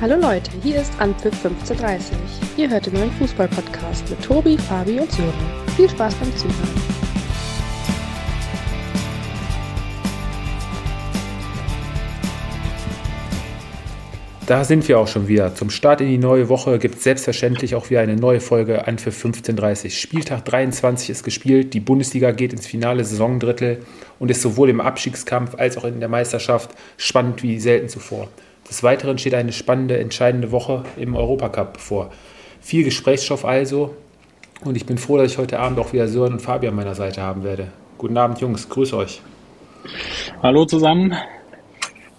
Hallo 0.00 0.14
Leute, 0.14 0.52
hier 0.62 0.80
ist 0.80 0.92
Anpfiff 1.00 1.44
1530. 1.44 2.16
Ihr 2.56 2.70
hört 2.70 2.86
den 2.86 2.94
neuen 2.94 3.10
Fußball-Podcast 3.10 4.08
mit 4.08 4.22
Tobi, 4.22 4.56
Fabi 4.56 5.00
und 5.00 5.10
Sören. 5.10 5.32
Viel 5.74 5.90
Spaß 5.90 6.14
beim 6.14 6.36
Zuhören. 6.36 6.98
Da 14.46 14.62
sind 14.62 14.86
wir 14.86 15.00
auch 15.00 15.08
schon 15.08 15.26
wieder. 15.26 15.56
Zum 15.56 15.68
Start 15.68 16.00
in 16.00 16.06
die 16.06 16.18
neue 16.18 16.48
Woche 16.48 16.78
gibt 16.78 16.94
es 16.94 17.02
selbstverständlich 17.02 17.74
auch 17.74 17.90
wieder 17.90 18.00
eine 18.00 18.14
neue 18.14 18.38
Folge 18.38 18.86
an 18.86 18.98
für 18.98 19.10
15.30 19.10 19.90
Spieltag 19.90 20.44
23 20.44 21.10
ist 21.10 21.24
gespielt. 21.24 21.74
Die 21.74 21.80
Bundesliga 21.80 22.30
geht 22.30 22.52
ins 22.52 22.68
finale 22.68 23.04
Saisondrittel 23.04 23.80
und 24.20 24.30
ist 24.30 24.42
sowohl 24.42 24.70
im 24.70 24.80
Abstiegskampf 24.80 25.56
als 25.56 25.76
auch 25.76 25.84
in 25.84 25.98
der 25.98 26.08
Meisterschaft 26.08 26.70
spannend 26.96 27.42
wie 27.42 27.58
selten 27.58 27.88
zuvor. 27.88 28.28
Des 28.68 28.82
Weiteren 28.82 29.16
steht 29.16 29.34
eine 29.34 29.52
spannende, 29.52 29.98
entscheidende 29.98 30.52
Woche 30.52 30.84
im 30.96 31.16
Europacup 31.16 31.74
bevor. 31.74 32.10
Viel 32.60 32.84
Gesprächsstoff 32.84 33.44
also 33.44 33.94
und 34.62 34.76
ich 34.76 34.84
bin 34.84 34.98
froh, 34.98 35.16
dass 35.16 35.32
ich 35.32 35.38
heute 35.38 35.58
Abend 35.58 35.78
auch 35.78 35.92
wieder 35.92 36.08
Sören 36.08 36.34
und 36.34 36.42
Fabian 36.42 36.72
an 36.72 36.76
meiner 36.76 36.94
Seite 36.94 37.22
haben 37.22 37.44
werde. 37.44 37.68
Guten 37.96 38.16
Abend, 38.18 38.40
Jungs, 38.40 38.68
grüß 38.68 38.92
euch. 38.92 39.22
Hallo 40.42 40.66
zusammen. 40.66 41.14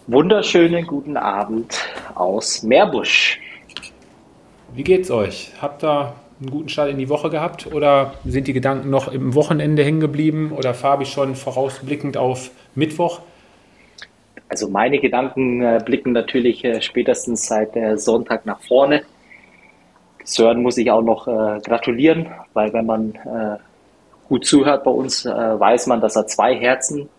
Wunderschönen 0.07 0.87
guten 0.87 1.17
Abend 1.17 1.77
aus 2.15 2.63
Meerbusch. 2.63 3.39
Wie 4.73 4.83
geht's 4.83 5.11
euch? 5.11 5.51
Habt 5.61 5.83
ihr 5.83 6.13
einen 6.39 6.49
guten 6.49 6.69
Start 6.69 6.89
in 6.89 6.97
die 6.97 7.09
Woche 7.09 7.29
gehabt 7.29 7.67
oder 7.67 8.15
sind 8.25 8.47
die 8.47 8.53
Gedanken 8.53 8.89
noch 8.89 9.11
im 9.11 9.35
Wochenende 9.35 9.83
hängen 9.83 9.99
geblieben 9.99 10.51
oder 10.55 10.73
Fabi 10.73 11.05
schon 11.05 11.35
vorausblickend 11.35 12.17
auf 12.17 12.49
Mittwoch? 12.73 13.19
Also 14.49 14.67
meine 14.67 14.99
Gedanken 14.99 15.61
äh, 15.61 15.79
blicken 15.85 16.11
natürlich 16.11 16.65
äh, 16.65 16.81
spätestens 16.81 17.45
seit 17.45 17.75
äh, 17.75 17.97
Sonntag 17.97 18.47
nach 18.47 18.59
vorne. 18.61 19.03
Sören 20.23 20.63
muss 20.63 20.77
ich 20.77 20.89
auch 20.89 21.03
noch 21.03 21.27
äh, 21.27 21.59
gratulieren, 21.61 22.27
weil 22.53 22.73
wenn 22.73 22.85
man 22.85 23.13
gut 24.27 24.45
zuhört 24.45 24.83
bei 24.83 24.91
uns, 24.91 25.25
weiß 25.25 25.87
man, 25.87 26.01
dass 26.01 26.15
er 26.15 26.27
zwei 26.27 26.55
Herzen 26.55 27.09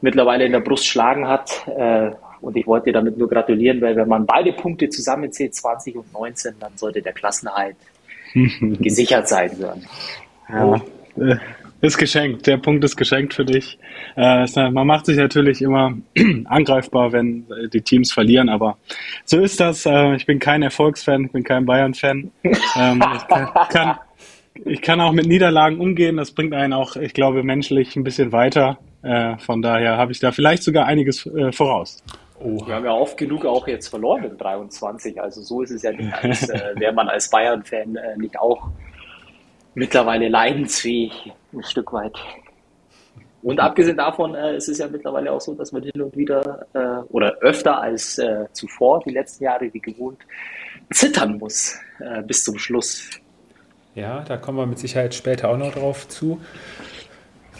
mittlerweile 0.00 0.44
in 0.44 0.50
der 0.50 0.58
Brust 0.58 0.86
schlagen 0.86 1.28
hat. 1.28 1.64
und 2.40 2.56
ich 2.56 2.66
wollte 2.66 2.86
dir 2.86 2.94
damit 2.94 3.16
nur 3.16 3.28
gratulieren, 3.28 3.80
weil 3.80 3.94
wenn 3.94 4.08
man 4.08 4.26
beide 4.26 4.52
Punkte 4.52 4.88
zusammenzählt, 4.88 5.54
20 5.54 5.94
und 5.94 6.12
19, 6.12 6.54
dann 6.58 6.76
sollte 6.76 7.00
der 7.00 7.12
Klassenhalt 7.12 7.76
gesichert 8.80 9.28
sein, 9.28 9.54
Sören. 9.54 9.86
Ja, 10.48 10.80
ist 11.82 11.98
geschenkt. 11.98 12.46
Der 12.46 12.56
Punkt 12.58 12.82
ist 12.84 12.96
geschenkt 12.96 13.34
für 13.34 13.44
dich. 13.44 13.78
Äh, 14.16 14.46
man 14.70 14.86
macht 14.86 15.06
sich 15.06 15.16
natürlich 15.16 15.60
immer 15.60 15.98
angreifbar, 16.44 17.12
wenn 17.12 17.44
äh, 17.50 17.68
die 17.68 17.82
Teams 17.82 18.12
verlieren, 18.12 18.48
aber 18.48 18.78
so 19.24 19.40
ist 19.40 19.60
das. 19.60 19.84
Äh, 19.84 20.14
ich 20.14 20.24
bin 20.24 20.38
kein 20.38 20.62
Erfolgsfan, 20.62 21.26
ich 21.26 21.32
bin 21.32 21.42
kein 21.42 21.66
Bayern-Fan. 21.66 22.30
Ähm, 22.76 23.04
ich, 23.16 23.26
kann, 23.26 23.48
kann, 23.68 23.98
ich 24.64 24.80
kann 24.80 25.00
auch 25.00 25.12
mit 25.12 25.26
Niederlagen 25.26 25.80
umgehen. 25.80 26.16
Das 26.16 26.30
bringt 26.30 26.54
einen 26.54 26.72
auch, 26.72 26.94
ich 26.94 27.14
glaube, 27.14 27.42
menschlich 27.42 27.96
ein 27.96 28.04
bisschen 28.04 28.30
weiter. 28.30 28.78
Äh, 29.02 29.36
von 29.38 29.60
daher 29.60 29.96
habe 29.96 30.12
ich 30.12 30.20
da 30.20 30.30
vielleicht 30.30 30.62
sogar 30.62 30.86
einiges 30.86 31.28
voraus. 31.50 32.02
Oh. 32.38 32.64
Wir 32.64 32.76
haben 32.76 32.84
ja 32.84 32.92
oft 32.92 33.16
genug 33.16 33.44
auch 33.44 33.66
jetzt 33.66 33.88
verloren 33.88 34.22
mit 34.22 34.40
23. 34.40 35.20
Also 35.20 35.42
so 35.42 35.62
ist 35.62 35.70
es 35.70 35.82
ja 35.82 35.90
nicht, 35.92 36.12
als 36.22 36.48
wäre 36.48 36.92
man 36.92 37.08
als 37.08 37.28
Bayern-Fan 37.28 37.98
nicht 38.18 38.38
auch 38.38 38.68
mittlerweile 39.74 40.28
leidensfähig, 40.28 41.32
ein 41.52 41.62
Stück 41.62 41.92
weit. 41.92 42.16
Und 43.42 43.58
abgesehen 43.58 43.96
davon 43.96 44.34
äh, 44.34 44.56
ist 44.56 44.68
es 44.68 44.78
ja 44.78 44.86
mittlerweile 44.86 45.32
auch 45.32 45.40
so, 45.40 45.54
dass 45.54 45.72
man 45.72 45.82
hin 45.82 46.00
und 46.00 46.16
wieder 46.16 46.66
äh, 46.74 47.12
oder 47.12 47.34
öfter 47.40 47.80
als 47.80 48.18
äh, 48.18 48.46
zuvor, 48.52 49.02
die 49.04 49.10
letzten 49.10 49.44
Jahre 49.44 49.72
wie 49.72 49.80
gewohnt, 49.80 50.20
zittern 50.92 51.38
muss 51.38 51.76
äh, 51.98 52.22
bis 52.22 52.44
zum 52.44 52.58
Schluss. 52.58 53.10
Ja, 53.94 54.20
da 54.20 54.36
kommen 54.36 54.58
wir 54.58 54.66
mit 54.66 54.78
Sicherheit 54.78 55.14
später 55.14 55.50
auch 55.50 55.58
noch 55.58 55.72
drauf 55.72 56.08
zu. 56.08 56.40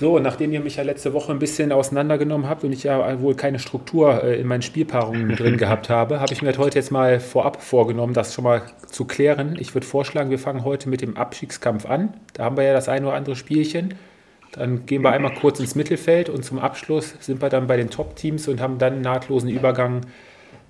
So, 0.02 0.18
nachdem 0.18 0.52
ihr 0.52 0.58
mich 0.58 0.74
ja 0.74 0.82
letzte 0.82 1.12
Woche 1.12 1.30
ein 1.30 1.38
bisschen 1.38 1.70
auseinandergenommen 1.70 2.48
habt 2.48 2.64
und 2.64 2.72
ich 2.72 2.82
ja 2.82 3.20
wohl 3.20 3.36
keine 3.36 3.60
Struktur 3.60 4.24
äh, 4.24 4.40
in 4.40 4.48
meinen 4.48 4.62
Spielpaarungen 4.62 5.28
drin 5.36 5.56
gehabt 5.56 5.90
habe, 5.90 6.18
habe 6.18 6.32
ich 6.32 6.42
mir 6.42 6.58
heute 6.58 6.76
jetzt 6.76 6.90
mal 6.90 7.20
vorab 7.20 7.62
vorgenommen, 7.62 8.12
das 8.12 8.34
schon 8.34 8.42
mal 8.42 8.62
zu 8.84 9.04
klären. 9.04 9.54
Ich 9.60 9.76
würde 9.76 9.86
vorschlagen, 9.86 10.30
wir 10.30 10.40
fangen 10.40 10.64
heute 10.64 10.88
mit 10.88 11.02
dem 11.02 11.16
Abstiegskampf 11.16 11.86
an. 11.86 12.14
Da 12.34 12.42
haben 12.42 12.56
wir 12.56 12.64
ja 12.64 12.72
das 12.72 12.88
ein 12.88 13.04
oder 13.04 13.14
andere 13.14 13.36
Spielchen. 13.36 13.94
Dann 14.50 14.86
gehen 14.86 15.02
wir 15.02 15.12
einmal 15.12 15.34
kurz 15.34 15.60
ins 15.60 15.76
Mittelfeld 15.76 16.28
und 16.28 16.44
zum 16.44 16.58
Abschluss 16.58 17.14
sind 17.20 17.40
wir 17.40 17.48
dann 17.48 17.68
bei 17.68 17.76
den 17.76 17.88
Top-Teams 17.88 18.48
und 18.48 18.60
haben 18.60 18.78
dann 18.78 18.94
einen 18.94 19.02
nahtlosen 19.02 19.50
Übergang 19.50 20.00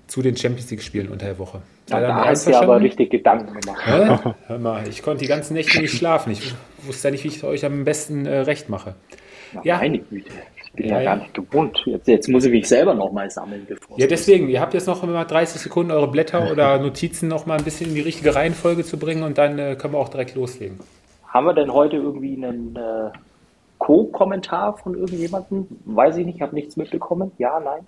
zu 0.05 0.21
den 0.21 0.37
Champions 0.37 0.69
League-Spielen 0.69 1.09
unter 1.09 1.25
der 1.25 1.39
Woche. 1.39 1.63
Ja, 1.89 2.01
da 2.01 2.25
hast 2.25 2.45
du 2.45 2.55
aber 2.55 2.79
richtig 2.79 3.09
Gedanken 3.09 3.59
gemacht. 3.59 3.81
Hä? 3.83 4.31
Hör 4.45 4.59
mal, 4.59 4.87
ich 4.87 5.01
konnte 5.01 5.23
die 5.23 5.27
ganzen 5.27 5.55
Nächte 5.55 5.81
nicht 5.81 5.97
schlafen. 5.97 6.31
Ich 6.33 6.53
wusste 6.83 7.07
ja 7.07 7.11
nicht, 7.13 7.23
wie 7.23 7.29
ich 7.29 7.43
euch 7.43 7.65
am 7.65 7.83
besten 7.83 8.27
äh, 8.27 8.41
recht 8.41 8.69
mache. 8.69 8.93
Ja. 9.63 9.77
Meine 9.77 9.99
Güte. 9.99 10.31
Ich 10.63 10.71
bin 10.73 10.87
ja, 10.87 10.99
ja 10.99 11.03
gar 11.03 11.15
nicht 11.17 11.33
gewohnt. 11.33 11.81
Jetzt, 11.85 12.07
jetzt, 12.07 12.27
muss 12.29 12.45
ich 12.45 12.51
mich 12.51 12.67
selber 12.67 12.93
noch 12.93 13.11
mal 13.11 13.29
sammeln. 13.29 13.65
Bevor 13.67 13.99
ja, 13.99 14.07
deswegen. 14.07 14.49
Ihr 14.49 14.59
habt 14.59 14.73
jetzt 14.73 14.87
noch 14.87 15.03
mal 15.03 15.23
30 15.23 15.61
Sekunden, 15.61 15.91
eure 15.91 16.07
Blätter 16.07 16.51
oder 16.51 16.79
Notizen 16.81 17.27
noch 17.27 17.45
mal 17.45 17.57
ein 17.57 17.63
bisschen 17.63 17.89
in 17.89 17.95
die 17.95 18.01
richtige 18.01 18.33
Reihenfolge 18.33 18.83
zu 18.83 18.97
bringen 18.97 19.23
und 19.23 19.37
dann 19.37 19.59
äh, 19.59 19.75
können 19.75 19.93
wir 19.93 19.99
auch 19.99 20.09
direkt 20.09 20.35
loslegen. 20.35 20.79
Haben 21.27 21.45
wir 21.45 21.53
denn 21.53 21.73
heute 21.73 21.97
irgendwie 21.97 22.35
einen 22.35 22.75
äh, 22.75 23.09
Co-Kommentar 23.77 24.77
von 24.77 24.95
irgendjemandem? 24.95 25.67
Weiß 25.85 26.17
ich 26.17 26.25
nicht, 26.25 26.35
ich 26.35 26.41
habe 26.41 26.55
nichts 26.55 26.77
mitbekommen. 26.77 27.31
Ja, 27.37 27.59
nein? 27.59 27.85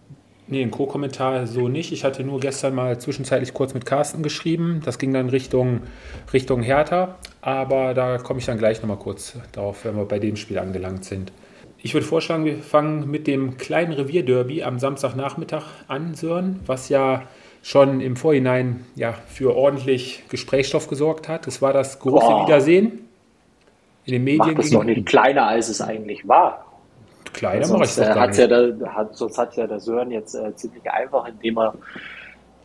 Nee, 0.48 0.62
ein 0.62 0.70
Co-Kommentar 0.70 1.48
so 1.48 1.70
nicht. 1.70 1.92
Ich 1.92 2.04
hatte 2.04 2.24
nur 2.24 2.40
gestern 2.40 2.76
mal 2.76 3.00
zwischenzeitlich 3.00 3.54
kurz 3.54 3.74
mit 3.74 3.86
Carsten 3.86 4.22
geschrieben. 4.22 4.82
Das 4.86 5.00
ging 5.00 5.12
dann 5.12 5.30
Richtung, 5.30 5.82
Richtung 6.34 6.62
Hertha. 6.62 7.16
Aber 7.42 7.96
da 7.96 8.20
komme 8.20 8.40
ich 8.40 8.46
dann 8.46 8.60
gleich 8.60 8.82
nochmal 8.82 8.98
kurz 8.98 9.40
darauf, 9.54 9.86
wenn 9.86 9.96
wir 9.96 10.06
bei 10.06 10.20
dem 10.20 10.36
Spiel 10.36 10.60
angelangt 10.60 11.04
sind. 11.04 11.32
Ich 11.86 11.94
würde 11.94 12.08
vorschlagen, 12.08 12.46
wir 12.46 12.58
fangen 12.64 13.12
mit 13.12 13.28
dem 13.28 13.58
kleinen 13.58 13.94
Revierderby 13.94 14.64
am 14.64 14.80
Samstagnachmittag 14.80 15.66
an, 15.88 16.16
Sören, 16.16 16.60
was 16.66 16.90
ja 16.90 17.22
schon 17.62 18.02
im 18.02 18.16
Vorhinein 18.16 18.88
ja, 18.96 19.14
für 19.28 19.56
ordentlich 19.56 20.24
Gesprächsstoff 20.30 20.88
gesorgt 20.88 21.30
hat. 21.30 21.46
Es 21.46 21.62
war 21.62 21.74
das 21.74 22.00
große 22.00 22.26
oh. 22.26 22.44
Wiedersehen 22.44 23.08
in 24.04 24.14
den 24.14 24.24
Medien. 24.24 24.56
Macht 24.56 24.66
es 24.66 24.72
doch 24.72 24.84
nicht 24.84 25.06
kleiner, 25.06 25.46
als 25.46 25.70
es 25.70 25.80
eigentlich 25.80 26.28
war. 26.28 26.66
Kleiner 27.34 27.68
mache 27.68 27.84
ich 27.84 27.90
es 27.92 27.98
doch 27.98 28.16
gar 28.16 28.28
nicht. 28.30 28.40
Ja 28.40 28.48
der, 28.48 28.96
hat, 28.96 29.16
sonst 29.16 29.38
hat 29.38 29.56
ja 29.56 29.68
der 29.68 29.80
Sören 29.80 30.10
jetzt 30.10 30.34
äh, 30.34 30.56
ziemlich 30.56 30.90
einfach, 30.90 31.28
indem 31.28 31.60
er 31.60 31.76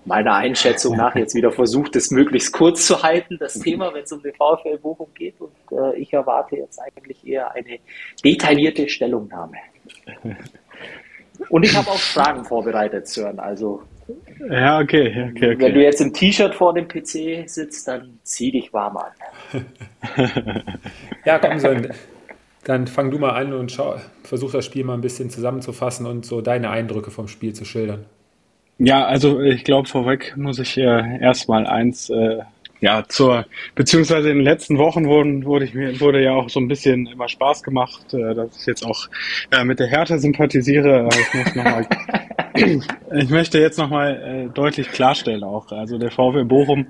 meiner 0.04 0.34
Einschätzung 0.34 0.96
nach 0.96 1.14
jetzt 1.14 1.34
wieder 1.34 1.52
versucht, 1.52 1.96
es 1.96 2.10
möglichst 2.10 2.52
kurz 2.52 2.86
zu 2.86 3.02
halten, 3.02 3.36
das 3.38 3.58
Thema, 3.58 3.92
wenn 3.94 4.04
es 4.04 4.12
um 4.12 4.22
den 4.22 4.34
VfL 4.34 4.78
Bochum 4.78 5.08
geht. 5.14 5.40
Und 5.40 5.52
äh, 5.72 5.96
ich 5.96 6.12
erwarte 6.12 6.56
jetzt 6.56 6.78
eigentlich 6.78 7.26
eher 7.26 7.52
eine 7.52 7.78
detaillierte 8.24 8.88
Stellungnahme. 8.88 9.56
Und 11.48 11.62
ich 11.64 11.74
habe 11.74 11.88
auch 11.88 11.98
Fragen 11.98 12.44
vorbereitet, 12.44 13.08
Sören. 13.08 13.38
Also 13.38 13.82
ja, 14.50 14.80
okay, 14.80 15.08
okay, 15.08 15.54
okay. 15.54 15.58
Wenn 15.58 15.74
du 15.74 15.82
jetzt 15.82 16.00
im 16.00 16.12
T-Shirt 16.12 16.54
vor 16.54 16.74
dem 16.74 16.88
PC 16.88 17.48
sitzt, 17.48 17.86
dann 17.86 18.18
zieh 18.22 18.50
dich 18.50 18.72
warm 18.72 18.96
an. 18.96 19.64
ja, 21.24 21.38
komm, 21.38 21.58
Sören. 21.58 21.92
Dann 22.64 22.86
fang 22.86 23.10
du 23.10 23.18
mal 23.18 23.30
an 23.30 23.52
und 23.52 23.72
schau, 23.72 23.96
versuch 24.22 24.52
das 24.52 24.64
Spiel 24.64 24.84
mal 24.84 24.94
ein 24.94 25.00
bisschen 25.00 25.30
zusammenzufassen 25.30 26.06
und 26.06 26.26
so 26.26 26.40
deine 26.40 26.70
Eindrücke 26.70 27.10
vom 27.10 27.28
Spiel 27.28 27.54
zu 27.54 27.64
schildern. 27.64 28.04
Ja, 28.82 29.04
also 29.04 29.42
ich 29.42 29.64
glaube, 29.64 29.86
vorweg 29.86 30.34
muss 30.38 30.58
ich 30.58 30.78
äh, 30.78 31.20
erstmal 31.20 31.66
eins, 31.66 32.08
äh, 32.08 32.38
ja, 32.80 33.04
zur, 33.06 33.44
beziehungsweise 33.74 34.30
in 34.30 34.38
den 34.38 34.44
letzten 34.44 34.78
Wochen 34.78 35.04
wurden, 35.04 35.44
wurde, 35.44 35.66
ich 35.66 35.74
mir, 35.74 36.00
wurde 36.00 36.22
ja 36.22 36.32
auch 36.32 36.48
so 36.48 36.60
ein 36.60 36.68
bisschen 36.68 37.06
immer 37.06 37.28
Spaß 37.28 37.62
gemacht, 37.62 38.14
äh, 38.14 38.34
dass 38.34 38.58
ich 38.58 38.66
jetzt 38.66 38.86
auch 38.86 39.06
äh, 39.50 39.64
mit 39.64 39.80
der 39.80 39.86
Hertha 39.86 40.16
sympathisiere. 40.16 41.10
Ich, 41.12 41.34
muss 41.34 41.54
noch 41.54 41.64
mal, 41.64 41.86
ich 43.20 43.28
möchte 43.28 43.58
jetzt 43.58 43.78
nochmal 43.78 44.48
äh, 44.48 44.54
deutlich 44.54 44.90
klarstellen 44.90 45.44
auch. 45.44 45.70
Also 45.72 45.98
der 45.98 46.10
VW 46.10 46.44
Bochum 46.44 46.86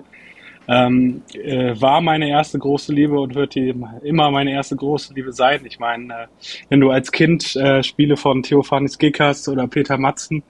ähm, 0.68 1.22
äh, 1.34 1.74
war 1.80 2.00
meine 2.00 2.28
erste 2.28 2.60
große 2.60 2.94
Liebe 2.94 3.18
und 3.18 3.34
wird 3.34 3.56
die 3.56 3.74
immer 4.04 4.30
meine 4.30 4.52
erste 4.52 4.76
große 4.76 5.12
Liebe 5.12 5.32
sein. 5.32 5.62
Ich 5.64 5.80
meine, 5.80 6.14
äh, 6.14 6.26
wenn 6.68 6.78
du 6.78 6.90
als 6.90 7.10
Kind 7.10 7.56
äh, 7.56 7.82
Spiele 7.82 8.16
von 8.16 8.44
Theophanis 8.44 8.96
Gekas 8.96 9.48
oder 9.48 9.66
Peter 9.66 9.98
Matzen 9.98 10.44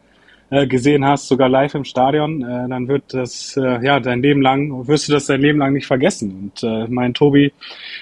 äh, 0.51 0.67
gesehen 0.67 1.05
hast, 1.05 1.29
sogar 1.29 1.49
live 1.49 1.75
im 1.75 1.85
Stadion, 1.85 2.43
äh, 2.43 2.69
dann 2.69 2.89
wird 2.89 3.15
das 3.15 3.57
äh, 3.57 3.85
ja 3.85 4.01
dein 4.01 4.23
Leben 4.23 4.43
lang, 4.43 4.87
wirst 4.89 5.09
du 5.09 5.13
das 5.13 5.27
dein 5.27 5.41
Leben 5.41 5.59
lang 5.59 5.73
nicht 5.73 5.87
vergessen. 5.87 6.53
Und 6.53 6.63
äh, 6.63 6.87
mein 6.89 7.15
Tobi, 7.15 7.53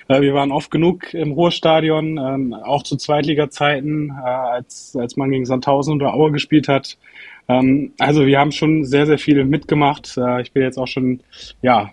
äh, 0.08 0.20
wir 0.20 0.34
waren 0.34 0.50
oft 0.50 0.70
genug 0.70 1.12
im 1.14 1.32
Ruhrstadion, 1.32 2.16
äh, 2.52 2.54
auch 2.64 2.82
zu 2.82 2.96
Zweitliga-Zeiten, 2.96 4.10
äh, 4.10 4.28
als, 4.28 4.96
als 4.98 5.16
man 5.16 5.30
gegen 5.30 5.44
Sandhausen 5.44 5.94
oder 5.94 6.14
Aue 6.14 6.32
gespielt 6.32 6.68
hat. 6.68 6.96
Ähm, 7.48 7.92
also 7.98 8.26
wir 8.26 8.38
haben 8.38 8.52
schon 8.52 8.84
sehr, 8.84 9.06
sehr 9.06 9.18
viel 9.18 9.44
mitgemacht. 9.44 10.16
Äh, 10.16 10.42
ich 10.42 10.52
bin 10.52 10.62
jetzt 10.62 10.78
auch 10.78 10.88
schon 10.88 11.20
ja 11.62 11.92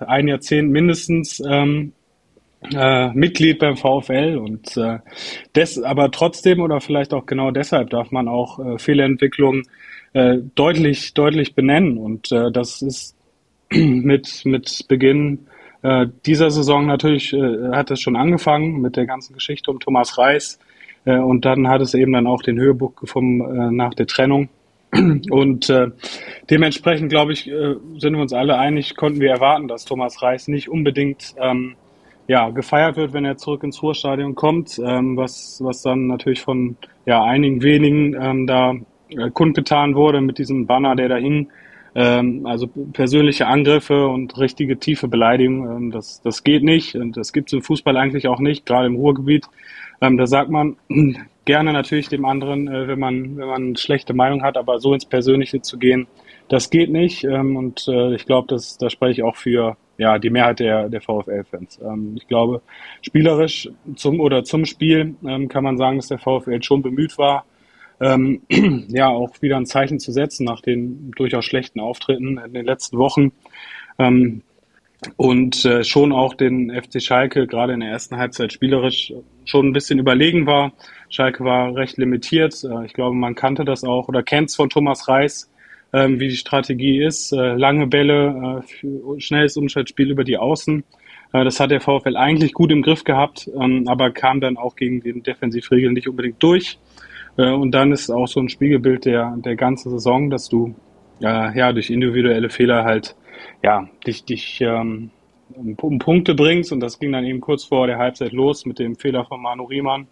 ein 0.00 0.28
Jahrzehnt 0.28 0.70
mindestens 0.70 1.42
ähm, 1.48 1.92
äh, 2.74 3.08
Mitglied 3.12 3.58
beim 3.58 3.76
VfL 3.76 4.38
und 4.38 4.76
äh, 4.76 4.98
des, 5.54 5.82
aber 5.82 6.10
trotzdem 6.10 6.60
oder 6.60 6.80
vielleicht 6.80 7.14
auch 7.14 7.26
genau 7.26 7.50
deshalb 7.50 7.90
darf 7.90 8.10
man 8.10 8.28
auch 8.28 8.58
äh, 8.58 8.78
Fehlentwicklungen 8.78 9.64
äh, 10.16 10.38
deutlich, 10.54 11.12
deutlich 11.12 11.54
benennen. 11.54 11.98
Und 11.98 12.32
äh, 12.32 12.50
das 12.50 12.80
ist 12.80 13.14
mit, 13.70 14.46
mit 14.46 14.86
Beginn 14.88 15.46
äh, 15.82 16.06
dieser 16.24 16.50
Saison 16.50 16.86
natürlich, 16.86 17.34
äh, 17.34 17.68
hat 17.72 17.90
es 17.90 18.00
schon 18.00 18.16
angefangen 18.16 18.80
mit 18.80 18.96
der 18.96 19.04
ganzen 19.04 19.34
Geschichte 19.34 19.70
um 19.70 19.78
Thomas 19.78 20.16
Reis. 20.16 20.58
Äh, 21.04 21.18
und 21.18 21.44
dann 21.44 21.68
hat 21.68 21.82
es 21.82 21.92
eben 21.92 22.14
dann 22.14 22.26
auch 22.26 22.42
den 22.42 22.58
Höhepunkt 22.58 22.96
gefunden 22.98 23.76
nach 23.76 23.92
der 23.92 24.06
Trennung. 24.06 24.48
Und 25.30 25.68
äh, 25.68 25.88
dementsprechend, 26.48 27.10
glaube 27.10 27.32
ich, 27.32 27.48
äh, 27.50 27.74
sind 27.98 28.14
wir 28.14 28.22
uns 28.22 28.32
alle 28.32 28.56
einig, 28.56 28.96
konnten 28.96 29.20
wir 29.20 29.30
erwarten, 29.30 29.68
dass 29.68 29.84
Thomas 29.84 30.22
Reis 30.22 30.48
nicht 30.48 30.70
unbedingt 30.70 31.34
ähm, 31.38 31.74
ja, 32.28 32.48
gefeiert 32.50 32.96
wird, 32.96 33.12
wenn 33.12 33.24
er 33.24 33.36
zurück 33.36 33.64
ins 33.64 33.82
Ruhrstadion 33.82 34.34
kommt, 34.34 34.78
ähm, 34.78 35.16
was, 35.16 35.60
was 35.62 35.82
dann 35.82 36.06
natürlich 36.06 36.40
von 36.40 36.76
ja, 37.04 37.22
einigen 37.22 37.62
wenigen 37.62 38.14
ähm, 38.18 38.46
da 38.46 38.76
kundgetan 39.32 39.94
wurde 39.94 40.20
mit 40.20 40.38
diesem 40.38 40.66
Banner, 40.66 40.96
der 40.96 41.08
da 41.08 41.16
hing. 41.16 41.48
Ähm, 41.94 42.44
also 42.44 42.66
persönliche 42.66 43.46
Angriffe 43.46 44.06
und 44.06 44.38
richtige 44.38 44.78
tiefe 44.78 45.08
Beleidigung, 45.08 45.64
ähm, 45.64 45.90
das, 45.90 46.20
das 46.20 46.44
geht 46.44 46.62
nicht 46.62 46.94
und 46.94 47.16
das 47.16 47.32
gibt 47.32 47.48
es 47.48 47.54
im 47.54 47.62
Fußball 47.62 47.96
eigentlich 47.96 48.28
auch 48.28 48.38
nicht, 48.38 48.66
gerade 48.66 48.86
im 48.86 48.96
Ruhrgebiet. 48.96 49.46
Ähm, 50.02 50.18
da 50.18 50.26
sagt 50.26 50.50
man 50.50 50.76
gerne 51.46 51.72
natürlich 51.72 52.10
dem 52.10 52.26
anderen, 52.26 52.68
äh, 52.68 52.86
wenn 52.86 52.98
man 52.98 53.38
wenn 53.38 53.48
man 53.48 53.62
eine 53.62 53.76
schlechte 53.78 54.12
Meinung 54.12 54.42
hat, 54.42 54.58
aber 54.58 54.78
so 54.78 54.92
ins 54.92 55.06
Persönliche 55.06 55.62
zu 55.62 55.78
gehen, 55.78 56.06
das 56.48 56.68
geht 56.68 56.90
nicht. 56.90 57.24
Ähm, 57.24 57.56
und 57.56 57.88
äh, 57.88 58.14
ich 58.14 58.26
glaube, 58.26 58.48
da 58.48 58.90
spreche 58.90 59.12
ich 59.12 59.22
auch 59.22 59.36
für 59.36 59.78
ja 59.96 60.18
die 60.18 60.28
Mehrheit 60.28 60.60
der 60.60 60.90
der 60.90 61.00
VfL-Fans. 61.00 61.80
Ähm, 61.82 62.12
ich 62.18 62.28
glaube, 62.28 62.60
spielerisch 63.00 63.70
zum 63.94 64.20
oder 64.20 64.44
zum 64.44 64.66
Spiel 64.66 65.14
ähm, 65.26 65.48
kann 65.48 65.64
man 65.64 65.78
sagen, 65.78 65.96
dass 65.96 66.08
der 66.08 66.18
VfL 66.18 66.62
schon 66.62 66.82
bemüht 66.82 67.16
war, 67.16 67.46
ähm, 68.00 68.42
ja 68.88 69.08
auch 69.08 69.40
wieder 69.42 69.56
ein 69.56 69.66
Zeichen 69.66 69.98
zu 69.98 70.12
setzen 70.12 70.44
nach 70.44 70.60
den 70.60 71.10
durchaus 71.12 71.44
schlechten 71.44 71.80
Auftritten 71.80 72.38
in 72.38 72.52
den 72.52 72.66
letzten 72.66 72.98
Wochen. 72.98 73.32
Ähm, 73.98 74.42
und 75.16 75.64
äh, 75.64 75.84
schon 75.84 76.12
auch 76.12 76.34
den 76.34 76.70
FC 76.70 77.02
Schalke 77.02 77.46
gerade 77.46 77.74
in 77.74 77.80
der 77.80 77.90
ersten 77.90 78.16
Halbzeit 78.16 78.52
spielerisch 78.52 79.12
schon 79.44 79.68
ein 79.68 79.72
bisschen 79.72 79.98
überlegen 79.98 80.46
war. 80.46 80.72
Schalke 81.10 81.44
war 81.44 81.74
recht 81.74 81.98
limitiert. 81.98 82.64
Äh, 82.64 82.86
ich 82.86 82.94
glaube, 82.94 83.14
man 83.14 83.34
kannte 83.34 83.64
das 83.64 83.84
auch 83.84 84.08
oder 84.08 84.22
kennt 84.22 84.48
es 84.48 84.56
von 84.56 84.70
Thomas 84.70 85.06
Reis, 85.08 85.50
äh, 85.92 86.08
wie 86.08 86.28
die 86.28 86.36
Strategie 86.36 87.02
ist. 87.04 87.32
Äh, 87.32 87.54
lange 87.54 87.86
Bälle, 87.86 88.62
äh, 88.82 89.20
schnelles 89.20 89.56
Umschaltspiel 89.56 90.10
über 90.10 90.24
die 90.24 90.38
Außen. 90.38 90.82
Äh, 91.32 91.44
das 91.44 91.60
hat 91.60 91.70
der 91.70 91.80
VfL 91.80 92.16
eigentlich 92.16 92.52
gut 92.52 92.72
im 92.72 92.82
Griff 92.82 93.04
gehabt, 93.04 93.50
ähm, 93.60 93.86
aber 93.88 94.10
kam 94.10 94.40
dann 94.40 94.56
auch 94.56 94.76
gegen 94.76 95.00
den 95.00 95.22
Defensivregeln 95.22 95.92
nicht 95.92 96.08
unbedingt 96.08 96.42
durch. 96.42 96.78
Äh, 97.36 97.50
und 97.50 97.72
dann 97.72 97.92
ist 97.92 98.10
auch 98.10 98.26
so 98.26 98.40
ein 98.40 98.48
Spiegelbild 98.48 99.04
der, 99.04 99.36
der 99.38 99.56
ganzen 99.56 99.90
Saison, 99.90 100.30
dass 100.30 100.48
du 100.48 100.74
äh, 101.20 101.56
ja 101.56 101.72
durch 101.72 101.90
individuelle 101.90 102.50
Fehler 102.50 102.84
halt 102.84 103.16
ja 103.62 103.88
dich, 104.06 104.24
dich 104.24 104.60
ähm, 104.60 105.10
um 105.80 105.98
Punkte 105.98 106.34
bringst 106.34 106.72
und 106.72 106.80
das 106.80 106.98
ging 106.98 107.12
dann 107.12 107.24
eben 107.24 107.40
kurz 107.40 107.64
vor 107.64 107.86
der 107.86 107.98
Halbzeit 107.98 108.32
los 108.32 108.66
mit 108.66 108.78
dem 108.78 108.96
Fehler 108.96 109.24
von 109.24 109.40
Manu 109.40 109.64
Riemann. 109.64 110.06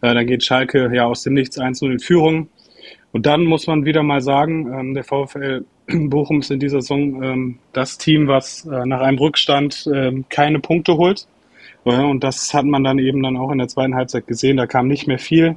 Äh, 0.00 0.14
dann 0.14 0.26
geht 0.26 0.44
Schalke 0.44 0.90
ja 0.94 1.06
aus 1.06 1.22
dem 1.22 1.34
Nichts 1.34 1.58
1 1.58 1.82
in 1.82 1.98
Führung. 1.98 2.48
Und 3.12 3.26
dann 3.26 3.44
muss 3.44 3.66
man 3.66 3.84
wieder 3.84 4.02
mal 4.02 4.20
sagen, 4.20 4.72
ähm, 4.72 4.94
der 4.94 5.04
VfL 5.04 5.64
Bochum 5.86 6.40
ist 6.40 6.50
in 6.50 6.60
dieser 6.60 6.80
Saison 6.80 7.22
ähm, 7.22 7.58
das 7.72 7.96
Team, 7.96 8.26
was 8.26 8.66
äh, 8.66 8.84
nach 8.86 9.00
einem 9.00 9.18
Rückstand 9.18 9.88
ähm, 9.92 10.24
keine 10.28 10.58
Punkte 10.58 10.96
holt. 10.96 11.26
Ja, 11.84 12.02
und 12.02 12.24
das 12.24 12.52
hat 12.54 12.64
man 12.64 12.82
dann 12.82 12.98
eben 12.98 13.22
dann 13.22 13.36
auch 13.36 13.50
in 13.50 13.58
der 13.58 13.68
zweiten 13.68 13.94
Halbzeit 13.94 14.26
gesehen. 14.26 14.56
Da 14.56 14.66
kam 14.66 14.88
nicht 14.88 15.06
mehr 15.06 15.18
viel. 15.18 15.56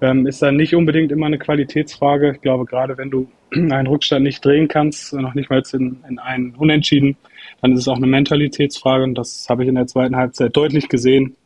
Ähm, 0.00 0.26
ist 0.26 0.42
dann 0.42 0.56
nicht 0.56 0.74
unbedingt 0.74 1.10
immer 1.10 1.26
eine 1.26 1.38
Qualitätsfrage. 1.38 2.32
Ich 2.32 2.40
glaube, 2.40 2.64
gerade 2.64 2.96
wenn 2.96 3.10
du 3.10 3.28
einen 3.52 3.86
Rückstand 3.86 4.24
nicht 4.24 4.44
drehen 4.44 4.68
kannst, 4.68 5.12
noch 5.12 5.34
nicht 5.34 5.50
mal 5.50 5.62
in, 5.72 6.04
in 6.08 6.18
einen 6.18 6.54
Unentschieden, 6.54 7.16
dann 7.60 7.72
ist 7.72 7.80
es 7.80 7.88
auch 7.88 7.96
eine 7.96 8.06
Mentalitätsfrage. 8.06 9.04
Und 9.04 9.16
das 9.16 9.46
habe 9.48 9.64
ich 9.64 9.68
in 9.68 9.74
der 9.74 9.86
zweiten 9.86 10.16
Halbzeit 10.16 10.56
deutlich 10.56 10.88
gesehen, 10.88 11.36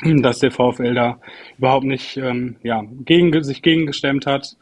dass 0.22 0.40
der 0.40 0.50
VfL 0.50 0.94
da 0.94 1.20
überhaupt 1.58 1.84
nicht 1.84 2.16
ähm, 2.16 2.56
ja, 2.62 2.84
gegen, 3.04 3.42
sich 3.44 3.62
gegengestemmt 3.62 4.26
hat. 4.26 4.56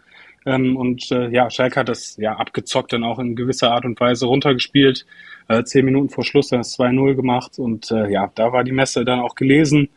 Ähm, 0.45 0.77
und 0.77 1.11
äh, 1.11 1.29
ja, 1.31 1.51
Schalke 1.51 1.81
hat 1.81 1.89
das 1.89 2.17
ja 2.19 2.37
abgezockt 2.37 2.93
dann 2.93 3.03
auch 3.03 3.19
in 3.19 3.35
gewisser 3.35 3.73
Art 3.73 3.85
und 3.85 3.99
Weise 3.99 4.27
runtergespielt. 4.27 5.07
Äh, 5.49 5.65
zehn 5.65 5.85
Minuten 5.85 6.11
vor 6.11 6.25
Schluss 6.25 6.49
dann 6.49 6.61
das 6.61 6.79
2-0 6.79 7.15
gemacht. 7.15 7.59
Und 7.59 7.91
äh, 7.91 8.11
ja, 8.11 8.31
da 8.35 8.53
war 8.53 8.63
die 8.63 8.73
Messe 8.73 9.05
dann 9.05 9.21
auch 9.21 9.35
gelesen. 9.35 9.89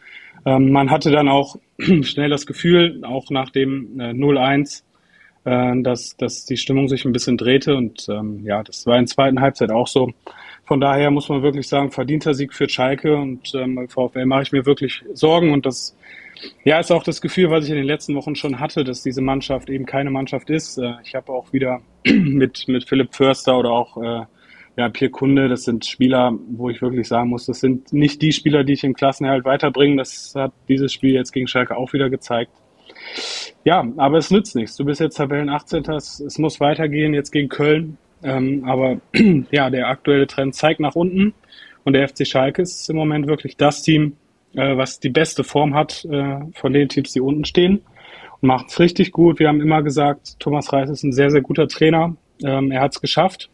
Ähm, 0.45 0.71
man 0.71 0.89
hatte 0.89 1.11
dann 1.11 1.27
auch 1.27 1.57
schnell 2.03 2.29
das 2.29 2.45
Gefühl, 2.45 3.03
auch 3.03 3.29
nach 3.29 3.49
dem 3.49 3.99
äh, 3.99 4.11
0-1, 4.11 4.83
äh, 5.45 5.81
dass, 5.81 6.17
dass 6.17 6.45
die 6.45 6.57
Stimmung 6.57 6.87
sich 6.87 7.05
ein 7.05 7.11
bisschen 7.11 7.37
drehte. 7.37 7.75
Und 7.75 8.07
ähm, 8.09 8.41
ja, 8.43 8.63
das 8.63 8.85
war 8.85 8.97
in 8.97 9.05
der 9.05 9.13
zweiten 9.13 9.41
Halbzeit 9.41 9.71
auch 9.71 9.87
so. 9.87 10.11
Von 10.65 10.79
daher 10.79 11.09
muss 11.09 11.29
man 11.29 11.41
wirklich 11.41 11.67
sagen, 11.67 11.91
verdienter 11.91 12.33
Sieg 12.33 12.53
für 12.53 12.69
Schalke 12.69 13.15
und 13.15 13.53
ähm, 13.55 13.87
VfL 13.87 14.25
mache 14.25 14.43
ich 14.43 14.51
mir 14.51 14.65
wirklich 14.65 15.03
Sorgen 15.13 15.51
und 15.51 15.65
das 15.65 15.95
ja, 16.63 16.79
ist 16.79 16.91
auch 16.91 17.03
das 17.03 17.21
Gefühl, 17.21 17.49
was 17.49 17.65
ich 17.65 17.71
in 17.71 17.77
den 17.77 17.85
letzten 17.85 18.15
Wochen 18.15 18.35
schon 18.35 18.59
hatte, 18.59 18.83
dass 18.83 19.03
diese 19.03 19.21
Mannschaft 19.21 19.69
eben 19.69 19.85
keine 19.85 20.09
Mannschaft 20.09 20.49
ist. 20.49 20.77
Äh, 20.77 20.93
ich 21.03 21.15
habe 21.15 21.31
auch 21.31 21.51
wieder 21.53 21.81
mit, 22.05 22.67
mit 22.67 22.87
Philipp 22.87 23.15
Förster 23.15 23.57
oder 23.57 23.71
auch 23.71 23.97
äh, 23.97 24.25
ja, 24.79 24.87
Pierre 24.87 25.11
Kunde, 25.11 25.49
das 25.49 25.65
sind 25.65 25.83
Spieler, 25.85 26.33
wo 26.51 26.69
ich 26.69 26.81
wirklich 26.81 27.05
sagen 27.05 27.29
muss, 27.29 27.47
das 27.47 27.59
sind 27.59 27.91
nicht 27.91 28.21
die 28.21 28.31
Spieler, 28.31 28.63
die 28.63 28.71
ich 28.71 28.85
im 28.85 28.93
Klassenerhalt 28.93 29.43
weiterbringe. 29.43 29.97
Das 29.97 30.31
hat 30.35 30.53
dieses 30.69 30.93
Spiel 30.93 31.13
jetzt 31.13 31.33
gegen 31.33 31.49
Schalke 31.49 31.75
auch 31.75 31.91
wieder 31.91 32.09
gezeigt. 32.09 32.53
Ja, 33.65 33.85
aber 33.97 34.19
es 34.19 34.31
nützt 34.31 34.55
nichts. 34.55 34.77
Du 34.77 34.85
bist 34.85 35.01
jetzt 35.01 35.17
Tabellen 35.17 35.49
18. 35.49 35.83
Es 35.89 36.37
muss 36.37 36.61
weitergehen 36.61 37.13
jetzt 37.13 37.31
gegen 37.31 37.49
Köln. 37.49 37.97
Ähm, 38.23 38.63
aber 38.65 39.01
ja, 39.51 39.69
der 39.69 39.89
aktuelle 39.89 40.27
Trend 40.27 40.55
zeigt 40.55 40.79
nach 40.79 40.95
unten. 40.95 41.33
Und 41.83 41.91
der 41.91 42.07
FC 42.07 42.25
Schalke 42.25 42.61
ist 42.61 42.89
im 42.89 42.95
Moment 42.95 43.27
wirklich 43.27 43.57
das 43.57 43.81
Team, 43.81 44.15
äh, 44.53 44.77
was 44.77 45.01
die 45.01 45.09
beste 45.09 45.43
Form 45.43 45.75
hat 45.75 46.05
äh, 46.05 46.39
von 46.53 46.71
den 46.71 46.87
Teams, 46.87 47.11
die 47.11 47.19
unten 47.19 47.43
stehen. 47.43 47.81
Und 48.39 48.47
macht 48.47 48.69
es 48.69 48.79
richtig 48.79 49.11
gut. 49.11 49.39
Wir 49.39 49.49
haben 49.49 49.59
immer 49.59 49.83
gesagt, 49.83 50.39
Thomas 50.39 50.71
Reis 50.71 50.89
ist 50.89 51.03
ein 51.03 51.11
sehr, 51.11 51.31
sehr 51.31 51.41
guter 51.41 51.67
Trainer. 51.67 52.15
Ähm, 52.41 52.71
er 52.71 52.79
hat 52.79 52.93
es 52.93 53.01
geschafft. 53.01 53.49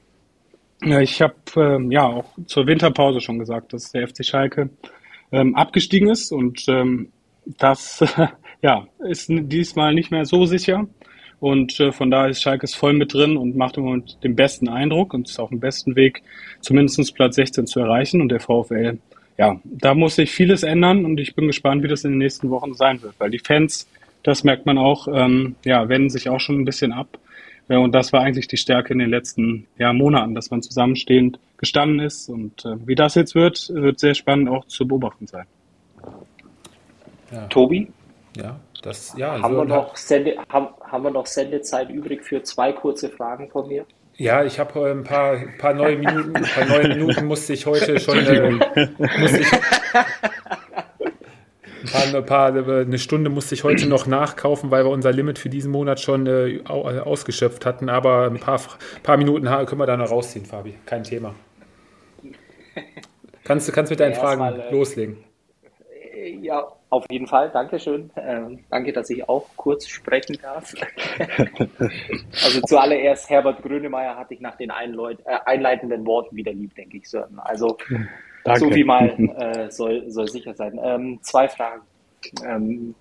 Ja, 0.81 0.99
ich 0.99 1.21
habe 1.21 1.35
ähm, 1.55 1.91
ja 1.91 2.05
auch 2.05 2.25
zur 2.45 2.67
Winterpause 2.67 3.21
schon 3.21 3.39
gesagt, 3.39 3.73
dass 3.73 3.91
der 3.91 4.07
FC 4.07 4.25
Schalke 4.25 4.69
ähm, 5.31 5.55
abgestiegen 5.55 6.09
ist 6.09 6.31
und 6.31 6.65
ähm, 6.67 7.11
das 7.45 8.03
ja 8.61 8.87
ist 9.07 9.27
diesmal 9.29 9.93
nicht 9.93 10.11
mehr 10.11 10.25
so 10.25 10.45
sicher. 10.45 10.87
Und 11.39 11.79
äh, 11.79 11.91
von 11.91 12.09
daher 12.09 12.29
ist 12.29 12.41
Schalke 12.41 12.67
voll 12.67 12.93
mit 12.93 13.13
drin 13.13 13.37
und 13.37 13.55
macht 13.55 13.77
im 13.77 13.83
Moment 13.83 14.17
den 14.23 14.35
besten 14.35 14.69
Eindruck 14.69 15.13
und 15.13 15.29
ist 15.29 15.39
auf 15.39 15.49
dem 15.49 15.59
besten 15.59 15.95
Weg, 15.95 16.23
zumindest 16.61 17.13
Platz 17.13 17.35
16 17.35 17.67
zu 17.67 17.79
erreichen. 17.79 18.21
Und 18.21 18.29
der 18.29 18.39
VfL, 18.39 18.97
ja, 19.37 19.59
da 19.63 19.93
muss 19.93 20.15
sich 20.15 20.31
vieles 20.31 20.63
ändern 20.63 21.05
und 21.05 21.19
ich 21.19 21.35
bin 21.35 21.47
gespannt, 21.47 21.83
wie 21.83 21.87
das 21.87 22.03
in 22.03 22.11
den 22.11 22.19
nächsten 22.19 22.49
Wochen 22.49 22.73
sein 22.73 23.01
wird, 23.01 23.15
weil 23.19 23.29
die 23.29 23.39
Fans, 23.39 23.87
das 24.23 24.43
merkt 24.43 24.65
man 24.65 24.77
auch, 24.77 25.07
ähm, 25.11 25.55
ja, 25.65 25.87
wenden 25.89 26.09
sich 26.09 26.29
auch 26.29 26.39
schon 26.39 26.61
ein 26.61 26.65
bisschen 26.65 26.93
ab. 26.93 27.19
Ja, 27.67 27.79
und 27.79 27.93
das 27.93 28.13
war 28.13 28.21
eigentlich 28.21 28.47
die 28.47 28.57
Stärke 28.57 28.93
in 28.93 28.99
den 28.99 29.09
letzten 29.09 29.67
ja, 29.77 29.91
Monaten, 29.91 30.35
dass 30.35 30.51
man 30.51 30.61
zusammenstehend 30.61 31.39
gestanden 31.57 31.99
ist. 31.99 32.29
Und 32.29 32.63
äh, 32.65 32.75
wie 32.85 32.95
das 32.95 33.15
jetzt 33.15 33.33
wird, 33.33 33.69
wird 33.73 33.99
sehr 33.99 34.13
spannend 34.13 34.49
auch 34.49 34.65
zu 34.65 34.87
beobachten 34.87 35.25
sein. 35.25 35.45
Ja. 37.31 37.47
Tobi? 37.47 37.91
Ja, 38.37 38.59
das, 38.83 39.15
ja. 39.17 39.41
Haben, 39.41 39.53
so 39.53 39.61
wir 39.61 39.65
noch 39.65 39.95
Sende, 39.95 40.35
haben, 40.49 40.67
haben 40.81 41.03
wir 41.03 41.11
noch 41.11 41.25
Sendezeit 41.25 41.89
übrig 41.89 42.23
für 42.23 42.43
zwei 42.43 42.71
kurze 42.71 43.09
Fragen 43.09 43.49
von 43.49 43.67
mir? 43.67 43.85
Ja, 44.17 44.43
ich 44.43 44.59
habe 44.59 44.87
äh, 44.87 44.91
ein 44.91 45.03
paar, 45.03 45.37
paar 45.57 45.73
neue 45.73 45.97
Minuten, 45.97 46.35
ein 46.35 46.43
paar 46.43 46.65
neue 46.65 46.87
Minuten 46.89 47.25
musste 47.25 47.53
ich 47.53 47.65
heute 47.65 47.99
schon, 47.99 48.19
äh, 48.19 48.51
musste 49.19 49.39
ich, 49.39 49.47
paar, 51.95 52.15
ein 52.15 52.25
paar, 52.25 52.79
eine 52.81 52.97
Stunde 52.97 53.29
musste 53.29 53.55
ich 53.55 53.63
heute 53.63 53.87
noch 53.87 54.07
nachkaufen, 54.07 54.71
weil 54.71 54.85
wir 54.85 54.89
unser 54.89 55.11
Limit 55.11 55.39
für 55.39 55.49
diesen 55.49 55.71
Monat 55.71 55.99
schon 55.99 56.27
äh, 56.27 56.61
ausgeschöpft 56.65 57.65
hatten. 57.65 57.89
Aber 57.89 58.27
ein 58.27 58.39
paar, 58.39 58.59
paar 59.03 59.17
Minuten 59.17 59.45
können 59.45 59.79
wir 59.79 59.85
da 59.85 59.97
noch 59.97 60.11
rausziehen, 60.11 60.45
Fabi. 60.45 60.75
Kein 60.85 61.03
Thema. 61.03 61.35
Kannst 63.43 63.67
du 63.67 63.71
kannst 63.71 63.91
mit 63.91 63.99
deinen 63.99 64.13
ja, 64.13 64.19
Fragen 64.19 64.39
mal, 64.39 64.59
äh, 64.59 64.71
loslegen? 64.71 65.17
Ja, 66.41 66.67
auf 66.89 67.05
jeden 67.09 67.27
Fall. 67.27 67.51
Dankeschön. 67.51 68.09
Ähm, 68.15 68.59
danke, 68.69 68.91
dass 68.91 69.09
ich 69.09 69.27
auch 69.29 69.47
kurz 69.55 69.87
sprechen 69.87 70.37
darf. 70.41 70.73
also 72.43 72.61
zuallererst, 72.61 73.29
Herbert 73.29 73.61
Grönemeyer 73.61 74.15
hatte 74.15 74.33
ich 74.33 74.39
nach 74.39 74.55
den 74.55 74.71
Einleut 74.71 75.19
äh, 75.25 75.37
einleitenden 75.45 76.05
Worten 76.05 76.35
wieder 76.35 76.53
lieb, 76.53 76.73
denke 76.75 76.97
ich. 76.97 77.09
So. 77.09 77.23
Also 77.37 77.77
Danke. 78.45 78.59
So 78.59 78.71
viel 78.71 78.85
mal 78.85 79.09
äh, 79.37 79.71
soll, 79.71 80.09
soll 80.09 80.27
sicher 80.27 80.53
sein. 80.53 80.79
Ähm, 80.81 81.19
zwei 81.23 81.49
Fragen. 81.49 81.81
Ähm, 82.45 82.95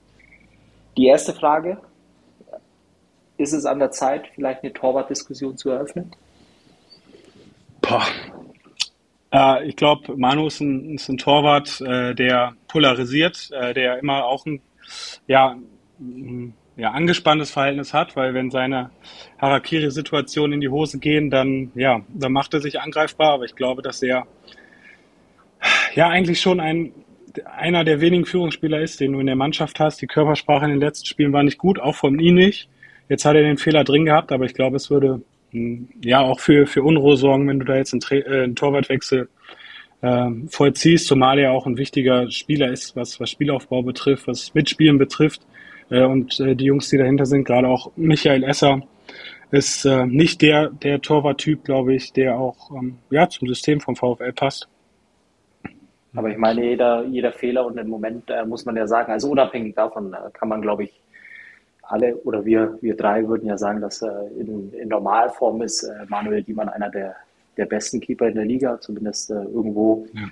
die 0.96 1.06
erste 1.06 1.34
Frage, 1.34 1.78
ist 3.36 3.52
es 3.52 3.66
an 3.66 3.78
der 3.78 3.90
Zeit, 3.90 4.26
vielleicht 4.34 4.62
eine 4.62 4.72
Torwartdiskussion 4.72 5.56
zu 5.58 5.70
eröffnen? 5.70 6.10
Boah. 7.82 8.04
Äh, 9.32 9.68
ich 9.68 9.76
glaube, 9.76 10.16
Manu 10.16 10.46
ist 10.46 10.60
ein, 10.60 10.94
ist 10.94 11.10
ein 11.10 11.18
Torwart, 11.18 11.78
äh, 11.82 12.14
der 12.14 12.54
polarisiert, 12.66 13.50
äh, 13.52 13.74
der 13.74 13.98
immer 13.98 14.24
auch 14.24 14.46
ein, 14.46 14.62
ja, 15.26 15.56
ja, 16.76 16.90
angespanntes 16.90 17.50
Verhältnis 17.50 17.92
hat, 17.92 18.16
weil 18.16 18.32
wenn 18.32 18.50
seine 18.50 18.90
Harakiri-Situationen 19.38 20.54
in 20.54 20.60
die 20.60 20.68
Hose 20.70 20.98
gehen, 20.98 21.28
dann, 21.30 21.70
ja, 21.74 22.00
dann 22.08 22.32
macht 22.32 22.54
er 22.54 22.60
sich 22.60 22.80
angreifbar. 22.80 23.34
Aber 23.34 23.44
ich 23.44 23.54
glaube, 23.54 23.82
dass 23.82 24.02
er 24.02 24.26
ja 25.94 26.08
eigentlich 26.08 26.40
schon 26.40 26.60
ein, 26.60 26.92
einer 27.56 27.84
der 27.84 28.00
wenigen 28.00 28.26
Führungsspieler 28.26 28.80
ist, 28.80 29.00
den 29.00 29.12
du 29.12 29.20
in 29.20 29.26
der 29.26 29.36
Mannschaft 29.36 29.80
hast. 29.80 30.00
Die 30.00 30.06
Körpersprache 30.06 30.64
in 30.64 30.70
den 30.70 30.80
letzten 30.80 31.06
Spielen 31.06 31.32
war 31.32 31.42
nicht 31.42 31.58
gut, 31.58 31.80
auch 31.80 31.94
von 31.94 32.18
ihm 32.18 32.34
nicht. 32.34 32.68
Jetzt 33.08 33.24
hat 33.24 33.36
er 33.36 33.42
den 33.42 33.58
Fehler 33.58 33.84
drin 33.84 34.04
gehabt, 34.04 34.32
aber 34.32 34.44
ich 34.44 34.54
glaube, 34.54 34.76
es 34.76 34.90
würde 34.90 35.22
hm, 35.50 35.88
ja 36.02 36.20
auch 36.20 36.40
für, 36.40 36.66
für 36.66 36.82
Unruhe 36.82 37.16
sorgen, 37.16 37.48
wenn 37.48 37.58
du 37.58 37.64
da 37.64 37.76
jetzt 37.76 37.92
einen, 37.92 38.22
äh, 38.22 38.42
einen 38.44 38.56
Torwartwechsel 38.56 39.28
äh, 40.00 40.30
vollziehst, 40.48 41.06
zumal 41.06 41.38
er 41.38 41.52
auch 41.52 41.66
ein 41.66 41.76
wichtiger 41.76 42.30
Spieler 42.30 42.70
ist, 42.70 42.96
was, 42.96 43.20
was 43.20 43.30
Spielaufbau 43.30 43.82
betrifft, 43.82 44.26
was 44.26 44.54
Mitspielen 44.54 44.98
betrifft. 44.98 45.42
Äh, 45.90 46.04
und 46.04 46.40
äh, 46.40 46.54
die 46.54 46.66
Jungs, 46.66 46.88
die 46.88 46.98
dahinter 46.98 47.26
sind, 47.26 47.44
gerade 47.44 47.68
auch 47.68 47.90
Michael 47.96 48.44
Esser, 48.44 48.82
ist 49.50 49.84
äh, 49.84 50.06
nicht 50.06 50.42
der, 50.42 50.70
der 50.70 51.00
Torwarttyp, 51.00 51.64
glaube 51.64 51.94
ich, 51.94 52.12
der 52.12 52.38
auch 52.38 52.70
ähm, 52.70 52.96
ja, 53.10 53.28
zum 53.28 53.46
System 53.48 53.80
vom 53.80 53.94
VfL 53.94 54.32
passt. 54.32 54.68
Aber 56.14 56.30
ich 56.30 56.38
meine, 56.38 56.64
jeder, 56.64 57.04
jeder 57.04 57.32
Fehler 57.32 57.66
und 57.66 57.76
im 57.78 57.88
Moment 57.88 58.30
äh, 58.30 58.44
muss 58.44 58.64
man 58.64 58.76
ja 58.76 58.86
sagen, 58.86 59.12
also 59.12 59.30
unabhängig 59.30 59.74
davon 59.74 60.12
äh, 60.12 60.30
kann 60.32 60.48
man, 60.48 60.62
glaube 60.62 60.84
ich, 60.84 61.00
alle 61.82 62.16
oder 62.18 62.44
wir, 62.44 62.78
wir 62.80 62.96
drei 62.96 63.26
würden 63.28 63.46
ja 63.46 63.58
sagen, 63.58 63.80
dass 63.80 64.00
äh, 64.02 64.08
in, 64.38 64.72
in 64.72 64.88
Normalform 64.88 65.62
ist 65.62 65.82
äh, 65.82 66.06
Manuel 66.08 66.42
Diemann 66.42 66.68
einer 66.68 66.88
der, 66.88 67.16
der 67.56 67.66
besten 67.66 68.00
Keeper 68.00 68.28
in 68.28 68.36
der 68.36 68.44
Liga, 68.44 68.80
zumindest 68.80 69.30
äh, 69.30 69.34
irgendwo 69.34 70.06
ja. 70.14 70.22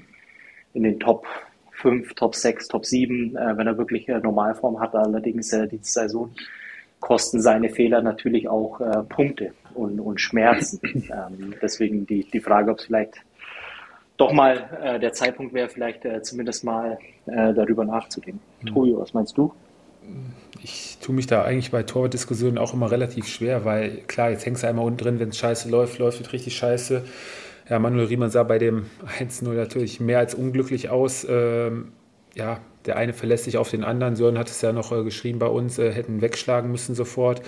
in 0.72 0.84
den 0.84 1.00
Top 1.00 1.26
5, 1.72 2.14
Top 2.14 2.34
6, 2.34 2.68
Top 2.68 2.86
7, 2.86 3.36
äh, 3.36 3.56
wenn 3.56 3.66
er 3.66 3.76
wirklich 3.76 4.08
äh, 4.08 4.18
Normalform 4.18 4.80
hat. 4.80 4.94
Allerdings 4.94 5.52
äh, 5.52 5.66
die 5.66 5.80
Saison 5.82 6.32
kosten 7.00 7.40
seine 7.40 7.68
Fehler 7.68 8.00
natürlich 8.00 8.46
auch 8.46 8.80
Punkte 9.08 9.52
und, 9.74 9.98
und 9.98 10.20
Schmerzen. 10.20 10.80
Ähm, 11.12 11.54
deswegen 11.60 12.06
die, 12.06 12.24
die 12.30 12.40
Frage, 12.40 12.70
ob 12.70 12.78
es 12.78 12.86
vielleicht 12.86 13.16
doch 14.22 14.32
mal 14.32 14.68
äh, 14.82 15.00
der 15.00 15.12
Zeitpunkt 15.12 15.52
wäre, 15.52 15.68
vielleicht 15.68 16.04
äh, 16.04 16.22
zumindest 16.22 16.64
mal 16.64 16.98
darüber 17.24 17.84
nachzudenken. 17.84 18.40
Mhm. 18.62 18.66
Tobi, 18.66 18.96
was 18.96 19.14
meinst 19.14 19.38
du? 19.38 19.52
Ich 20.60 20.98
tue 21.00 21.14
mich 21.14 21.28
da 21.28 21.44
eigentlich 21.44 21.70
bei 21.70 21.84
Torwartdiskussionen 21.84 22.58
auch 22.58 22.74
immer 22.74 22.90
relativ 22.90 23.28
schwer, 23.28 23.64
weil 23.64 23.98
klar, 24.08 24.30
jetzt 24.30 24.44
hängst 24.44 24.64
du 24.64 24.66
einmal 24.66 24.84
unten 24.84 24.98
drin, 24.98 25.20
wenn 25.20 25.28
es 25.28 25.38
scheiße 25.38 25.70
läuft, 25.70 25.98
läuft 25.98 26.20
es 26.20 26.32
richtig 26.32 26.56
scheiße. 26.56 27.04
Ja, 27.68 27.78
Manuel 27.78 28.06
Riemann 28.06 28.30
sah 28.30 28.42
bei 28.42 28.58
dem 28.58 28.86
1-0 29.20 29.48
natürlich 29.52 30.00
mehr 30.00 30.18
als 30.18 30.34
unglücklich 30.34 30.90
aus. 30.90 31.26
Ähm, 31.28 31.92
ja, 32.34 32.58
der 32.86 32.96
eine 32.96 33.12
verlässt 33.12 33.44
sich 33.44 33.58
auf 33.58 33.70
den 33.70 33.84
anderen. 33.84 34.16
Sören 34.16 34.38
hat 34.38 34.48
es 34.48 34.60
ja 34.62 34.72
noch 34.72 34.92
äh, 34.92 35.04
geschrieben 35.04 35.38
bei 35.38 35.46
uns, 35.46 35.78
äh, 35.78 35.92
hätten 35.92 36.20
wegschlagen 36.20 36.70
müssen 36.70 36.94
sofort. 36.94 37.42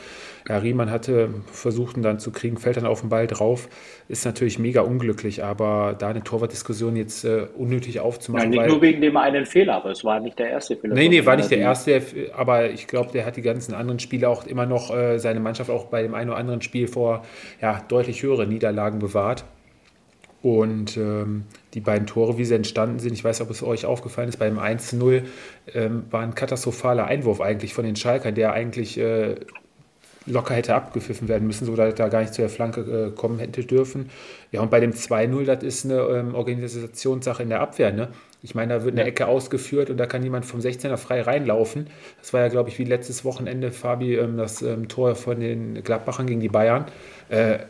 Ja, 0.49 0.59
Riemann 0.59 0.91
hatte 0.91 1.31
versucht, 1.51 1.97
ihn 1.97 2.03
dann 2.03 2.19
zu 2.19 2.31
kriegen, 2.31 2.57
fällt 2.59 2.77
dann 2.77 2.87
auf 2.87 3.01
den 3.01 3.09
Ball 3.09 3.27
drauf. 3.27 3.69
Ist 4.09 4.25
natürlich 4.25 4.59
mega 4.59 4.83
unglücklich, 4.83 5.43
aber 5.43 5.97
da 5.99 6.09
eine 6.09 6.23
Torwartdiskussion 6.23 6.97
jetzt 6.97 7.25
äh, 7.25 7.47
unnötig 7.57 8.01
aufzumachen. 8.01 8.51
Nein, 8.51 8.61
nicht 8.61 8.71
nur 8.71 8.83
wegen 8.83 9.01
dem 9.01 9.17
einen 9.17 9.47
Fehler, 9.47 9.77
aber 9.77 9.91
es 9.91 10.05
war 10.05 10.21
nicht 10.21 10.39
der 10.39 10.51
erste 10.51 10.77
Fehler. 10.77 10.95
Nee, 10.95 11.09
nee, 11.09 11.25
war 11.25 11.37
nicht 11.37 11.51
der 11.51 11.59
erste, 11.59 12.03
aber 12.37 12.71
ich 12.71 12.87
glaube, 12.87 13.11
der 13.13 13.25
hat 13.25 13.37
die 13.37 13.43
ganzen 13.43 13.75
anderen 13.75 13.99
Spiele 13.99 14.29
auch 14.29 14.47
immer 14.47 14.67
noch, 14.67 14.95
äh, 14.95 15.19
seine 15.19 15.41
Mannschaft 15.41 15.71
auch 15.71 15.87
bei 15.87 16.03
dem 16.03 16.15
einen 16.15 16.31
oder 16.31 16.39
anderen 16.39 16.61
Spiel 16.63 16.89
vor 16.89 17.25
ja, 17.61 17.83
deutlich 17.89 18.23
höhere 18.23 18.47
Niederlagen 18.47 18.99
bewahrt. 18.99 19.45
Und 20.45 20.99
ähm, 20.99 21.45
die 21.73 21.81
beiden 21.81 22.07
Tore, 22.07 22.37
wie 22.37 22.45
sie 22.45 22.55
entstanden 22.55 22.99
sind, 22.99 23.15
ich 23.15 23.25
weiß 23.25 23.41
nicht, 23.41 23.49
ob 23.49 23.51
es 23.51 23.63
euch 23.63 23.87
aufgefallen 23.87 24.29
ist, 24.29 24.37
beim 24.37 24.59
1-0 24.59 25.23
ähm, 25.73 26.05
war 26.11 26.21
ein 26.21 26.35
katastrophaler 26.35 27.07
Einwurf 27.07 27.41
eigentlich 27.41 27.73
von 27.73 27.87
den 27.87 27.97
Schalkern, 27.97 28.35
der 28.35 28.53
eigentlich 28.53 28.99
äh, 28.99 29.37
locker 30.27 30.53
hätte 30.53 30.75
abgepfiffen 30.75 31.29
werden 31.29 31.47
müssen, 31.47 31.65
so 31.65 31.75
dass 31.75 31.87
er 31.87 31.93
da 31.95 32.09
gar 32.09 32.21
nicht 32.21 32.35
zu 32.35 32.43
der 32.43 32.51
Flanke 32.51 32.83
äh, 32.83 33.11
kommen 33.17 33.39
hätte 33.39 33.65
dürfen. 33.65 34.11
Ja, 34.53 34.61
und 34.61 34.71
bei 34.71 34.81
dem 34.81 34.93
2-0, 34.93 35.45
das 35.45 35.63
ist 35.63 35.87
eine 35.87 36.01
ähm, 36.03 36.35
Organisationssache 36.35 37.43
in 37.43 37.49
der 37.49 37.63
Abwehr. 37.63 37.91
Ne? 37.91 38.09
Ich 38.43 38.55
meine, 38.55 38.75
da 38.75 38.85
wird 38.85 38.99
eine 38.99 39.05
Ecke 39.05 39.27
ausgeführt 39.27 39.89
und 39.89 39.97
da 39.97 40.05
kann 40.05 40.23
jemand 40.23 40.45
vom 40.45 40.61
16er 40.61 40.99
frei 40.99 41.23
reinlaufen. 41.23 41.87
Das 42.21 42.35
war 42.35 42.43
ja, 42.43 42.49
glaube 42.49 42.69
ich, 42.69 42.79
wie 42.79 42.85
letztes 42.85 43.25
Wochenende, 43.25 43.73
Fabi, 43.73 44.17
ähm, 44.17 44.37
das 44.37 44.61
ähm, 44.61 44.89
Tor 44.89 45.15
von 45.15 45.41
den 45.41 45.83
Gladbachern 45.83 46.27
gegen 46.27 46.41
die 46.41 46.51
Bayern. 46.51 46.85
Äh, 47.31 47.61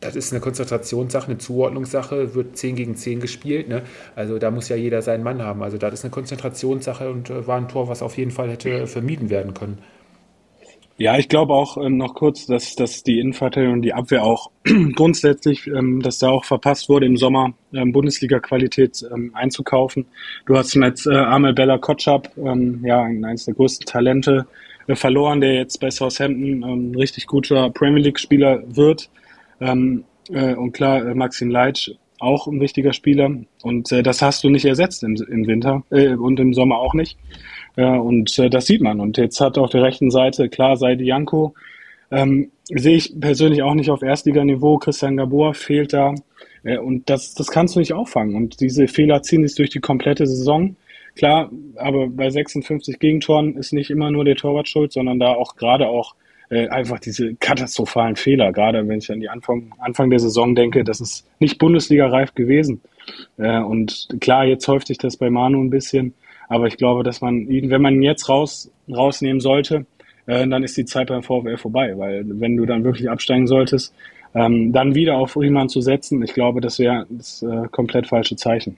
das 0.00 0.16
ist 0.16 0.32
eine 0.32 0.40
Konzentrationssache, 0.40 1.26
eine 1.26 1.38
Zuordnungssache, 1.38 2.34
wird 2.34 2.56
10 2.56 2.76
gegen 2.76 2.96
10 2.96 3.20
gespielt. 3.20 3.68
Ne? 3.68 3.82
Also 4.16 4.38
da 4.38 4.50
muss 4.50 4.68
ja 4.68 4.76
jeder 4.76 5.02
seinen 5.02 5.22
Mann 5.22 5.42
haben. 5.42 5.62
Also 5.62 5.76
das 5.76 5.94
ist 5.94 6.04
eine 6.04 6.10
Konzentrationssache 6.10 7.10
und 7.10 7.30
äh, 7.30 7.46
war 7.46 7.58
ein 7.58 7.68
Tor, 7.68 7.88
was 7.88 8.02
auf 8.02 8.16
jeden 8.16 8.30
Fall 8.30 8.50
hätte 8.50 8.86
vermieden 8.86 9.30
werden 9.30 9.54
können. 9.54 9.78
Ja, 11.00 11.16
ich 11.16 11.30
glaube 11.30 11.54
auch 11.54 11.78
ähm, 11.78 11.96
noch 11.96 12.14
kurz, 12.14 12.44
dass, 12.44 12.74
dass 12.76 13.02
die 13.02 13.20
Innenverteidigung 13.20 13.76
und 13.76 13.82
die 13.82 13.94
Abwehr 13.94 14.22
auch 14.22 14.50
grundsätzlich, 14.94 15.66
ähm, 15.66 16.02
dass 16.02 16.18
da 16.18 16.28
auch 16.28 16.44
verpasst 16.44 16.90
wurde, 16.90 17.06
im 17.06 17.16
Sommer 17.16 17.54
ähm, 17.72 17.92
Bundesliga-Qualität 17.92 19.06
ähm, 19.10 19.30
einzukaufen. 19.34 20.04
Du 20.44 20.58
hast 20.58 20.74
mit 20.76 21.06
äh, 21.06 21.16
Amel 21.16 21.54
Bella 21.54 21.78
Kotschap, 21.78 22.30
ähm, 22.36 22.84
ja, 22.84 23.02
eines 23.02 23.46
der 23.46 23.54
größten 23.54 23.86
Talente, 23.86 24.46
äh, 24.88 24.94
verloren, 24.94 25.40
der 25.40 25.54
jetzt 25.54 25.80
bei 25.80 25.90
Southampton 25.90 26.62
ein 26.64 26.94
richtig 26.94 27.26
guter 27.26 27.70
Premier 27.70 28.02
League-Spieler 28.02 28.62
wird. 28.66 29.08
Ähm, 29.60 30.04
äh, 30.30 30.54
und 30.54 30.72
klar, 30.72 31.06
äh, 31.06 31.14
Maxim 31.14 31.50
Leitsch 31.50 31.90
auch 32.20 32.46
ein 32.46 32.60
wichtiger 32.60 32.92
Spieler. 32.92 33.34
Und 33.62 33.90
äh, 33.92 34.02
das 34.02 34.22
hast 34.22 34.44
du 34.44 34.50
nicht 34.50 34.64
ersetzt 34.64 35.02
im, 35.02 35.16
im 35.16 35.46
Winter 35.46 35.82
äh, 35.90 36.14
und 36.14 36.38
im 36.38 36.54
Sommer 36.54 36.78
auch 36.78 36.94
nicht. 36.94 37.18
Äh, 37.76 37.86
und 37.86 38.38
äh, 38.38 38.50
das 38.50 38.66
sieht 38.66 38.82
man. 38.82 39.00
Und 39.00 39.16
jetzt 39.16 39.40
hat 39.40 39.58
auf 39.58 39.70
der 39.70 39.82
rechten 39.82 40.10
Seite, 40.10 40.48
klar, 40.48 40.76
Seidi 40.76 41.04
Janko, 41.04 41.54
ähm, 42.10 42.50
sehe 42.64 42.96
ich 42.96 43.18
persönlich 43.18 43.62
auch 43.62 43.74
nicht 43.74 43.90
auf 43.90 44.02
Erstliganiveau. 44.02 44.78
Christian 44.78 45.16
Gabor 45.16 45.54
fehlt 45.54 45.92
da. 45.92 46.14
Äh, 46.62 46.78
und 46.78 47.08
das, 47.08 47.34
das 47.34 47.48
kannst 47.48 47.74
du 47.74 47.80
nicht 47.80 47.94
auffangen. 47.94 48.36
Und 48.36 48.60
diese 48.60 48.86
Fehler 48.86 49.22
ziehen 49.22 49.46
sich 49.46 49.56
durch 49.56 49.70
die 49.70 49.80
komplette 49.80 50.26
Saison. 50.26 50.76
Klar, 51.16 51.50
aber 51.76 52.08
bei 52.08 52.30
56 52.30 52.98
Gegentoren 52.98 53.56
ist 53.56 53.72
nicht 53.72 53.90
immer 53.90 54.10
nur 54.10 54.24
der 54.24 54.36
Torwart 54.36 54.68
schuld, 54.68 54.92
sondern 54.92 55.18
da 55.18 55.32
auch 55.32 55.56
gerade 55.56 55.88
auch 55.88 56.14
äh, 56.50 56.68
einfach 56.68 56.98
diese 56.98 57.34
katastrophalen 57.36 58.16
Fehler, 58.16 58.52
gerade 58.52 58.86
wenn 58.88 58.98
ich 58.98 59.10
an 59.10 59.20
die 59.20 59.28
Anfang, 59.28 59.72
Anfang 59.78 60.10
der 60.10 60.18
Saison 60.18 60.54
denke, 60.54 60.84
das 60.84 61.00
ist 61.00 61.26
nicht 61.38 61.58
Bundesliga-reif 61.58 62.34
gewesen. 62.34 62.80
Äh, 63.38 63.60
und 63.60 64.08
klar, 64.20 64.44
jetzt 64.44 64.66
häuft 64.68 64.88
sich 64.88 64.98
das 64.98 65.16
bei 65.16 65.30
Manu 65.30 65.62
ein 65.62 65.70
bisschen, 65.70 66.14
aber 66.48 66.66
ich 66.66 66.76
glaube, 66.76 67.04
dass 67.04 67.20
man 67.20 67.48
ihn, 67.48 67.70
wenn 67.70 67.80
man 67.80 67.94
ihn 67.94 68.02
jetzt 68.02 68.28
raus, 68.28 68.70
rausnehmen 68.92 69.40
sollte, 69.40 69.86
äh, 70.26 70.46
dann 70.46 70.64
ist 70.64 70.76
die 70.76 70.84
Zeit 70.84 71.06
beim 71.06 71.22
VfL 71.22 71.56
vorbei, 71.56 71.96
weil 71.96 72.24
wenn 72.26 72.56
du 72.56 72.66
dann 72.66 72.84
wirklich 72.84 73.08
absteigen 73.08 73.46
solltest, 73.46 73.94
ähm, 74.34 74.72
dann 74.72 74.94
wieder 74.94 75.16
auf 75.16 75.36
Riemann 75.36 75.68
zu 75.68 75.80
setzen, 75.80 76.22
ich 76.22 76.34
glaube, 76.34 76.60
das 76.60 76.78
wäre 76.78 77.06
das 77.08 77.42
äh, 77.42 77.68
komplett 77.70 78.08
falsche 78.08 78.36
Zeichen. 78.36 78.76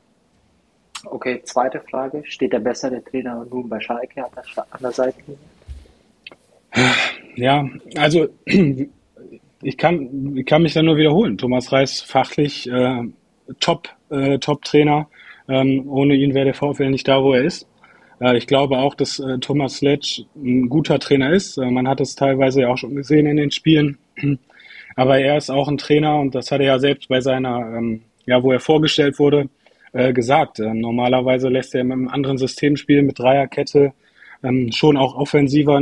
Okay, 1.04 1.40
zweite 1.44 1.80
Frage. 1.80 2.22
Steht 2.26 2.52
der 2.52 2.60
bessere 2.60 3.02
Trainer 3.02 3.44
nun 3.50 3.68
bei 3.68 3.80
Schalke 3.80 4.24
an 4.24 4.30
der, 4.36 4.66
an 4.70 4.80
der 4.80 4.92
Seite? 4.92 5.18
Ja, 7.36 7.68
also 7.96 8.28
ich 9.62 9.76
kann, 9.76 10.36
ich 10.36 10.46
kann 10.46 10.62
mich 10.62 10.74
da 10.74 10.82
nur 10.82 10.96
wiederholen. 10.96 11.38
Thomas 11.38 11.72
Reis 11.72 12.00
fachlich 12.00 12.68
äh, 12.68 13.02
Top, 13.60 13.88
äh, 14.10 14.38
Top-Trainer. 14.38 15.08
Ähm, 15.48 15.88
ohne 15.88 16.14
ihn 16.14 16.34
wäre 16.34 16.46
der 16.46 16.54
VfL 16.54 16.90
nicht 16.90 17.08
da, 17.08 17.22
wo 17.22 17.34
er 17.34 17.44
ist. 17.44 17.66
Äh, 18.20 18.36
ich 18.36 18.46
glaube 18.46 18.78
auch, 18.78 18.94
dass 18.94 19.18
äh, 19.18 19.38
Thomas 19.38 19.76
Sledge 19.76 20.24
ein 20.36 20.68
guter 20.68 20.98
Trainer 20.98 21.32
ist. 21.32 21.58
Äh, 21.58 21.70
man 21.70 21.88
hat 21.88 22.00
es 22.00 22.14
teilweise 22.14 22.62
ja 22.62 22.68
auch 22.68 22.78
schon 22.78 22.94
gesehen 22.94 23.26
in 23.26 23.36
den 23.36 23.50
Spielen. 23.50 23.98
Aber 24.96 25.18
er 25.18 25.38
ist 25.38 25.50
auch 25.50 25.68
ein 25.68 25.78
Trainer 25.78 26.20
und 26.20 26.34
das 26.34 26.50
hat 26.50 26.60
er 26.60 26.66
ja 26.66 26.78
selbst 26.78 27.08
bei 27.08 27.20
seiner, 27.20 27.76
ähm, 27.76 28.02
ja, 28.26 28.42
wo 28.42 28.52
er 28.52 28.60
vorgestellt 28.60 29.18
wurde, 29.18 29.48
äh, 29.92 30.12
gesagt. 30.12 30.60
Äh, 30.60 30.74
normalerweise 30.74 31.48
lässt 31.48 31.74
er 31.74 31.84
mit 31.84 31.92
einem 31.92 32.08
anderen 32.08 32.38
System 32.38 32.76
spielen, 32.76 33.06
mit 33.06 33.18
Dreierkette, 33.18 33.92
ähm, 34.42 34.70
schon 34.72 34.96
auch 34.96 35.14
offensiver 35.14 35.76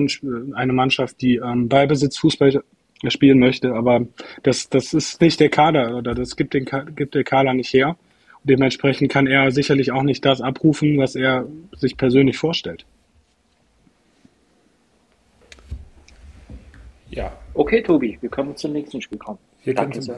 eine 0.55 0.73
Mannschaft, 0.73 1.21
die 1.21 1.37
ähm, 1.37 1.69
Ballbesitz 1.69 2.19
Fußball 2.19 2.63
spielen 3.09 3.39
möchte, 3.39 3.73
aber 3.75 4.07
das, 4.43 4.69
das 4.69 4.93
ist 4.93 5.21
nicht 5.21 5.41
der 5.41 5.49
Kader 5.49 5.97
oder 5.97 6.15
das 6.15 6.37
gibt, 6.37 6.53
den, 6.53 6.67
gibt 6.95 7.15
der 7.15 7.25
Kader 7.25 7.55
nicht 7.55 7.73
her. 7.73 7.97
Und 8.43 8.51
dementsprechend 8.51 9.11
kann 9.11 9.27
er 9.27 9.51
sicherlich 9.53 9.93
auch 9.93 10.03
nicht 10.03 10.25
das 10.25 10.41
abrufen, 10.41 10.99
was 10.99 11.15
er 11.15 11.47
sich 11.77 11.97
persönlich 11.97 12.37
vorstellt. 12.37 12.85
Ja. 17.11 17.33
Okay, 17.55 17.83
Tobi, 17.83 18.19
wir 18.21 18.31
können 18.31 18.57
zum 18.57 18.73
nächsten 18.73 19.03
Spiel 19.03 19.19
kommen. 19.19 19.39
Wir 19.65 19.75
Danke, 19.75 20.01
zum, 20.01 20.15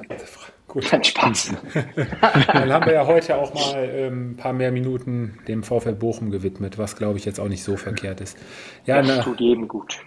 Gut. 0.73 0.87
Kein 0.87 1.05
Spaß. 1.05 1.53
Dann 2.55 2.73
haben 2.73 2.87
wir 2.87 2.95
ja 2.95 3.07
heute 3.07 3.37
auch 3.37 3.53
mal 3.53 3.91
ähm, 3.93 4.31
ein 4.31 4.37
paar 4.37 4.55
mehr 4.55 4.73
Minuten 4.73 5.39
dem 5.47 5.63
VfL 5.63 5.93
Bochum 5.93 6.31
gewidmet, 6.31 6.79
was 6.79 6.97
glaube 6.97 7.19
ich 7.19 7.27
jetzt 7.27 7.39
auch 7.39 7.49
nicht 7.49 7.63
so 7.63 7.77
verkehrt 7.77 8.23
ist. 8.23 8.39
Ja, 8.87 9.03
das 9.03 9.11
eine, 9.11 9.23
tut 9.23 9.39
jedem 9.39 9.69
gut. 9.69 10.01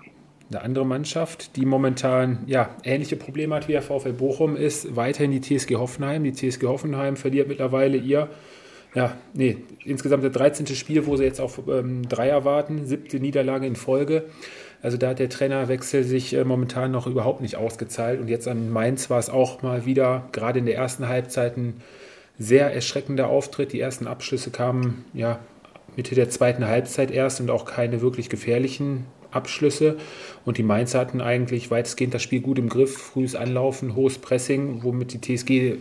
Eine 0.49 0.63
andere 0.63 0.83
Mannschaft, 0.83 1.55
die 1.55 1.67
momentan 1.67 2.39
ja 2.47 2.71
ähnliche 2.83 3.15
Probleme 3.15 3.53
hat 3.53 3.67
wie 3.67 3.73
der 3.73 3.83
VfL 3.83 4.13
Bochum, 4.13 4.55
ist 4.55 4.95
weiterhin 4.95 5.29
die 5.29 5.41
TSG 5.41 5.75
Hoffenheim. 5.75 6.23
Die 6.23 6.33
TSG 6.33 6.63
Hoffenheim 6.63 7.15
verliert 7.15 7.47
mittlerweile 7.47 7.97
ihr 7.97 8.27
ja, 8.95 9.17
nee, 9.33 9.57
insgesamt 9.83 10.23
das 10.23 10.31
13. 10.31 10.67
Spiel, 10.67 11.05
wo 11.05 11.17
sie 11.17 11.25
jetzt 11.25 11.41
auf 11.41 11.61
ähm, 11.67 12.07
drei 12.07 12.29
erwarten, 12.29 12.85
siebte 12.85 13.19
Niederlage 13.19 13.67
in 13.67 13.75
Folge. 13.75 14.23
Also 14.85 14.97
da 14.97 15.09
hat 15.09 15.17
der 15.17 15.29
Trainerwechsel 15.29 16.03
sich 16.03 16.35
äh, 16.35 16.43
momentan 16.43 16.91
noch 16.91 17.07
überhaupt 17.07 17.41
nicht 17.41 17.55
ausgezahlt. 17.55 18.21
Und 18.21 18.27
jetzt 18.27 18.47
an 18.47 18.69
Mainz 18.69 19.09
war 19.09 19.17
es 19.17 19.31
auch 19.31 19.63
mal 19.63 19.87
wieder, 19.87 20.29
gerade 20.31 20.59
in 20.59 20.67
der 20.67 20.75
ersten 20.75 21.07
Halbzeit, 21.07 21.57
ein 21.57 21.81
sehr 22.37 22.71
erschreckender 22.71 23.27
Auftritt. 23.27 23.73
Die 23.73 23.79
ersten 23.79 24.05
Abschlüsse 24.05 24.51
kamen 24.51 25.03
ja 25.15 25.39
Mitte 25.95 26.13
der 26.13 26.29
zweiten 26.29 26.67
Halbzeit 26.67 27.09
erst 27.09 27.41
und 27.41 27.49
auch 27.49 27.65
keine 27.65 28.01
wirklich 28.01 28.29
gefährlichen 28.29 29.07
Abschlüsse. 29.31 29.97
Und 30.45 30.59
die 30.59 30.63
Mainzer 30.63 30.99
hatten 30.99 31.19
eigentlich 31.19 31.71
weitestgehend 31.71 32.13
das 32.13 32.21
Spiel 32.21 32.41
gut 32.41 32.59
im 32.59 32.69
Griff. 32.69 32.95
Frühes 32.95 33.33
Anlaufen, 33.33 33.95
hohes 33.95 34.19
Pressing, 34.19 34.83
womit 34.83 35.13
die 35.13 35.35
TSG 35.35 35.77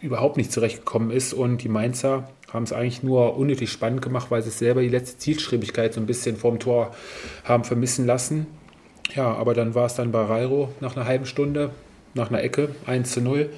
überhaupt 0.00 0.38
nicht 0.38 0.50
zurechtgekommen 0.50 1.10
ist. 1.10 1.34
Und 1.34 1.62
die 1.62 1.68
Mainzer 1.68 2.30
haben 2.56 2.64
es 2.64 2.72
eigentlich 2.72 3.02
nur 3.02 3.36
unnötig 3.36 3.70
spannend 3.70 4.02
gemacht, 4.02 4.30
weil 4.30 4.42
sie 4.42 4.50
selber 4.50 4.80
die 4.80 4.88
letzte 4.88 5.18
Zielstrebigkeit 5.18 5.94
so 5.94 6.00
ein 6.00 6.06
bisschen 6.06 6.36
vorm 6.36 6.58
Tor 6.58 6.94
haben 7.44 7.62
vermissen 7.62 8.06
lassen. 8.06 8.46
Ja, 9.14 9.32
aber 9.32 9.54
dann 9.54 9.74
war 9.74 9.86
es 9.86 9.94
dann 9.94 10.10
bei 10.10 10.22
Rairo 10.22 10.70
nach 10.80 10.96
einer 10.96 11.06
halben 11.06 11.26
Stunde, 11.26 11.70
nach 12.14 12.30
einer 12.30 12.42
Ecke, 12.42 12.70
1 12.86 13.12
zu 13.12 13.20
0. 13.20 13.50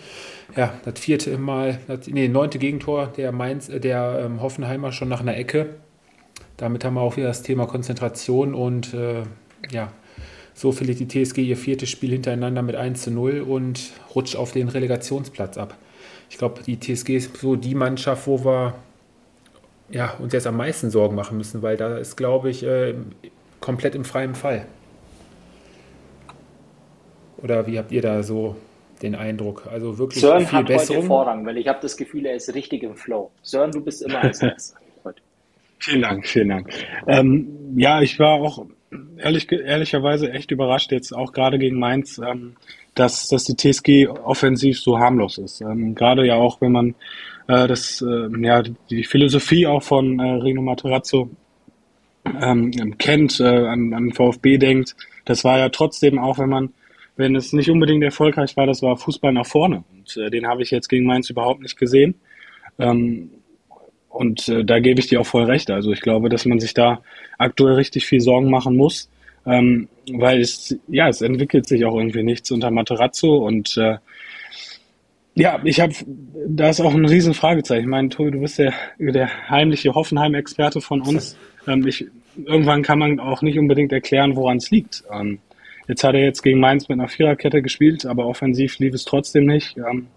Ja, 0.56 0.74
das 0.84 0.98
vierte 0.98 1.36
Mal, 1.38 1.80
das, 1.86 2.06
nee, 2.06 2.28
neunte 2.28 2.58
Gegentor 2.58 3.12
der, 3.16 3.32
Mainz, 3.32 3.68
äh, 3.68 3.80
der 3.80 4.22
ähm, 4.24 4.42
Hoffenheimer 4.42 4.92
schon 4.92 5.08
nach 5.08 5.20
einer 5.20 5.36
Ecke. 5.36 5.76
Damit 6.56 6.84
haben 6.84 6.94
wir 6.94 7.00
auch 7.00 7.16
wieder 7.16 7.28
das 7.28 7.42
Thema 7.42 7.66
Konzentration 7.66 8.54
und 8.54 8.92
äh, 8.94 9.22
ja, 9.70 9.92
so 10.54 10.72
verliert 10.72 10.98
die 10.98 11.06
TSG 11.06 11.38
ihr 11.38 11.56
viertes 11.56 11.88
Spiel 11.88 12.10
hintereinander 12.10 12.62
mit 12.62 12.74
1 12.74 13.02
zu 13.02 13.10
0 13.10 13.42
und 13.42 13.92
rutscht 14.14 14.36
auf 14.36 14.52
den 14.52 14.68
Relegationsplatz 14.68 15.56
ab. 15.56 15.76
Ich 16.30 16.36
glaube, 16.36 16.62
die 16.62 16.78
TSG 16.78 17.16
ist 17.16 17.36
so 17.36 17.56
die 17.56 17.74
Mannschaft, 17.74 18.26
wo 18.26 18.44
wir 18.44 18.74
ja, 19.90 20.14
uns 20.18 20.32
jetzt 20.32 20.46
am 20.46 20.56
meisten 20.56 20.90
Sorgen 20.90 21.14
machen 21.14 21.38
müssen, 21.38 21.62
weil 21.62 21.76
da 21.76 21.96
ist, 21.96 22.16
glaube 22.16 22.50
ich, 22.50 22.62
äh, 22.62 22.94
komplett 23.60 23.94
im 23.94 24.04
freien 24.04 24.34
Fall. 24.34 24.66
Oder 27.38 27.66
wie 27.66 27.78
habt 27.78 27.92
ihr 27.92 28.02
da 28.02 28.22
so 28.22 28.56
den 29.02 29.14
Eindruck? 29.14 29.66
Also 29.70 29.98
wirklich 29.98 30.20
Sören 30.20 30.46
viel 30.46 30.58
hat 30.58 30.66
Besserung. 30.66 31.02
heute 31.02 31.06
Vorrang, 31.06 31.46
weil 31.46 31.56
ich 31.56 31.68
habe 31.68 31.78
das 31.80 31.96
Gefühl, 31.96 32.26
er 32.26 32.34
ist 32.34 32.52
richtig 32.54 32.82
im 32.82 32.96
Flow. 32.96 33.30
Sören, 33.42 33.70
du 33.70 33.80
bist 33.80 34.02
immer 34.02 34.22
als 34.22 34.42
heute. 34.42 35.22
Vielen 35.80 36.02
Dank, 36.02 36.26
vielen 36.26 36.48
Dank. 36.48 36.70
Ähm, 37.06 37.74
ja, 37.76 38.02
ich 38.02 38.18
war 38.18 38.40
auch 38.40 38.66
ehrlich, 39.16 39.50
ehrlicherweise 39.52 40.32
echt 40.32 40.50
überrascht 40.50 40.90
jetzt 40.90 41.12
auch 41.12 41.32
gerade 41.32 41.56
gegen 41.56 41.78
Mainz, 41.78 42.18
ähm, 42.18 42.56
dass, 42.96 43.28
dass 43.28 43.44
die 43.44 43.54
TSG 43.54 44.08
offensiv 44.08 44.80
so 44.80 44.98
harmlos 44.98 45.38
ist. 45.38 45.60
Ähm, 45.60 45.94
gerade 45.94 46.26
ja 46.26 46.34
auch, 46.34 46.60
wenn 46.60 46.72
man 46.72 46.94
äh, 47.48 47.66
das, 47.66 48.02
äh, 48.02 48.28
ja, 48.40 48.62
die 48.62 49.04
Philosophie 49.04 49.66
auch 49.66 49.82
von 49.82 50.20
äh, 50.20 50.30
Rino 50.42 50.62
Materazzo 50.62 51.30
ähm, 52.40 52.96
kennt, 52.98 53.40
äh, 53.40 53.44
an, 53.44 53.92
an 53.94 54.12
VfB 54.12 54.58
denkt, 54.58 54.94
das 55.24 55.44
war 55.44 55.58
ja 55.58 55.68
trotzdem 55.70 56.18
auch, 56.18 56.38
wenn 56.38 56.50
man, 56.50 56.70
wenn 57.16 57.34
es 57.34 57.52
nicht 57.52 57.70
unbedingt 57.70 58.04
erfolgreich 58.04 58.56
war, 58.56 58.66
das 58.66 58.82
war 58.82 58.96
Fußball 58.96 59.32
nach 59.32 59.46
vorne. 59.46 59.84
Und 59.92 60.16
äh, 60.16 60.30
den 60.30 60.46
habe 60.46 60.62
ich 60.62 60.70
jetzt 60.70 60.88
gegen 60.88 61.06
Mainz 61.06 61.30
überhaupt 61.30 61.62
nicht 61.62 61.78
gesehen. 61.78 62.14
Ähm, 62.78 63.30
und 64.08 64.48
äh, 64.48 64.64
da 64.64 64.78
gebe 64.78 65.00
ich 65.00 65.08
dir 65.08 65.20
auch 65.20 65.26
voll 65.26 65.44
recht. 65.44 65.70
Also 65.70 65.92
ich 65.92 66.00
glaube, 66.00 66.28
dass 66.28 66.44
man 66.44 66.60
sich 66.60 66.74
da 66.74 67.02
aktuell 67.38 67.74
richtig 67.74 68.06
viel 68.06 68.20
Sorgen 68.20 68.50
machen 68.50 68.76
muss, 68.76 69.10
ähm, 69.46 69.88
weil 70.12 70.40
es, 70.40 70.76
ja, 70.88 71.08
es 71.08 71.22
entwickelt 71.22 71.66
sich 71.66 71.84
auch 71.84 71.96
irgendwie 71.96 72.22
nichts 72.22 72.50
unter 72.50 72.70
Materazzo 72.70 73.36
und 73.38 73.76
äh, 73.76 73.96
ja, 75.38 75.60
ich 75.62 75.80
habe, 75.80 75.94
da 76.48 76.68
ist 76.68 76.80
auch 76.80 76.94
ein 76.94 77.04
riesen 77.04 77.32
Fragezeichen. 77.32 77.82
Ich 77.82 77.88
meine, 77.88 78.08
Tobi, 78.08 78.32
du 78.32 78.40
bist 78.40 78.58
der, 78.58 78.74
der 78.98 79.48
heimliche 79.48 79.94
Hoffenheim-Experte 79.94 80.80
von 80.80 81.00
uns. 81.00 81.36
Ähm, 81.68 81.86
ich, 81.86 82.06
irgendwann 82.44 82.82
kann 82.82 82.98
man 82.98 83.20
auch 83.20 83.40
nicht 83.40 83.58
unbedingt 83.58 83.92
erklären, 83.92 84.34
woran 84.34 84.56
es 84.56 84.70
liegt. 84.70 85.04
Ähm, 85.12 85.38
jetzt 85.86 86.02
hat 86.02 86.14
er 86.14 86.22
jetzt 86.22 86.42
gegen 86.42 86.58
Mainz 86.58 86.88
mit 86.88 86.98
einer 86.98 87.08
Viererkette 87.08 87.62
gespielt, 87.62 88.04
aber 88.04 88.26
offensiv 88.26 88.78
lief 88.80 88.94
es 88.94 89.04
trotzdem 89.04 89.46
nicht. 89.46 89.76
Ähm, 89.76 90.08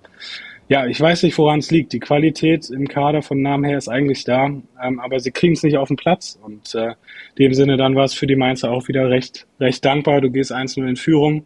ja, 0.69 0.88
ich 0.88 1.00
weiß 1.00 1.22
nicht, 1.24 1.38
woran 1.38 1.60
es 1.60 1.69
liegt. 1.69 1.93
Die 1.93 2.00
Qualität 2.00 2.72
im 2.72 2.88
Kader 2.88 3.22
von 3.22 3.41
Namen 3.43 3.65
her 3.65 3.78
ist 3.78 3.89
eigentlich 3.89 4.24
da, 4.24 4.45
ähm, 4.45 5.00
aber 5.00 5.19
sie 5.19 5.32
kriegen 5.32 5.54
es 5.54 5.62
nicht 5.62 5.78
auf 5.78 5.89
den 5.89 5.98
Platz. 5.98 6.39
Und 6.41 6.74
äh, 6.74 6.88
in 6.88 6.95
dem 7.38 7.54
Sinne 7.54 7.78
dann 7.78 7.93
war 7.95 8.06
es 8.06 8.15
für 8.15 8.26
die 8.26 8.36
Mainzer 8.36 8.72
auch 8.72 8.88
wieder 8.88 9.10
recht, 9.12 9.45
recht 9.60 9.86
dankbar. 9.86 10.22
Du 10.22 10.32
gehst 10.32 10.52
1-0 10.52 10.88
in 10.88 10.95
Führung 10.95 11.45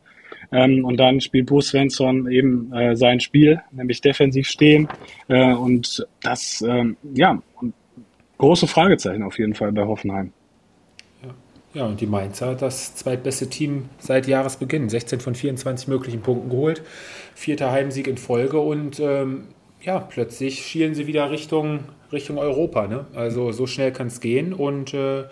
ähm, 0.52 0.86
und 0.86 0.98
dann 0.98 1.22
spielt 1.22 1.48
Bo 1.48 1.62
Svensson 1.62 2.30
eben 2.30 2.72
äh, 2.74 2.96
sein 2.96 3.20
Spiel, 3.20 3.62
nämlich 3.72 4.02
defensiv 4.02 4.48
stehen. 4.48 4.88
Äh, 5.28 5.54
und 5.54 6.08
das, 6.22 6.64
ähm, 6.68 6.98
ja, 7.14 7.42
und 7.60 7.74
große 8.38 8.68
Fragezeichen 8.68 9.24
auf 9.24 9.38
jeden 9.40 9.56
Fall 9.56 9.72
bei 9.72 9.86
Hoffenheim. 9.86 10.32
Ja, 11.76 11.86
und 11.86 12.00
die 12.00 12.08
Mainzer, 12.08 12.56
das 12.56 12.96
zweitbeste 12.96 13.50
Team 13.50 13.90
seit 14.00 14.28
Jahresbeginn. 14.28 14.88
16 14.88 15.20
von 15.20 15.36
24 15.36 15.90
möglichen 15.90 16.22
Punkten 16.22 16.50
geholt. 16.50 16.82
Vierter 17.36 17.70
Heimsieg 17.70 18.08
in 18.08 18.18
Folge 18.18 18.62
und 18.62 19.02
ähm, 19.02 19.50
ja, 19.82 20.00
plötzlich 20.00 20.66
schielen 20.66 20.96
sie 20.96 21.06
wieder 21.06 21.32
Richtung, 21.32 21.82
Richtung 22.14 22.38
Europa. 22.38 22.88
Ne? 22.88 23.06
Also 23.14 23.52
so 23.52 23.68
schnell 23.68 23.92
kann 23.92 24.08
es 24.08 24.22
gehen 24.22 24.54
und 24.54 24.94
äh, 24.94 25.26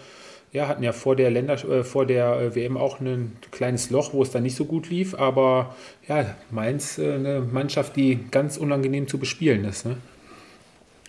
ja, 0.53 0.67
hatten 0.67 0.83
ja 0.83 0.93
vor 0.93 1.15
der 1.15 1.31
Länder, 1.31 1.53
äh, 1.53 1.83
vor 1.83 2.05
der 2.05 2.39
äh, 2.39 2.55
WM 2.55 2.77
auch 2.77 2.99
ein 2.99 3.33
kleines 3.51 3.89
Loch, 3.89 4.13
wo 4.13 4.21
es 4.21 4.31
dann 4.31 4.43
nicht 4.43 4.55
so 4.55 4.65
gut 4.65 4.89
lief, 4.89 5.15
aber 5.15 5.75
ja, 6.07 6.35
Mainz 6.51 6.99
äh, 6.99 7.15
eine 7.15 7.41
Mannschaft, 7.41 7.95
die 7.95 8.19
ganz 8.29 8.57
unangenehm 8.57 9.07
zu 9.07 9.17
bespielen 9.17 9.65
ist. 9.65 9.85
Ne? 9.85 9.97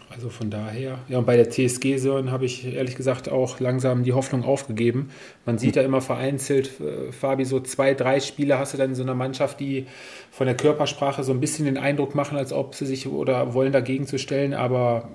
Also 0.09 0.30
von 0.30 0.48
daher, 0.48 0.98
ja, 1.09 1.18
und 1.18 1.26
bei 1.26 1.37
der 1.37 1.50
TSG 1.50 1.98
Sören 1.98 2.30
habe 2.30 2.46
ich 2.46 2.72
ehrlich 2.72 2.94
gesagt 2.94 3.28
auch 3.28 3.61
langsam 3.61 4.04
die 4.04 4.12
Hoffnung 4.12 4.44
aufgegeben. 4.44 5.11
Man 5.44 5.59
sieht 5.59 5.76
ja 5.76 5.83
immer 5.83 6.00
vereinzelt, 6.00 6.80
äh, 6.80 7.12
Fabi, 7.12 7.44
so 7.44 7.61
zwei, 7.61 7.92
drei 7.92 8.20
Spiele 8.20 8.59
hast 8.59 8.72
du 8.72 8.78
dann 8.78 8.90
in 8.90 8.94
so 8.94 9.02
einer 9.02 9.14
Mannschaft, 9.14 9.61
die 9.61 9.87
von 10.30 10.46
der 10.46 10.57
Körpersprache 10.57 11.22
so 11.22 11.33
ein 11.33 11.40
bisschen 11.40 11.66
den 11.66 11.76
Eindruck 11.76 12.14
machen, 12.14 12.38
als 12.38 12.52
ob 12.52 12.74
sie 12.74 12.87
sich 12.87 13.09
oder 13.09 13.52
wollen 13.52 13.72
dagegen 13.72 14.07
zu 14.07 14.18
stellen, 14.18 14.54
aber 14.54 15.11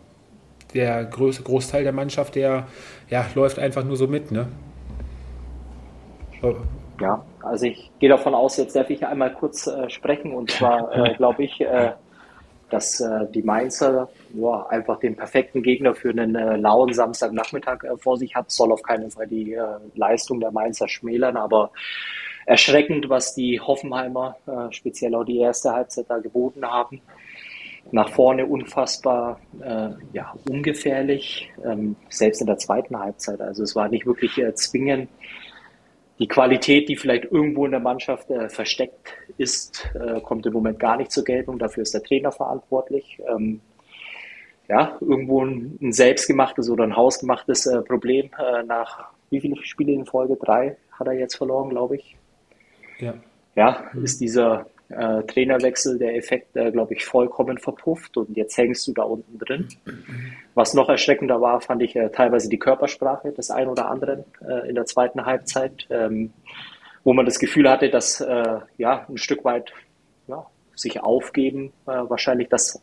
der 0.73 1.05
größte 1.05 1.43
Großteil 1.43 1.83
der 1.83 1.93
Mannschaft, 1.93 2.35
der 2.35 2.67
ja, 3.09 3.25
läuft 3.35 3.59
einfach 3.59 3.83
nur 3.83 3.97
so 3.97 4.07
mit, 4.07 4.31
ne? 4.31 4.47
Ja, 7.01 7.23
also 7.41 7.65
ich 7.65 7.91
gehe 7.99 8.09
davon 8.09 8.35
aus, 8.35 8.57
jetzt 8.57 8.75
darf 8.75 8.89
ich 8.89 9.05
einmal 9.05 9.33
kurz 9.33 9.67
äh, 9.67 9.89
sprechen 9.89 10.33
und 10.33 10.51
zwar 10.51 10.91
äh, 11.05 11.13
glaube 11.15 11.43
ich, 11.43 11.61
äh, 11.61 11.91
dass 12.69 12.99
äh, 12.99 13.25
die 13.33 13.41
Mainzer 13.41 14.09
ja, 14.33 14.67
einfach 14.67 14.99
den 14.99 15.15
perfekten 15.15 15.63
Gegner 15.63 15.95
für 15.95 16.09
einen 16.09 16.35
äh, 16.35 16.57
lauen 16.57 16.93
Samstagnachmittag 16.93 17.83
äh, 17.83 17.97
vor 17.97 18.17
sich 18.17 18.35
hat. 18.35 18.51
Soll 18.51 18.71
auf 18.71 18.83
keinen 18.83 19.09
Fall 19.11 19.27
die 19.27 19.57
Leistung 19.95 20.39
der 20.39 20.51
Mainzer 20.51 20.87
schmälern, 20.87 21.37
aber 21.37 21.71
erschreckend, 22.45 23.09
was 23.09 23.35
die 23.35 23.59
Hoffenheimer, 23.59 24.35
speziell 24.71 25.13
auch 25.13 25.23
die 25.23 25.37
erste 25.37 25.71
Halbzeit 25.71 26.05
da 26.09 26.17
geboten 26.17 26.65
haben. 26.65 27.01
Nach 27.91 28.09
vorne 28.09 28.45
unfassbar 28.45 29.39
äh, 29.61 29.89
ja, 30.13 30.33
ungefährlich, 30.49 31.49
ähm, 31.65 31.95
selbst 32.09 32.41
in 32.41 32.47
der 32.47 32.57
zweiten 32.57 32.97
Halbzeit. 32.97 33.41
Also 33.41 33.63
es 33.63 33.75
war 33.75 33.89
nicht 33.89 34.05
wirklich 34.05 34.37
äh, 34.37 34.53
zwingend 34.53 35.09
die 36.19 36.27
Qualität, 36.27 36.89
die 36.89 36.97
vielleicht 36.97 37.25
irgendwo 37.25 37.65
in 37.65 37.71
der 37.71 37.79
Mannschaft 37.79 38.29
äh, 38.29 38.49
versteckt 38.49 39.13
ist, 39.37 39.89
äh, 39.95 40.19
kommt 40.19 40.45
im 40.45 40.53
Moment 40.53 40.77
gar 40.77 40.97
nicht 40.97 41.11
zur 41.11 41.23
Geltung. 41.23 41.57
Dafür 41.57 41.83
ist 41.83 41.93
der 41.93 42.03
Trainer 42.03 42.31
verantwortlich. 42.31 43.19
Ähm, 43.27 43.61
ja, 44.67 44.97
irgendwo 44.99 45.43
ein, 45.43 45.79
ein, 45.81 45.93
selbstgemachtes 45.93 46.69
oder 46.69 46.83
ein 46.83 46.95
hausgemachtes 46.95 47.65
äh, 47.65 47.81
Problem. 47.81 48.29
Äh, 48.37 48.63
nach 48.63 49.11
wie 49.29 49.39
viele 49.39 49.55
Spiele 49.63 49.93
in 49.93 50.05
Folge? 50.05 50.35
Drei 50.35 50.77
hat 50.91 51.07
er 51.07 51.13
jetzt 51.13 51.35
verloren, 51.35 51.69
glaube 51.69 51.95
ich. 51.95 52.17
Ja. 52.99 53.13
Ja, 53.55 53.89
ist 54.03 54.21
dieser 54.21 54.67
äh, 54.89 55.23
Trainerwechsel, 55.23 55.99
der 55.99 56.15
Effekt, 56.15 56.55
äh, 56.55 56.71
glaube 56.71 56.95
ich, 56.95 57.05
vollkommen 57.05 57.59
verpufft 57.59 58.17
und 58.17 58.35
jetzt 58.35 58.57
hängst 58.57 58.87
du 58.87 58.93
da 58.93 59.03
unten 59.03 59.37
drin. 59.37 59.67
Was 60.55 60.73
noch 60.73 60.89
erschreckender 60.89 61.41
war, 61.41 61.61
fand 61.61 61.83
ich 61.83 61.95
äh, 61.95 62.09
teilweise 62.09 62.49
die 62.49 62.57
Körpersprache 62.57 63.31
des 63.31 63.51
einen 63.51 63.69
oder 63.69 63.89
anderen 63.89 64.25
äh, 64.41 64.67
in 64.67 64.75
der 64.75 64.85
zweiten 64.85 65.25
Halbzeit, 65.25 65.85
ähm, 65.91 66.33
wo 67.03 67.13
man 67.13 67.25
das 67.25 67.37
Gefühl 67.37 67.69
hatte, 67.69 67.89
dass 67.89 68.19
äh, 68.19 68.59
ja 68.77 69.05
ein 69.07 69.17
Stück 69.17 69.45
weit 69.45 69.71
ja, 70.27 70.45
sich 70.75 71.01
aufgeben, 71.01 71.71
äh, 71.85 71.91
wahrscheinlich 71.91 72.49
das 72.49 72.81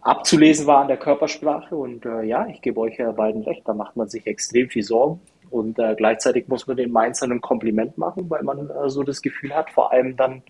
abzulesen 0.00 0.66
war 0.66 0.82
an 0.82 0.88
der 0.88 0.98
Körpersprache 0.98 1.74
und 1.74 2.04
ja, 2.24 2.46
ich 2.48 2.60
gebe 2.60 2.78
euch 2.78 2.98
beiden 3.16 3.42
recht, 3.42 3.62
da 3.64 3.72
macht 3.72 3.96
man 3.96 4.06
sich 4.06 4.26
extrem 4.26 4.68
viel 4.68 4.82
Sorgen. 4.82 5.22
Und 5.48 5.76
gleichzeitig 5.96 6.46
muss 6.46 6.66
man 6.66 6.76
den 6.76 6.92
Mainzern 6.92 7.32
ein 7.32 7.40
Kompliment 7.40 7.96
machen, 7.96 8.28
weil 8.28 8.42
man 8.42 8.70
so 8.88 9.02
das 9.02 9.22
Gefühl 9.22 9.54
hat, 9.54 9.70
vor 9.70 9.92
allem 9.92 10.14
dann 10.14 10.42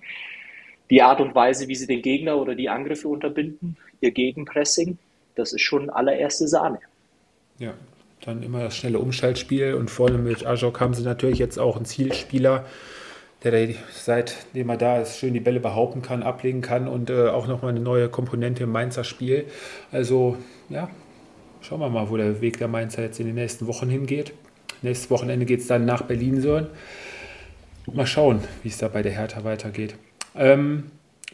die 0.90 1.02
Art 1.02 1.20
und 1.20 1.34
Weise, 1.34 1.68
wie 1.68 1.74
sie 1.74 1.86
den 1.86 2.02
Gegner 2.02 2.36
oder 2.36 2.54
die 2.54 2.68
Angriffe 2.68 3.08
unterbinden, 3.08 3.76
ihr 4.00 4.10
Gegenpressing, 4.10 4.98
das 5.34 5.52
ist 5.52 5.62
schon 5.62 5.90
allererste 5.90 6.46
Sahne. 6.48 6.78
Ja, 7.58 7.74
dann 8.24 8.42
immer 8.42 8.60
das 8.60 8.76
schnelle 8.76 8.98
Umschaltspiel 8.98 9.74
und 9.74 9.90
vorne 9.90 10.18
mit 10.18 10.46
Ajok 10.46 10.80
haben 10.80 10.94
sie 10.94 11.02
natürlich 11.02 11.38
jetzt 11.38 11.58
auch 11.58 11.76
einen 11.76 11.84
Zielspieler, 11.84 12.64
der 13.42 13.74
seitdem 13.92 14.70
er 14.70 14.76
da 14.78 15.00
ist, 15.00 15.18
schön 15.18 15.34
die 15.34 15.40
Bälle 15.40 15.60
behaupten 15.60 16.00
kann, 16.00 16.22
ablegen 16.22 16.62
kann 16.62 16.88
und 16.88 17.10
äh, 17.10 17.28
auch 17.28 17.46
nochmal 17.46 17.72
eine 17.72 17.80
neue 17.80 18.08
Komponente 18.08 18.62
im 18.64 18.72
Mainzer 18.72 19.04
Spiel. 19.04 19.44
Also, 19.92 20.38
ja, 20.70 20.88
schauen 21.60 21.80
wir 21.80 21.90
mal, 21.90 22.08
wo 22.08 22.16
der 22.16 22.40
Weg 22.40 22.58
der 22.58 22.68
Mainzer 22.68 23.02
jetzt 23.02 23.20
in 23.20 23.26
den 23.26 23.34
nächsten 23.34 23.66
Wochen 23.66 23.90
hingeht. 23.90 24.32
Nächstes 24.80 25.10
Wochenende 25.10 25.44
geht 25.44 25.60
es 25.60 25.66
dann 25.66 25.84
nach 25.84 26.02
Berlin-Sören. 26.02 26.68
mal 27.92 28.06
schauen, 28.06 28.40
wie 28.62 28.68
es 28.68 28.78
da 28.78 28.88
bei 28.88 29.02
der 29.02 29.12
Hertha 29.12 29.44
weitergeht. 29.44 29.94
Ähm, 30.36 30.84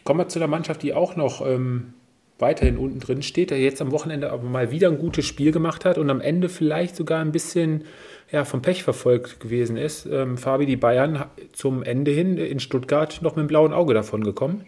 kommen 0.05 0.21
wir 0.21 0.29
zu 0.29 0.39
der 0.39 0.49
Mannschaft, 0.49 0.83
die 0.83 0.95
auch 0.95 1.17
noch 1.17 1.47
ähm, 1.47 1.95
weiterhin 2.39 2.79
unten 2.79 3.01
drin 3.01 3.23
steht, 3.23 3.51
der 3.51 3.59
jetzt 3.59 3.81
am 3.83 3.93
Wochenende 3.93 4.31
aber 4.31 4.49
mal 4.49 4.71
wieder 4.71 4.89
ein 4.89 4.99
gutes 4.99 5.27
Spiel 5.27 5.53
gemacht 5.53 5.85
hat 5.85 5.99
und 5.99 6.11
am 6.11 6.21
Ende 6.21 6.49
vielleicht 6.49 6.97
sogar 6.97 7.21
ein 7.21 7.33
bisschen 7.33 7.85
ja, 8.31 8.45
vom 8.45 8.63
Pech 8.63 8.83
verfolgt 8.83 9.41
gewesen 9.41 9.77
ist. 9.77 10.07
Ähm, 10.07 10.37
Fabi, 10.37 10.67
die 10.67 10.77
Bayern 10.77 11.25
zum 11.53 11.83
Ende 11.83 12.11
hin 12.13 12.39
in 12.39 12.61
Stuttgart 12.61 13.21
noch 13.23 13.37
mit 13.37 13.45
dem 13.45 13.49
blauen 13.49 13.73
Auge 13.73 13.95
davon 13.95 14.23
gekommen. 14.23 14.65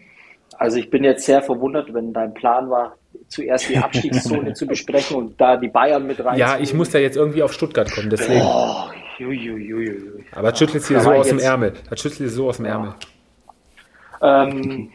Also 0.57 0.77
ich 0.77 0.89
bin 0.89 1.03
jetzt 1.03 1.25
sehr 1.25 1.41
verwundert, 1.41 1.93
wenn 1.93 2.13
dein 2.13 2.33
Plan 2.33 2.69
war, 2.69 2.95
zuerst 3.27 3.69
die 3.69 3.77
Abstiegszone 3.77 4.53
zu 4.53 4.67
besprechen 4.67 5.17
und 5.17 5.41
da 5.41 5.57
die 5.57 5.69
Bayern 5.69 6.05
mit 6.05 6.23
rein. 6.23 6.37
Ja, 6.37 6.59
ich 6.59 6.73
muss 6.73 6.91
da 6.91 6.99
jetzt 6.99 7.17
irgendwie 7.17 7.41
auf 7.41 7.53
Stuttgart 7.53 7.91
kommen, 7.91 8.09
deswegen. 8.09 8.41
Oh, 8.43 8.89
ui, 9.21 9.51
ui, 9.51 9.73
ui, 9.73 10.01
Aber 10.31 10.51
das 10.51 10.59
schüttelt 10.59 10.83
sie 10.83 10.99
so 10.99 11.11
aus 11.11 11.27
dem 11.27 11.39
Ärmel. 11.39 11.73
Das 11.89 11.99
schüttelt 12.01 12.29
sie 12.29 12.35
so 12.35 12.49
aus 12.49 12.57
dem 12.57 12.65
Ärmel. 12.65 12.93
Ähm, 14.23 14.91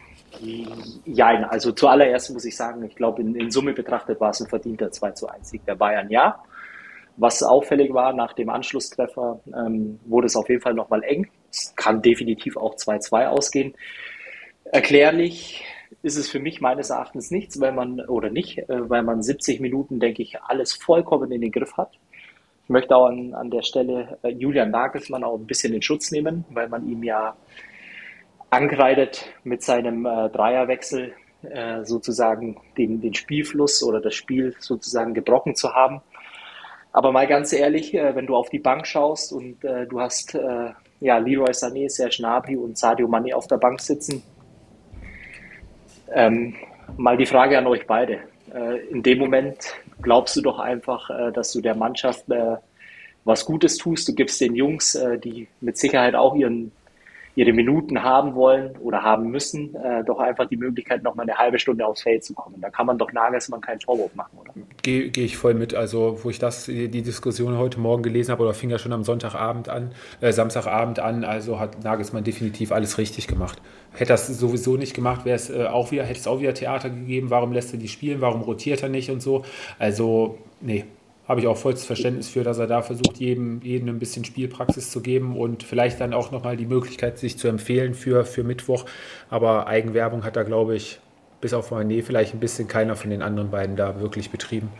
ja, 1.05 1.27
also 1.49 1.71
zuallererst 1.71 2.31
muss 2.31 2.45
ich 2.45 2.55
sagen, 2.55 2.83
ich 2.83 2.95
glaube, 2.95 3.21
in, 3.21 3.35
in, 3.35 3.51
Summe 3.51 3.73
betrachtet 3.73 4.19
war 4.19 4.31
es 4.31 4.41
ein 4.41 4.47
verdienter 4.47 4.91
2 4.91 5.11
zu 5.11 5.27
1 5.27 5.49
Sieg 5.49 5.65
der 5.65 5.75
Bayern, 5.75 6.09
ja. 6.09 6.43
Was 7.17 7.43
auffällig 7.43 7.93
war 7.93 8.13
nach 8.13 8.33
dem 8.33 8.49
Anschlusstreffer, 8.49 9.41
ähm, 9.47 9.99
wurde 10.05 10.27
es 10.27 10.35
auf 10.35 10.47
jeden 10.47 10.61
Fall 10.61 10.73
nochmal 10.73 11.03
eng. 11.03 11.27
Es 11.51 11.73
kann 11.75 12.01
definitiv 12.01 12.55
auch 12.57 12.75
2-2 12.75 13.27
ausgehen. 13.27 13.73
Erklärlich 14.63 15.65
ist 16.01 16.15
es 16.15 16.29
für 16.29 16.39
mich 16.39 16.61
meines 16.61 16.91
Erachtens 16.91 17.29
nichts, 17.29 17.59
weil 17.59 17.73
man, 17.73 17.99
oder 18.01 18.29
nicht, 18.29 18.59
äh, 18.59 18.89
weil 18.89 19.03
man 19.03 19.21
70 19.21 19.59
Minuten, 19.59 19.99
denke 19.99 20.21
ich, 20.21 20.41
alles 20.41 20.73
vollkommen 20.73 21.31
in 21.31 21.41
den 21.41 21.51
Griff 21.51 21.75
hat. 21.75 21.91
Ich 22.63 22.69
möchte 22.69 22.95
auch 22.95 23.07
an, 23.07 23.33
an 23.33 23.49
der 23.49 23.63
Stelle 23.63 24.17
äh, 24.21 24.29
Julian 24.29 24.71
Nagelsmann 24.71 25.23
auch 25.23 25.37
ein 25.37 25.47
bisschen 25.47 25.73
in 25.73 25.81
Schutz 25.81 26.11
nehmen, 26.11 26.45
weil 26.51 26.69
man 26.69 26.87
ihm 26.87 27.03
ja 27.03 27.35
ankreidet 28.49 29.25
mit 29.43 29.63
seinem 29.63 30.05
äh, 30.05 30.29
Dreierwechsel 30.29 31.13
äh, 31.43 31.85
sozusagen 31.85 32.57
den, 32.77 33.01
den 33.01 33.13
Spielfluss 33.13 33.83
oder 33.83 34.01
das 34.01 34.15
Spiel 34.15 34.55
sozusagen 34.59 35.13
gebrochen 35.13 35.55
zu 35.55 35.73
haben. 35.73 36.01
Aber 36.91 37.11
mal 37.11 37.27
ganz 37.27 37.53
ehrlich, 37.53 37.93
äh, 37.93 38.15
wenn 38.15 38.25
du 38.25 38.35
auf 38.35 38.49
die 38.49 38.59
Bank 38.59 38.87
schaust 38.87 39.31
und 39.31 39.63
äh, 39.63 39.85
du 39.85 39.99
hast 40.01 40.35
äh, 40.35 40.71
ja, 40.99 41.17
Leroy 41.17 41.51
Sané, 41.51 41.89
Serge 41.89 42.17
Gnabry 42.19 42.57
und 42.57 42.77
Sadio 42.77 43.07
Mane 43.07 43.35
auf 43.35 43.47
der 43.47 43.57
Bank 43.57 43.79
sitzen, 43.79 44.23
ähm, 46.13 46.55
mal 46.97 47.15
die 47.15 47.27
Frage 47.27 47.57
an 47.57 47.67
euch 47.67 47.85
beide. 47.85 48.19
Äh, 48.53 48.79
in 48.89 49.03
dem 49.03 49.19
Moment 49.19 49.75
glaubst 50.01 50.35
du 50.35 50.41
doch 50.41 50.59
einfach, 50.59 51.09
dass 51.33 51.51
du 51.51 51.59
der 51.59 51.75
Mannschaft 51.75 52.23
was 53.25 53.45
Gutes 53.45 53.75
tust. 53.75 54.07
Du 54.07 54.15
gibst 54.15 54.39
den 54.39 54.55
Jungs, 54.55 54.97
die 55.25 55.49
mit 55.59 55.77
Sicherheit 55.77 56.15
auch 56.15 56.35
ihren 56.35 56.71
ihre 57.39 57.53
Minuten 57.53 58.03
haben 58.03 58.35
wollen 58.35 58.75
oder 58.79 59.01
haben 59.01 59.31
müssen, 59.31 59.73
äh, 59.73 60.03
doch 60.03 60.19
einfach 60.19 60.49
die 60.49 60.57
Möglichkeit, 60.57 61.03
noch 61.03 61.15
mal 61.15 61.23
eine 61.23 61.37
halbe 61.37 61.57
Stunde 61.57 61.85
aufs 61.85 62.01
Feld 62.01 62.21
zu 62.21 62.33
kommen. 62.33 62.59
Da 62.59 62.69
kann 62.69 62.85
man 62.85 62.97
doch 62.97 63.13
Nagelsmann 63.13 63.61
keinen 63.61 63.79
Vorwurf 63.79 64.13
machen, 64.13 64.37
oder? 64.37 64.51
Gehe 64.81 65.09
geh 65.09 65.23
ich 65.23 65.37
voll 65.37 65.53
mit. 65.53 65.73
Also, 65.73 66.19
wo 66.21 66.29
ich 66.29 66.37
das, 66.37 66.65
die 66.65 66.89
Diskussion 66.89 67.57
heute 67.57 67.79
Morgen 67.79 68.03
gelesen 68.03 68.33
habe, 68.33 68.43
oder 68.43 68.53
fing 68.53 68.69
ja 68.69 68.77
schon 68.77 68.91
am 68.91 69.05
Sonntagabend 69.05 69.69
an, 69.69 69.93
äh, 70.19 70.33
Samstagabend 70.33 70.99
an, 70.99 71.23
also 71.23 71.61
hat 71.61 71.81
Nagelsmann 71.81 72.25
definitiv 72.25 72.73
alles 72.73 72.97
richtig 72.97 73.27
gemacht. 73.27 73.61
Hätte 73.93 74.09
das 74.09 74.27
sowieso 74.27 74.75
nicht 74.75 74.93
gemacht, 74.93 75.23
wäre 75.23 75.37
es 75.37 75.49
äh, 75.49 75.65
auch 75.65 75.91
wieder, 75.91 76.03
hätte 76.03 76.19
es 76.19 76.27
auch 76.27 76.41
wieder 76.41 76.53
Theater 76.53 76.89
gegeben, 76.89 77.29
warum 77.29 77.53
lässt 77.53 77.71
er 77.71 77.79
die 77.79 77.87
spielen, 77.87 78.19
warum 78.19 78.41
rotiert 78.41 78.83
er 78.83 78.89
nicht 78.89 79.11
und 79.11 79.21
so. 79.21 79.45
Also, 79.77 80.39
nee, 80.59 80.83
habe 81.29 81.41
ich 81.41 81.47
auch 81.47 81.57
vollstes 81.57 81.85
Verständnis 81.85 82.27
für, 82.27 82.43
dass 82.43 82.57
er 82.57 82.65
da 82.65 82.81
versucht, 82.81 83.17
jedem, 83.17 83.61
jedem 83.61 83.87
ein 83.89 83.99
bisschen 83.99 84.25
Spielpraxis 84.25 84.89
zu 84.89 84.99
geben 84.99 85.37
und 85.37 85.61
vielleicht 85.61 86.01
dann 86.01 86.11
auch 86.11 86.31
nochmal 86.31 86.57
die 86.57 86.65
Möglichkeit, 86.65 87.19
sich 87.19 87.37
zu 87.37 87.47
empfehlen 87.47 87.93
für, 87.93 88.25
für 88.25 88.43
Mittwoch. 88.43 88.85
Aber 89.29 89.67
Eigenwerbung 89.67 90.23
hat 90.23 90.35
da, 90.35 90.41
glaube 90.41 90.75
ich, 90.75 90.99
bis 91.39 91.53
auf 91.53 91.71
Mané 91.71 92.01
vielleicht 92.01 92.33
ein 92.33 92.39
bisschen 92.39 92.67
keiner 92.67 92.95
von 92.95 93.11
den 93.11 93.21
anderen 93.21 93.51
beiden 93.51 93.75
da 93.75 94.01
wirklich 94.01 94.31
betrieben. 94.31 94.71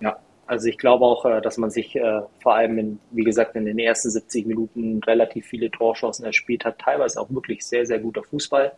Ja, 0.00 0.16
also 0.46 0.68
ich 0.68 0.78
glaube 0.78 1.04
auch, 1.04 1.24
äh, 1.24 1.40
dass 1.40 1.58
man 1.58 1.70
sich 1.70 1.96
äh, 1.96 2.20
vor 2.40 2.54
allem, 2.54 2.78
in, 2.78 3.00
wie 3.10 3.24
gesagt, 3.24 3.56
in 3.56 3.64
den 3.64 3.80
ersten 3.80 4.10
70 4.10 4.46
Minuten 4.46 5.02
relativ 5.02 5.46
viele 5.46 5.72
Torchancen 5.72 6.24
erspielt 6.24 6.64
hat, 6.64 6.78
teilweise 6.78 7.20
auch 7.20 7.30
wirklich 7.30 7.66
sehr, 7.66 7.84
sehr 7.84 7.98
guter 7.98 8.22
Fußball. 8.22 8.74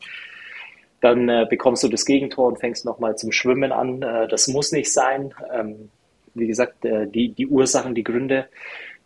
Dann 1.03 1.29
äh, 1.29 1.47
bekommst 1.49 1.83
du 1.83 1.89
das 1.89 2.07
Gegentor 2.07 2.47
und 2.47 2.59
fängst 2.59 2.87
nochmal 2.87 3.19
zum 3.19 3.33
Schwimmen 3.33 3.71
an. 3.71 4.01
das 4.01 4.49
muss 4.49 4.73
nicht 4.73 4.91
sein. 4.91 5.35
Ähm, 5.53 5.91
wie 6.35 6.47
gesagt, 6.47 6.85
äh, 6.85 7.07
die, 7.07 7.31
die 7.31 7.47
Ursachen, 7.47 7.95
die 7.95 8.05
Gründe 8.05 8.49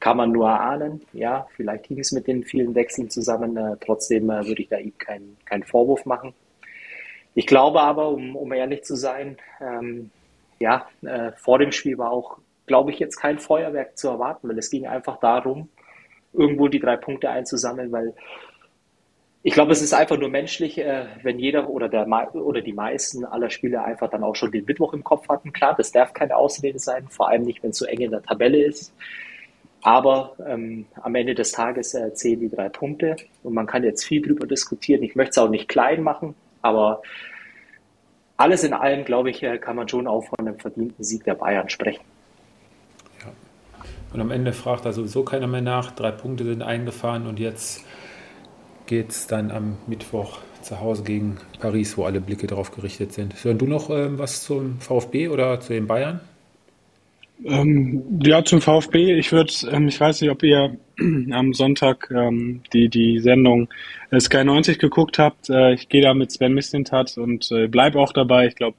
kann 0.00 0.16
man 0.16 0.32
nur 0.32 0.48
ahnen. 0.48 1.02
Ja, 1.12 1.46
vielleicht 1.56 1.87
hing 1.87 1.98
es 1.98 2.12
mit 2.12 2.26
den 2.26 2.44
vielen 2.44 2.74
Wechseln 2.74 3.10
zusammen. 3.10 3.56
Äh, 3.56 3.76
trotzdem 3.80 4.30
äh, 4.30 4.46
würde 4.46 4.62
ich 4.62 4.68
da 4.68 4.78
ihm 4.78 4.96
keinen 4.98 5.37
keinen 5.44 5.62
Vorwurf 5.62 6.04
machen. 6.04 6.34
Ich 7.34 7.46
glaube 7.46 7.80
aber, 7.80 8.08
um, 8.08 8.37
um 8.37 8.52
ehrlich 8.52 8.84
zu 8.84 8.94
sein, 8.94 9.38
ähm, 9.60 10.10
ja, 10.60 10.87
äh, 11.02 11.32
vor 11.32 11.58
dem 11.58 11.72
Spiel 11.72 11.98
war 11.98 12.12
auch, 12.12 12.38
glaube 12.66 12.90
ich, 12.90 12.98
jetzt 12.98 13.16
kein 13.16 13.38
Feuerwerk 13.38 13.98
zu 13.98 14.08
erwarten, 14.08 14.48
weil 14.48 14.58
es 14.58 14.70
ging 14.70 14.87
einfach 14.87 15.18
darum, 15.18 15.68
irgendwo 16.32 16.68
die 16.68 16.80
drei 16.80 16.96
Punkte 16.96 17.30
einzusammeln, 17.30 17.90
weil 17.92 18.14
ich 19.46 19.52
glaube, 19.52 19.72
es 19.72 19.83
ist 19.83 19.92
einfach 19.92 20.16
nur 20.16 20.30
menschlich, 20.30 20.78
äh, 20.78 21.04
wenn 21.22 21.38
jeder 21.38 21.68
oder, 21.68 21.90
der, 21.90 22.09
oder 22.35 22.62
die 22.62 22.72
meisten 22.72 23.26
aller 23.26 23.50
Spieler 23.50 23.85
einfach 23.85 24.09
dann 24.09 24.24
auch 24.24 24.35
schon 24.35 24.50
den 24.50 24.64
Mittwoch 24.64 24.94
im 24.94 25.04
Kopf 25.04 25.28
hatten. 25.28 25.52
Klar, 25.52 25.74
das 25.76 25.92
darf 25.92 26.14
keine 26.14 26.35
Ausrede 26.35 26.78
sein, 26.78 27.09
vor 27.11 27.28
allem 27.28 27.42
nicht, 27.42 27.62
wenn 27.62 27.68
es 27.70 27.76
so 27.76 27.85
eng 27.85 28.00
in 28.00 28.11
der 28.11 28.22
Tabelle 28.22 28.64
ist. 28.64 28.94
Aber 29.83 30.35
ähm, 30.48 30.87
am 30.94 31.14
Ende 31.14 31.35
des 31.35 31.52
Tages 31.52 31.92
äh, 31.92 32.14
zählen 32.14 32.40
die 32.40 32.48
drei 32.48 32.70
Punkte 32.70 33.16
und 33.42 33.52
man 33.52 33.66
kann 33.66 33.85
jetzt 33.85 34.07
viel 34.07 34.22
drüber 34.22 34.46
diskutieren. 34.46 35.02
Ich 35.02 35.14
möchte 35.14 35.33
es 35.33 35.38
auch 35.38 35.50
nicht 35.50 35.68
klein 35.68 36.02
machen, 36.02 36.35
aber 36.62 37.02
alles 38.38 38.64
in 38.64 38.72
allem, 38.72 39.04
glaube 39.04 39.28
ich, 39.28 39.42
äh, 39.42 39.59
kann 39.59 39.76
man 39.76 39.87
schon 39.90 40.07
auch 40.07 40.22
von 40.22 40.38
einem 40.38 40.59
verdienten 40.59 41.04
Sieg 41.04 41.24
der 41.24 41.35
Bayern 41.35 41.68
sprechen. 41.68 42.02
Ja. 43.20 43.30
Und 44.14 44.22
am 44.22 44.30
Ende 44.30 44.54
fragt 44.54 44.87
da 44.87 44.92
sowieso 44.94 45.22
keiner 45.22 45.48
mehr 45.48 45.61
nach. 45.61 45.92
Drei 45.92 46.12
Punkte 46.12 46.44
sind 46.44 46.62
eingefahren 46.62 47.26
und 47.26 47.38
jetzt 47.38 47.85
geht 48.87 49.11
es 49.11 49.27
dann 49.27 49.51
am 49.51 49.77
Mittwoch 49.87 50.38
zu 50.62 50.81
Hause 50.81 51.03
gegen 51.05 51.37
Paris, 51.61 51.97
wo 51.97 52.05
alle 52.05 52.20
Blicke 52.20 52.47
drauf 52.47 52.70
gerichtet 52.73 53.12
sind. 53.12 53.42
Hören 53.44 53.59
du 53.59 53.66
noch 53.66 53.90
ähm, 53.90 54.18
was 54.18 54.42
zum 54.44 54.81
VfB 54.81 55.29
oder 55.29 55.61
zu 55.61 55.73
den 55.73 55.87
Bayern? 55.87 56.20
Ähm, 57.44 58.20
ja, 58.23 58.44
zum 58.44 58.61
VfB. 58.61 59.18
Ich 59.18 59.33
würde, 59.33 59.53
ähm, 59.70 59.88
ich 59.88 60.01
weiß 60.01 60.20
nicht, 60.20 60.31
ob 60.31 60.42
ihr 60.42 60.77
am 61.33 61.53
Sonntag 61.53 62.11
ähm, 62.14 62.62
die, 62.73 62.88
die 62.88 63.18
Sendung 63.18 63.68
äh, 64.11 64.20
Sky 64.20 64.44
90 64.44 64.79
geguckt 64.79 65.18
habt. 65.18 65.51
Äh, 65.51 65.75
ich 65.75 65.88
gehe 65.88 66.03
da 66.03 66.14
mit 66.14 66.31
Sven 66.31 66.55
Mistintat 66.55 67.18
und 67.18 67.51
äh, 67.51 67.66
bleib 67.66 67.97
auch 67.97 68.12
dabei. 68.12 68.47
Ich 68.47 68.55
glaube, 68.55 68.77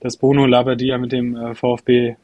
dass 0.00 0.16
Bruno 0.16 0.46
Labbadia 0.46 0.98
mit 0.98 1.12
dem 1.12 1.36
äh, 1.36 1.54
VfB, 1.54 2.16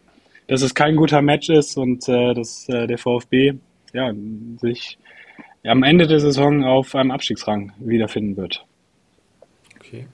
dass 0.49 0.63
es 0.63 0.75
kein 0.75 0.97
guter 0.97 1.23
Match 1.23 1.51
ist 1.51 1.77
und 1.77 2.09
äh, 2.09 2.35
dass 2.35 2.69
äh, 2.69 2.87
der 2.87 2.99
VfB 2.99 3.55
ja, 3.93 4.13
sich 4.61 4.99
am 5.69 5.83
Ende 5.83 6.07
der 6.07 6.21
Saison 6.21 6.65
auf 6.65 6.95
einem 6.95 7.11
Abstiegsrang 7.11 7.73
wiederfinden 7.79 8.37
wird. 8.37 8.65
Okay. 9.79 10.07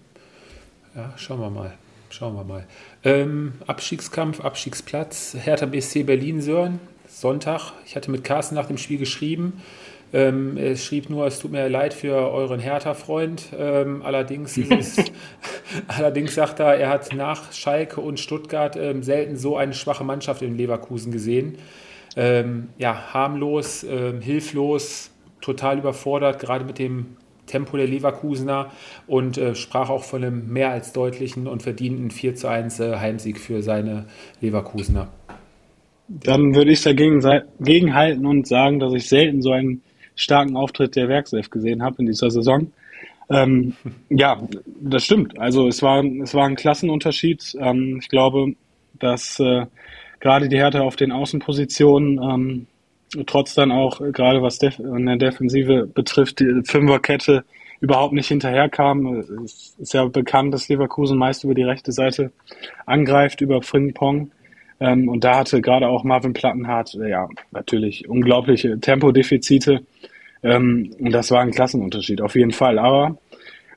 Ja, 0.94 1.12
schauen 1.16 1.40
wir 1.40 1.50
mal. 1.50 1.74
Schauen 2.10 2.34
wir 2.34 2.44
mal. 2.44 2.66
Ähm, 3.04 3.54
Abstiegskampf, 3.66 4.40
Abstiegsplatz, 4.40 5.34
Hertha 5.38 5.64
BSC 5.64 6.02
Berlin-Sören, 6.02 6.78
Sonntag. 7.06 7.72
Ich 7.86 7.96
hatte 7.96 8.10
mit 8.10 8.22
Carsten 8.22 8.54
nach 8.54 8.66
dem 8.66 8.76
Spiel 8.76 8.98
geschrieben. 8.98 9.62
Ähm, 10.12 10.58
er 10.58 10.76
schrieb 10.76 11.08
nur, 11.08 11.26
es 11.26 11.38
tut 11.38 11.52
mir 11.52 11.66
leid 11.70 11.94
für 11.94 12.14
euren 12.14 12.60
Hertha-Freund. 12.60 13.48
Ähm, 13.58 14.02
allerdings, 14.02 14.58
es, 14.58 14.96
allerdings 15.88 16.34
sagt 16.34 16.60
er, 16.60 16.74
er 16.74 16.90
hat 16.90 17.14
nach 17.14 17.52
Schalke 17.52 18.00
und 18.02 18.20
Stuttgart 18.20 18.76
ähm, 18.76 19.02
selten 19.02 19.36
so 19.36 19.56
eine 19.56 19.72
schwache 19.72 20.04
Mannschaft 20.04 20.42
in 20.42 20.58
Leverkusen 20.58 21.12
gesehen. 21.12 21.56
Ähm, 22.14 22.68
ja, 22.76 23.14
harmlos, 23.14 23.84
ähm, 23.84 24.20
hilflos, 24.20 25.11
total 25.42 25.78
überfordert, 25.78 26.38
gerade 26.38 26.64
mit 26.64 26.78
dem 26.78 27.16
Tempo 27.46 27.76
der 27.76 27.86
Leverkusener 27.86 28.70
und 29.06 29.36
äh, 29.36 29.54
sprach 29.54 29.90
auch 29.90 30.04
von 30.04 30.24
einem 30.24 30.52
mehr 30.52 30.70
als 30.70 30.92
deutlichen 30.92 31.46
und 31.46 31.62
verdienten 31.62 32.10
4 32.10 32.34
zu 32.34 32.48
1 32.48 32.80
äh, 32.80 32.96
Heimsieg 32.96 33.38
für 33.38 33.62
seine 33.62 34.06
Leverkusener. 34.40 35.08
Dann 36.08 36.54
würde 36.54 36.72
ich 36.72 36.82
dagegen 36.82 37.22
gegenhalten 37.60 38.26
und 38.26 38.46
sagen, 38.46 38.78
dass 38.78 38.92
ich 38.94 39.08
selten 39.08 39.42
so 39.42 39.50
einen 39.50 39.82
starken 40.14 40.56
Auftritt 40.56 40.96
der 40.96 41.08
Werkself 41.08 41.50
gesehen 41.50 41.82
habe 41.82 41.96
in 41.98 42.06
dieser 42.06 42.30
Saison. 42.30 42.70
Ähm, 43.30 43.74
ja, 44.08 44.40
das 44.80 45.04
stimmt. 45.04 45.38
Also 45.38 45.68
es 45.68 45.82
war, 45.82 46.04
es 46.04 46.34
war 46.34 46.46
ein 46.46 46.56
Klassenunterschied. 46.56 47.56
Ähm, 47.58 47.98
ich 48.00 48.08
glaube, 48.08 48.54
dass 48.98 49.40
äh, 49.40 49.66
gerade 50.20 50.48
die 50.48 50.58
Härte 50.58 50.82
auf 50.82 50.96
den 50.96 51.12
Außenpositionen 51.12 52.20
ähm, 52.22 52.66
trotz 53.26 53.54
dann 53.54 53.72
auch, 53.72 54.00
äh, 54.00 54.12
gerade 54.12 54.42
was 54.42 54.58
Def 54.58 54.78
in 54.78 55.06
der 55.06 55.16
Defensive 55.16 55.86
betrifft, 55.86 56.40
die 56.40 56.62
Fünferkette 56.64 57.44
überhaupt 57.80 58.14
nicht 58.14 58.28
hinterherkam. 58.28 59.16
Es 59.44 59.74
ist 59.78 59.92
ja 59.92 60.04
bekannt, 60.04 60.54
dass 60.54 60.68
Leverkusen 60.68 61.18
meist 61.18 61.44
über 61.44 61.54
die 61.54 61.64
rechte 61.64 61.92
Seite 61.92 62.30
angreift, 62.86 63.40
über 63.40 63.60
Frimpong. 63.60 64.30
Ähm, 64.80 65.08
und 65.08 65.24
da 65.24 65.38
hatte 65.38 65.60
gerade 65.60 65.88
auch 65.88 66.04
Marvin 66.04 66.32
Plattenhardt, 66.32 66.94
äh, 66.94 67.10
ja, 67.10 67.28
natürlich 67.50 68.08
unglaubliche 68.08 68.78
Tempodefizite. 68.80 69.82
Ähm, 70.42 70.94
und 70.98 71.12
das 71.12 71.30
war 71.30 71.40
ein 71.40 71.50
Klassenunterschied, 71.50 72.20
auf 72.20 72.34
jeden 72.34 72.52
Fall. 72.52 72.78
Aber 72.78 73.18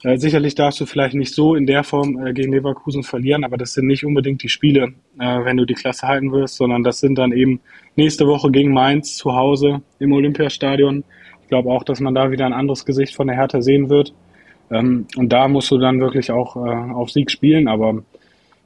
äh, 0.03 0.17
sicherlich 0.17 0.55
darfst 0.55 0.79
du 0.81 0.85
vielleicht 0.85 1.15
nicht 1.15 1.33
so 1.33 1.55
in 1.55 1.65
der 1.65 1.83
Form 1.83 2.25
äh, 2.25 2.33
gegen 2.33 2.51
Leverkusen 2.51 3.03
verlieren, 3.03 3.43
aber 3.43 3.57
das 3.57 3.73
sind 3.73 3.87
nicht 3.87 4.05
unbedingt 4.05 4.43
die 4.43 4.49
Spiele, 4.49 4.93
äh, 5.19 5.45
wenn 5.45 5.57
du 5.57 5.65
die 5.65 5.73
Klasse 5.73 6.07
halten 6.07 6.31
wirst, 6.31 6.57
sondern 6.57 6.83
das 6.83 6.99
sind 6.99 7.17
dann 7.17 7.31
eben 7.31 7.61
nächste 7.95 8.27
Woche 8.27 8.51
gegen 8.51 8.73
Mainz 8.73 9.15
zu 9.15 9.35
Hause 9.35 9.81
im 9.99 10.11
Olympiastadion. 10.11 11.03
Ich 11.41 11.47
glaube 11.49 11.69
auch, 11.69 11.83
dass 11.83 11.99
man 11.99 12.15
da 12.15 12.31
wieder 12.31 12.45
ein 12.45 12.53
anderes 12.53 12.85
Gesicht 12.85 13.15
von 13.15 13.27
der 13.27 13.35
Hertha 13.35 13.61
sehen 13.61 13.89
wird. 13.89 14.13
Ähm, 14.71 15.07
und 15.15 15.29
da 15.29 15.47
musst 15.47 15.71
du 15.71 15.77
dann 15.77 15.99
wirklich 15.99 16.31
auch 16.31 16.55
äh, 16.55 16.59
auf 16.59 17.11
Sieg 17.11 17.31
spielen, 17.31 17.67
aber 17.67 18.03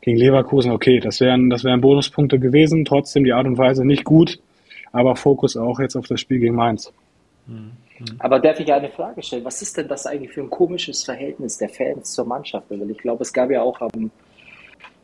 gegen 0.01 0.17
Leverkusen, 0.17 0.71
okay, 0.71 0.99
das 0.99 1.19
wären, 1.19 1.49
das 1.49 1.63
wären 1.63 1.81
Bonuspunkte 1.81 2.39
gewesen, 2.39 2.85
trotzdem 2.85 3.23
die 3.23 3.33
Art 3.33 3.45
und 3.45 3.57
Weise 3.57 3.85
nicht 3.85 4.05
gut, 4.05 4.39
aber 4.91 5.15
Fokus 5.15 5.57
auch 5.57 5.79
jetzt 5.79 5.95
auf 5.95 6.07
das 6.07 6.21
Spiel 6.21 6.39
gegen 6.39 6.55
Mainz. 6.55 6.91
Mhm. 7.47 7.71
Aber 8.19 8.39
darf 8.39 8.59
ich 8.59 8.71
eine 8.71 8.89
Frage 8.89 9.21
stellen? 9.21 9.45
Was 9.45 9.61
ist 9.61 9.77
denn 9.77 9.87
das 9.87 10.05
eigentlich 10.05 10.31
für 10.31 10.41
ein 10.41 10.49
komisches 10.49 11.03
Verhältnis 11.03 11.57
der 11.57 11.69
Fans 11.69 12.13
zur 12.13 12.25
Mannschaft? 12.25 12.69
Weil 12.69 12.89
ich 12.89 12.97
glaube, 12.97 13.23
es 13.23 13.33
gab 13.33 13.51
ja 13.51 13.61
auch 13.61 13.81
am, 13.81 14.11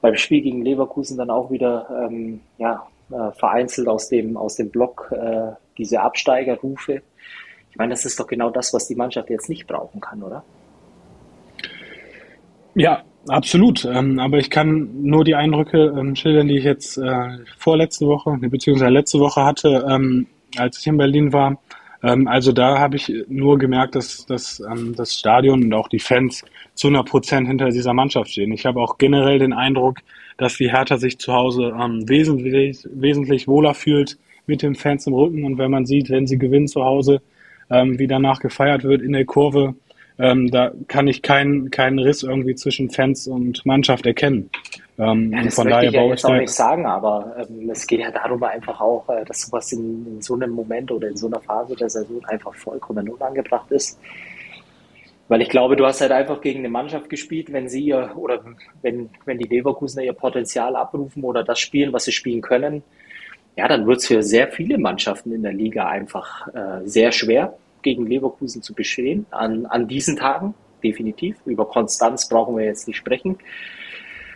beim 0.02 0.16
Spiel 0.16 0.42
gegen 0.42 0.64
Leverkusen 0.64 1.18
dann 1.18 1.30
auch 1.30 1.52
wieder 1.52 2.08
ähm, 2.08 2.42
ja, 2.58 2.88
äh, 3.12 3.32
vereinzelt 3.32 3.88
aus 3.88 4.08
dem, 4.08 4.38
aus 4.38 4.56
dem 4.56 4.70
Block 4.70 5.12
äh, 5.12 5.52
diese 5.78 6.02
Absteigerrufe. 6.02 7.02
Ich 7.72 7.78
meine, 7.78 7.92
das 7.92 8.06
ist 8.06 8.20
doch 8.20 8.28
genau 8.28 8.50
das, 8.50 8.74
was 8.74 8.88
die 8.88 8.96
Mannschaft 8.96 9.30
jetzt 9.30 9.50
nicht 9.50 9.68
brauchen 9.68 10.00
kann, 10.00 10.24
oder? 10.24 10.44
Ja, 12.76 13.04
absolut. 13.28 13.86
Ähm, 13.86 14.20
aber 14.20 14.38
ich 14.38 14.50
kann 14.50 14.90
nur 15.04 15.24
die 15.24 15.36
Eindrücke 15.36 15.94
ähm, 15.98 16.16
schildern, 16.16 16.48
die 16.48 16.58
ich 16.58 16.64
jetzt 16.64 16.98
äh, 16.98 17.38
vorletzte 17.58 18.06
Woche, 18.08 18.38
beziehungsweise 18.40 18.92
letzte 18.92 19.20
Woche 19.20 19.44
hatte, 19.44 19.86
ähm, 19.90 20.28
als 20.58 20.80
ich 20.80 20.88
in 20.88 20.98
Berlin 20.98 21.34
war. 21.34 21.58
Ähm, 22.06 22.28
also 22.28 22.52
da 22.52 22.80
habe 22.80 22.98
ich 22.98 23.12
nur 23.28 23.58
gemerkt, 23.58 23.96
dass, 23.96 24.26
dass 24.28 24.60
ähm, 24.60 24.94
das 24.96 25.16
Stadion 25.16 25.64
und 25.64 25.74
auch 25.74 25.88
die 25.88 26.00
Fans 26.00 26.44
zu 26.76 26.88
100 26.88 27.10
Prozent 27.10 27.48
hinter 27.48 27.70
dieser 27.70 27.94
Mannschaft 27.94 28.32
stehen. 28.32 28.52
Ich 28.52 28.66
habe 28.66 28.80
auch 28.80 28.98
generell 29.00 29.40
den 29.40 29.54
Eindruck, 29.54 30.00
dass 30.38 30.58
die 30.58 30.72
Hertha 30.72 30.98
sich 30.98 31.18
zu 31.18 31.34
Hause 31.34 31.76
ähm, 31.80 32.08
wesentlich, 32.08 32.88
wesentlich 32.92 33.48
wohler 33.48 33.74
fühlt 33.74 34.18
mit 34.46 34.62
den 34.62 34.76
Fans 34.76 35.08
im 35.08 35.14
Rücken. 35.14 35.44
Und 35.46 35.58
wenn 35.58 35.72
man 35.72 35.88
sieht, 35.88 36.10
wenn 36.12 36.28
sie 36.28 36.38
gewinnen 36.38 36.68
zu 36.68 36.84
Hause, 36.84 37.22
ähm, 37.72 37.98
wie 37.98 38.08
danach 38.08 38.40
gefeiert 38.40 38.84
wird 38.84 39.02
in 39.02 39.14
der 39.14 39.26
Kurve, 39.26 39.74
ähm, 40.20 40.52
da 40.52 40.72
kann 40.88 41.08
ich 41.08 41.24
keinen 41.24 41.72
keinen 41.72 41.98
Riss 41.98 42.22
irgendwie 42.22 42.56
zwischen 42.56 42.92
Fans 42.92 43.28
und 43.28 43.66
Mannschaft 43.66 44.06
erkennen. 44.06 44.52
Ähm, 44.98 45.32
ja, 45.34 45.44
das 45.44 45.56
von 45.56 45.66
möchte 45.66 45.78
daher 45.78 45.90
ich 45.90 45.96
ja 45.96 46.04
jetzt 46.06 46.26
auch 46.26 46.34
nicht 46.34 46.54
sagen, 46.54 46.86
aber 46.86 47.36
ähm, 47.50 47.70
es 47.70 47.86
geht 47.86 48.00
ja 48.00 48.12
darüber 48.12 48.50
einfach 48.50 48.80
auch, 48.80 49.10
äh, 49.10 49.26
dass 49.26 49.42
sowas 49.42 49.72
in, 49.74 50.06
in, 50.08 50.22
so 50.22 50.36
einem 50.36 50.52
Moment 50.52 50.90
oder 50.92 51.10
in 51.10 51.18
so 51.18 51.28
einer 51.28 51.42
Phase 51.42 51.76
der 51.76 51.90
Saison 51.90 52.24
einfach 52.26 52.54
vollkommen 52.54 53.10
unangebracht 53.10 53.70
ist. 53.72 54.00
Weil 55.28 55.42
ich 55.42 55.50
glaube, 55.50 55.76
du 55.76 55.86
hast 55.86 56.02
halt 56.02 56.12
einfach 56.12 56.40
gegen 56.40 56.60
eine 56.60 56.70
Mannschaft 56.70 57.10
gespielt, 57.10 57.52
wenn 57.52 57.68
sie 57.68 57.94
oder 57.94 58.44
wenn, 58.84 59.10
wenn 59.26 59.38
die 59.38 59.48
Leverkusener 59.48 60.04
ihr 60.04 60.14
Potenzial 60.14 60.76
abrufen 60.76 61.24
oder 61.24 61.44
das 61.44 61.60
spielen, 61.60 61.92
was 61.92 62.06
sie 62.06 62.12
spielen 62.12 62.42
können, 62.42 62.84
ja, 63.58 63.68
dann 63.68 63.88
wird 63.88 63.98
es 63.98 64.08
für 64.08 64.22
sehr 64.22 64.50
viele 64.50 64.78
Mannschaften 64.78 65.34
in 65.34 65.42
der 65.42 65.54
Liga 65.54 65.88
einfach 65.88 66.48
äh, 66.54 66.82
sehr 66.86 67.12
schwer, 67.12 67.58
gegen 67.82 68.06
Leverkusen 68.06 68.62
zu 68.62 68.74
bestehen. 68.74 69.26
An, 69.32 69.66
an 69.66 69.88
diesen 69.88 70.16
Tagen, 70.16 70.54
definitiv. 70.84 71.38
Über 71.46 71.66
Konstanz 71.66 72.28
brauchen 72.28 72.58
wir 72.58 72.66
jetzt 72.66 72.88
nicht 72.88 72.98
sprechen. 72.98 73.38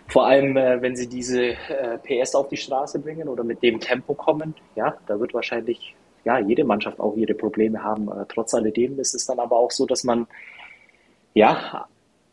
Vor 0.09 0.25
allem, 0.25 0.57
äh, 0.57 0.81
wenn 0.81 0.95
sie 0.95 1.07
diese 1.07 1.51
äh, 1.51 1.97
PS 2.03 2.35
auf 2.35 2.49
die 2.49 2.57
Straße 2.57 2.99
bringen 2.99 3.27
oder 3.27 3.43
mit 3.43 3.61
dem 3.61 3.79
Tempo 3.79 4.13
kommen, 4.15 4.55
ja, 4.75 4.97
da 5.07 5.19
wird 5.19 5.33
wahrscheinlich 5.33 5.95
ja, 6.25 6.39
jede 6.39 6.63
Mannschaft 6.63 6.99
auch 6.99 7.15
ihre 7.15 7.33
Probleme 7.33 7.83
haben. 7.83 8.09
Äh, 8.09 8.25
trotz 8.27 8.53
alledem 8.53 8.99
ist 8.99 9.13
es 9.13 9.25
dann 9.25 9.39
aber 9.39 9.55
auch 9.55 9.71
so, 9.71 9.85
dass 9.85 10.03
man 10.03 10.27
ja 11.33 11.87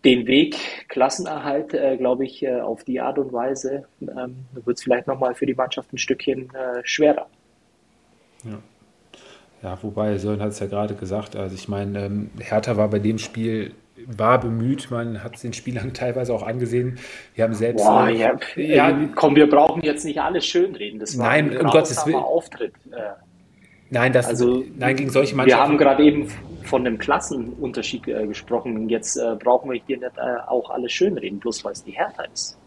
den 0.05 0.27
Weg 0.27 0.57
Klassenerhalt, 0.89 1.75
äh, 1.75 1.97
glaube 1.97 2.25
ich, 2.25 2.43
äh, 2.43 2.61
auf 2.61 2.85
die 2.85 3.01
Art 3.01 3.19
und 3.19 3.33
Weise 3.33 3.85
ähm, 4.01 4.37
wird 4.53 4.79
es 4.79 4.83
vielleicht 4.83 5.07
nochmal 5.07 5.35
für 5.35 5.47
die 5.47 5.55
Mannschaft 5.55 5.93
ein 5.93 5.99
Stückchen 5.99 6.49
äh, 6.55 6.81
schwerer. 6.85 7.27
Ja. 8.45 8.59
Ja, 9.63 9.79
wobei 9.83 10.17
Sören 10.19 10.41
hat 10.41 10.51
es 10.51 10.61
ja 10.61 10.67
gerade 10.67 10.95
gesagt, 10.95 11.35
also 11.35 11.55
ich 11.55 11.67
meine, 11.67 12.07
ähm, 12.07 12.31
Hertha 12.39 12.77
war 12.77 12.89
bei 12.89 12.99
dem 12.99 13.19
Spiel 13.19 13.73
war 14.07 14.41
bemüht, 14.41 14.91
man 14.91 15.23
hat 15.23 15.37
es 15.37 15.43
den 15.43 15.53
Spielern 15.53 15.93
teilweise 15.95 16.35
auch 16.35 16.43
angesehen. 16.43 16.99
Wir 17.35 17.45
haben 17.45 17.55
selbst. 17.55 17.85
Boah, 17.85 18.09
ja, 18.09 18.37
ja, 18.57 19.09
komm, 19.15 19.37
wir 19.37 19.49
brauchen 19.49 19.83
jetzt 19.83 20.05
nicht 20.05 20.21
alles 20.21 20.47
schönreden. 20.47 20.99
Das 20.99 21.19
war 21.19 21.29
nein, 21.29 21.51
ein 21.51 21.67
um 21.67 21.71
Gottes 21.71 22.07
Willen. 22.07 22.17
Auftritt. 22.17 22.75
Äh, 22.93 22.99
nein, 23.91 24.13
das, 24.13 24.27
also, 24.27 24.65
nein, 24.77 24.97
gegen 24.97 25.11
solche 25.11 25.35
Mannschaften. 25.35 25.63
Wir 25.63 25.69
haben 25.69 25.79
gerade 25.79 26.05
eben 26.05 26.29
von 26.65 26.87
einem 26.87 26.99
Klassenunterschied 26.99 28.09
äh, 28.09 28.27
gesprochen. 28.27 28.89
Jetzt 28.89 29.17
äh, 29.17 29.37
brauchen 29.37 29.71
wir 29.71 29.81
hier 29.87 29.99
nicht 29.99 30.17
äh, 30.17 30.41
auch 30.47 30.71
alles 30.71 30.93
schönreden, 30.93 31.39
bloß 31.39 31.65
weil 31.65 31.73
es 31.73 31.85
die 31.85 31.93
Härte 31.93 32.25
ist. 32.33 32.59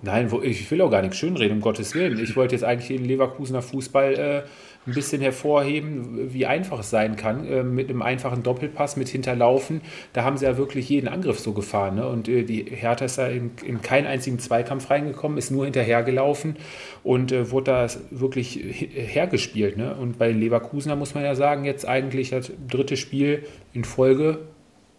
Nein, 0.00 0.30
wo, 0.30 0.40
ich 0.40 0.70
will 0.70 0.80
auch 0.80 0.90
gar 0.90 1.02
nichts 1.02 1.16
schönreden, 1.16 1.56
um 1.56 1.60
Gottes 1.60 1.94
Willen. 1.94 2.22
Ich 2.22 2.36
wollte 2.36 2.54
jetzt 2.54 2.62
eigentlich 2.62 2.96
den 2.96 3.04
Leverkusener 3.04 3.62
Fußball 3.62 4.14
äh, 4.14 4.42
ein 4.88 4.94
bisschen 4.94 5.20
hervorheben, 5.20 6.32
wie 6.32 6.46
einfach 6.46 6.80
es 6.80 6.90
sein 6.90 7.16
kann, 7.16 7.46
äh, 7.46 7.62
mit 7.62 7.90
einem 7.90 8.02
einfachen 8.02 8.42
Doppelpass, 8.42 8.96
mit 8.96 9.08
Hinterlaufen. 9.08 9.82
Da 10.14 10.24
haben 10.24 10.38
sie 10.38 10.46
ja 10.46 10.56
wirklich 10.56 10.88
jeden 10.88 11.08
Angriff 11.08 11.38
so 11.38 11.52
gefahren. 11.52 11.96
Ne? 11.96 12.08
Und 12.08 12.28
äh, 12.28 12.42
die 12.42 12.64
Hertha 12.64 13.04
ist 13.04 13.18
da 13.18 13.28
in, 13.28 13.50
in 13.64 13.82
keinen 13.82 14.06
einzigen 14.06 14.38
Zweikampf 14.38 14.90
reingekommen, 14.90 15.36
ist 15.36 15.50
nur 15.50 15.64
hinterhergelaufen 15.64 16.56
und 17.04 17.32
äh, 17.32 17.50
wurde 17.50 17.70
da 17.70 17.86
wirklich 18.10 18.58
hergespielt. 18.92 19.76
Ne? 19.76 19.94
Und 19.94 20.18
bei 20.18 20.30
Leverkusener 20.30 20.96
muss 20.96 21.14
man 21.14 21.22
ja 21.22 21.34
sagen, 21.34 21.64
jetzt 21.64 21.86
eigentlich 21.86 22.30
das 22.30 22.50
dritte 22.66 22.96
Spiel 22.96 23.44
in 23.74 23.84
Folge 23.84 24.38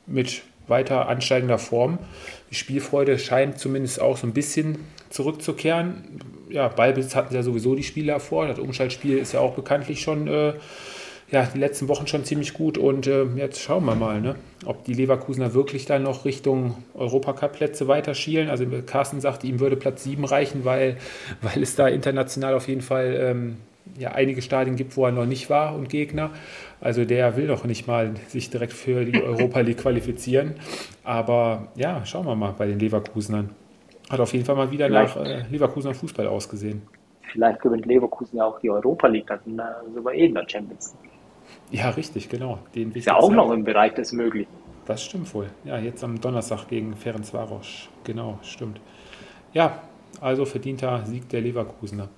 mit 0.05 0.43
weiter 0.67 1.09
ansteigender 1.09 1.57
Form. 1.57 1.97
Die 2.51 2.55
Spielfreude 2.55 3.17
scheint 3.17 3.57
zumindest 3.57 3.99
auch 3.99 4.17
so 4.17 4.27
ein 4.27 4.33
bisschen 4.33 4.77
zurückzukehren 5.09 6.03
ja, 6.49 6.67
Ballbesitz 6.67 7.15
hatten 7.15 7.29
sie 7.29 7.35
ja 7.35 7.43
sowieso 7.43 7.75
die 7.75 7.83
Spieler 7.83 8.19
vor. 8.19 8.47
Das 8.47 8.59
Umschaltspiel 8.59 9.17
ist 9.17 9.33
ja 9.33 9.39
auch 9.39 9.53
bekanntlich 9.53 10.01
schon 10.01 10.27
äh, 10.27 10.53
ja, 11.31 11.47
die 11.53 11.59
letzten 11.59 11.87
Wochen 11.87 12.07
schon 12.07 12.23
ziemlich 12.23 12.53
gut. 12.53 12.77
Und 12.77 13.07
äh, 13.07 13.25
jetzt 13.35 13.61
schauen 13.61 13.85
wir 13.85 13.95
mal, 13.95 14.19
ne, 14.19 14.35
ob 14.65 14.83
die 14.85 14.93
Leverkusener 14.93 15.53
wirklich 15.53 15.85
dann 15.85 16.03
noch 16.03 16.25
Richtung 16.25 16.83
Europacup-Plätze 16.95 17.87
weiter 17.87 18.15
schielen. 18.15 18.49
Also 18.49 18.65
Carsten 18.85 19.21
sagte, 19.21 19.47
ihm 19.47 19.59
würde 19.59 19.75
Platz 19.75 20.03
7 20.03 20.25
reichen, 20.25 20.65
weil, 20.65 20.97
weil 21.41 21.61
es 21.61 21.75
da 21.75 21.87
international 21.87 22.55
auf 22.55 22.67
jeden 22.67 22.81
Fall 22.81 23.15
ähm, 23.19 23.57
ja, 23.97 24.11
einige 24.11 24.41
Stadien 24.41 24.75
gibt, 24.75 24.97
wo 24.97 25.05
er 25.05 25.11
noch 25.11 25.25
nicht 25.25 25.49
war 25.49 25.75
und 25.75 25.89
Gegner. 25.89 26.31
Also 26.81 27.05
der 27.05 27.35
will 27.35 27.47
doch 27.47 27.63
nicht 27.65 27.87
mal 27.87 28.13
sich 28.27 28.49
direkt 28.49 28.73
für 28.73 29.05
die 29.05 29.21
Europa 29.23 29.59
League 29.59 29.77
qualifizieren. 29.77 30.55
Aber 31.03 31.67
ja, 31.75 32.05
schauen 32.05 32.25
wir 32.25 32.35
mal 32.35 32.53
bei 32.57 32.67
den 32.67 32.79
Leverkusenern. 32.79 33.51
Hat 34.09 34.19
auf 34.19 34.33
jeden 34.33 34.45
Fall 34.45 34.55
mal 34.55 34.71
wieder 34.71 34.87
Vielleicht. 34.87 35.15
nach 35.15 35.25
äh, 35.25 35.43
Leverkusener 35.49 35.93
Fußball 35.93 36.27
ausgesehen. 36.27 36.81
Vielleicht 37.31 37.61
gewinnt 37.61 37.85
Leverkusen 37.85 38.37
ja 38.37 38.45
auch 38.45 38.59
die 38.59 38.69
Europa 38.69 39.07
League, 39.07 39.27
dann 39.27 39.59
äh, 39.59 39.93
sogar 39.93 40.13
eh 40.13 40.25
in 40.25 40.33
der 40.33 40.45
Champions 40.47 40.95
League. 41.01 41.11
Ja, 41.71 41.91
richtig, 41.91 42.29
genau. 42.29 42.59
Den 42.73 42.91
ist 42.91 43.05
ja 43.05 43.15
auch 43.15 43.31
noch 43.31 43.51
im 43.51 43.63
Bereich 43.63 43.93
des 43.93 44.11
Möglichen. 44.11 44.51
Das 44.85 45.03
stimmt 45.03 45.31
wohl. 45.35 45.47
Ja, 45.65 45.77
jetzt 45.77 46.03
am 46.03 46.19
Donnerstag 46.19 46.67
gegen 46.67 46.95
Ferencvaros. 46.95 47.89
Genau, 48.03 48.39
stimmt. 48.41 48.81
Ja, 49.53 49.83
also 50.19 50.45
verdienter 50.45 51.05
Sieg 51.05 51.29
der 51.29 51.41
Leverkusener. 51.41 52.09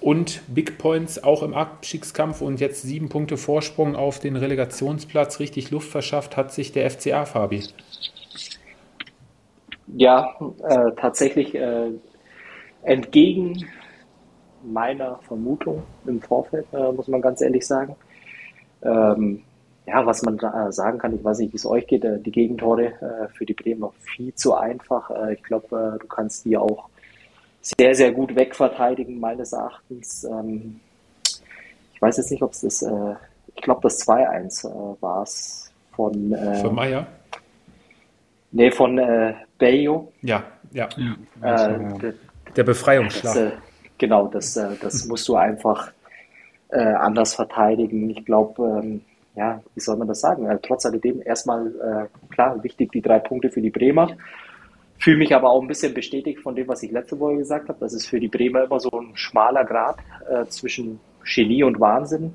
Und 0.00 0.42
Big 0.48 0.78
Points 0.78 1.22
auch 1.22 1.42
im 1.42 1.54
Abstiegskampf 1.54 2.40
und 2.40 2.60
jetzt 2.60 2.82
sieben 2.82 3.08
Punkte 3.08 3.36
Vorsprung 3.36 3.96
auf 3.96 4.20
den 4.20 4.36
Relegationsplatz. 4.36 5.40
Richtig 5.40 5.70
Luft 5.70 5.90
verschafft 5.90 6.36
hat 6.36 6.52
sich 6.52 6.72
der 6.72 6.90
FCA, 6.90 7.24
Fabi. 7.24 7.62
Ja, 9.88 10.34
äh, 10.62 10.92
tatsächlich 10.96 11.54
äh, 11.54 11.90
entgegen 12.82 13.66
meiner 14.64 15.18
Vermutung 15.18 15.82
im 16.06 16.20
Vorfeld, 16.20 16.66
äh, 16.72 16.92
muss 16.92 17.08
man 17.08 17.20
ganz 17.20 17.40
ehrlich 17.40 17.66
sagen. 17.66 17.94
Ähm, 18.82 19.42
ja, 19.86 20.04
was 20.04 20.22
man 20.22 20.36
da 20.36 20.72
sagen 20.72 20.98
kann, 20.98 21.14
ich 21.14 21.22
weiß 21.22 21.38
nicht, 21.38 21.52
wie 21.52 21.56
es 21.56 21.66
euch 21.66 21.86
geht, 21.86 22.04
äh, 22.04 22.18
die 22.18 22.32
Gegentore 22.32 22.86
äh, 22.86 23.28
für 23.28 23.46
die 23.46 23.54
Bremer 23.54 23.92
viel 24.00 24.34
zu 24.34 24.54
einfach. 24.54 25.10
Äh, 25.10 25.34
ich 25.34 25.42
glaube, 25.42 25.98
du 26.00 26.06
kannst 26.08 26.44
die 26.44 26.56
auch 26.56 26.88
sehr, 27.60 27.94
sehr 27.94 28.12
gut 28.12 28.34
wegverteidigen, 28.34 29.20
meines 29.20 29.52
Erachtens. 29.52 30.24
Ähm, 30.24 30.80
ich 31.94 32.02
weiß 32.02 32.16
jetzt 32.16 32.30
nicht, 32.30 32.42
ob 32.42 32.52
es 32.52 32.60
das, 32.60 32.84
ich 33.54 33.62
glaube, 33.62 33.80
das 33.82 34.06
2-1 34.06 35.00
war 35.00 35.22
es 35.22 35.72
von. 35.92 36.12
Für 36.60 36.70
Meier? 36.70 37.06
Nee, 38.56 38.70
von 38.70 38.96
äh, 38.96 39.34
Bayo. 39.58 40.10
Ja, 40.22 40.42
ja. 40.72 40.88
Äh, 41.42 42.12
der 42.56 42.64
Befreiungsschlag. 42.64 43.34
Das, 43.34 43.42
äh, 43.42 43.50
genau, 43.98 44.28
das, 44.28 44.56
äh, 44.56 44.68
das 44.80 45.04
musst 45.04 45.28
du 45.28 45.36
einfach 45.36 45.92
äh, 46.70 46.80
anders 46.80 47.34
verteidigen. 47.34 48.08
Ich 48.08 48.24
glaube, 48.24 48.80
ähm, 48.82 49.02
ja, 49.34 49.60
wie 49.74 49.80
soll 49.80 49.98
man 49.98 50.08
das 50.08 50.22
sagen? 50.22 50.46
Äh, 50.46 50.58
trotz 50.62 50.86
alledem 50.86 51.20
erstmal, 51.20 51.66
äh, 51.66 52.32
klar, 52.32 52.64
wichtig 52.64 52.92
die 52.92 53.02
drei 53.02 53.18
Punkte 53.18 53.50
für 53.50 53.60
die 53.60 53.68
Bremer. 53.68 54.16
Fühle 54.98 55.18
mich 55.18 55.34
aber 55.34 55.50
auch 55.50 55.60
ein 55.60 55.68
bisschen 55.68 55.92
bestätigt 55.92 56.40
von 56.40 56.56
dem, 56.56 56.66
was 56.66 56.82
ich 56.82 56.90
letzte 56.90 57.20
Woche 57.20 57.36
gesagt 57.36 57.68
habe. 57.68 57.78
Das 57.80 57.92
ist 57.92 58.06
für 58.06 58.20
die 58.20 58.28
Bremer 58.28 58.64
immer 58.64 58.80
so 58.80 58.88
ein 58.90 59.14
schmaler 59.16 59.66
Grad 59.66 59.98
zwischen 60.48 60.98
Genie 61.22 61.62
und 61.62 61.78
Wahnsinn 61.78 62.32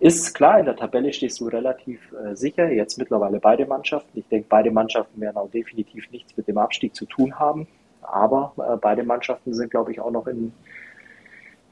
ist 0.00 0.34
klar, 0.34 0.60
in 0.60 0.66
der 0.66 0.76
Tabelle 0.76 1.12
stehst 1.12 1.40
du 1.40 1.48
relativ 1.48 2.00
äh, 2.12 2.34
sicher. 2.34 2.70
Jetzt 2.70 2.98
mittlerweile 2.98 3.40
beide 3.40 3.66
Mannschaften. 3.66 4.18
Ich 4.18 4.26
denke, 4.28 4.46
beide 4.48 4.70
Mannschaften 4.70 5.20
werden 5.20 5.36
auch 5.36 5.50
definitiv 5.50 6.10
nichts 6.10 6.36
mit 6.36 6.46
dem 6.46 6.58
Abstieg 6.58 6.94
zu 6.94 7.04
tun 7.06 7.38
haben. 7.38 7.66
Aber 8.02 8.52
äh, 8.58 8.76
beide 8.76 9.02
Mannschaften 9.02 9.54
sind, 9.54 9.70
glaube 9.70 9.92
ich, 9.92 10.00
auch 10.00 10.10
noch 10.10 10.26
in 10.26 10.52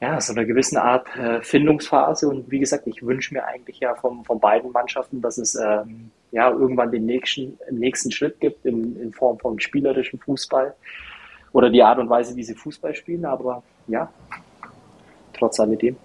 ja, 0.00 0.20
so 0.20 0.32
einer 0.32 0.44
gewissen 0.44 0.76
Art 0.76 1.06
äh, 1.16 1.40
Findungsphase. 1.40 2.28
Und 2.28 2.50
wie 2.50 2.58
gesagt, 2.58 2.86
ich 2.86 3.04
wünsche 3.04 3.32
mir 3.32 3.46
eigentlich 3.46 3.80
ja 3.80 3.94
von, 3.94 4.24
von 4.24 4.40
beiden 4.40 4.72
Mannschaften, 4.72 5.22
dass 5.22 5.38
es 5.38 5.54
ähm, 5.54 6.10
ja 6.32 6.50
irgendwann 6.50 6.90
den 6.90 7.06
nächsten, 7.06 7.58
nächsten 7.70 8.10
Schritt 8.10 8.40
gibt 8.40 8.66
in, 8.66 9.00
in 9.00 9.12
Form 9.12 9.38
von 9.38 9.60
spielerischem 9.60 10.18
Fußball 10.18 10.74
oder 11.52 11.70
die 11.70 11.82
Art 11.82 11.98
und 11.98 12.10
Weise, 12.10 12.36
wie 12.36 12.44
sie 12.44 12.54
Fußball 12.54 12.94
spielen. 12.94 13.24
Aber 13.24 13.62
ja, 13.86 14.10
trotz 15.32 15.60
alledem. 15.60 15.96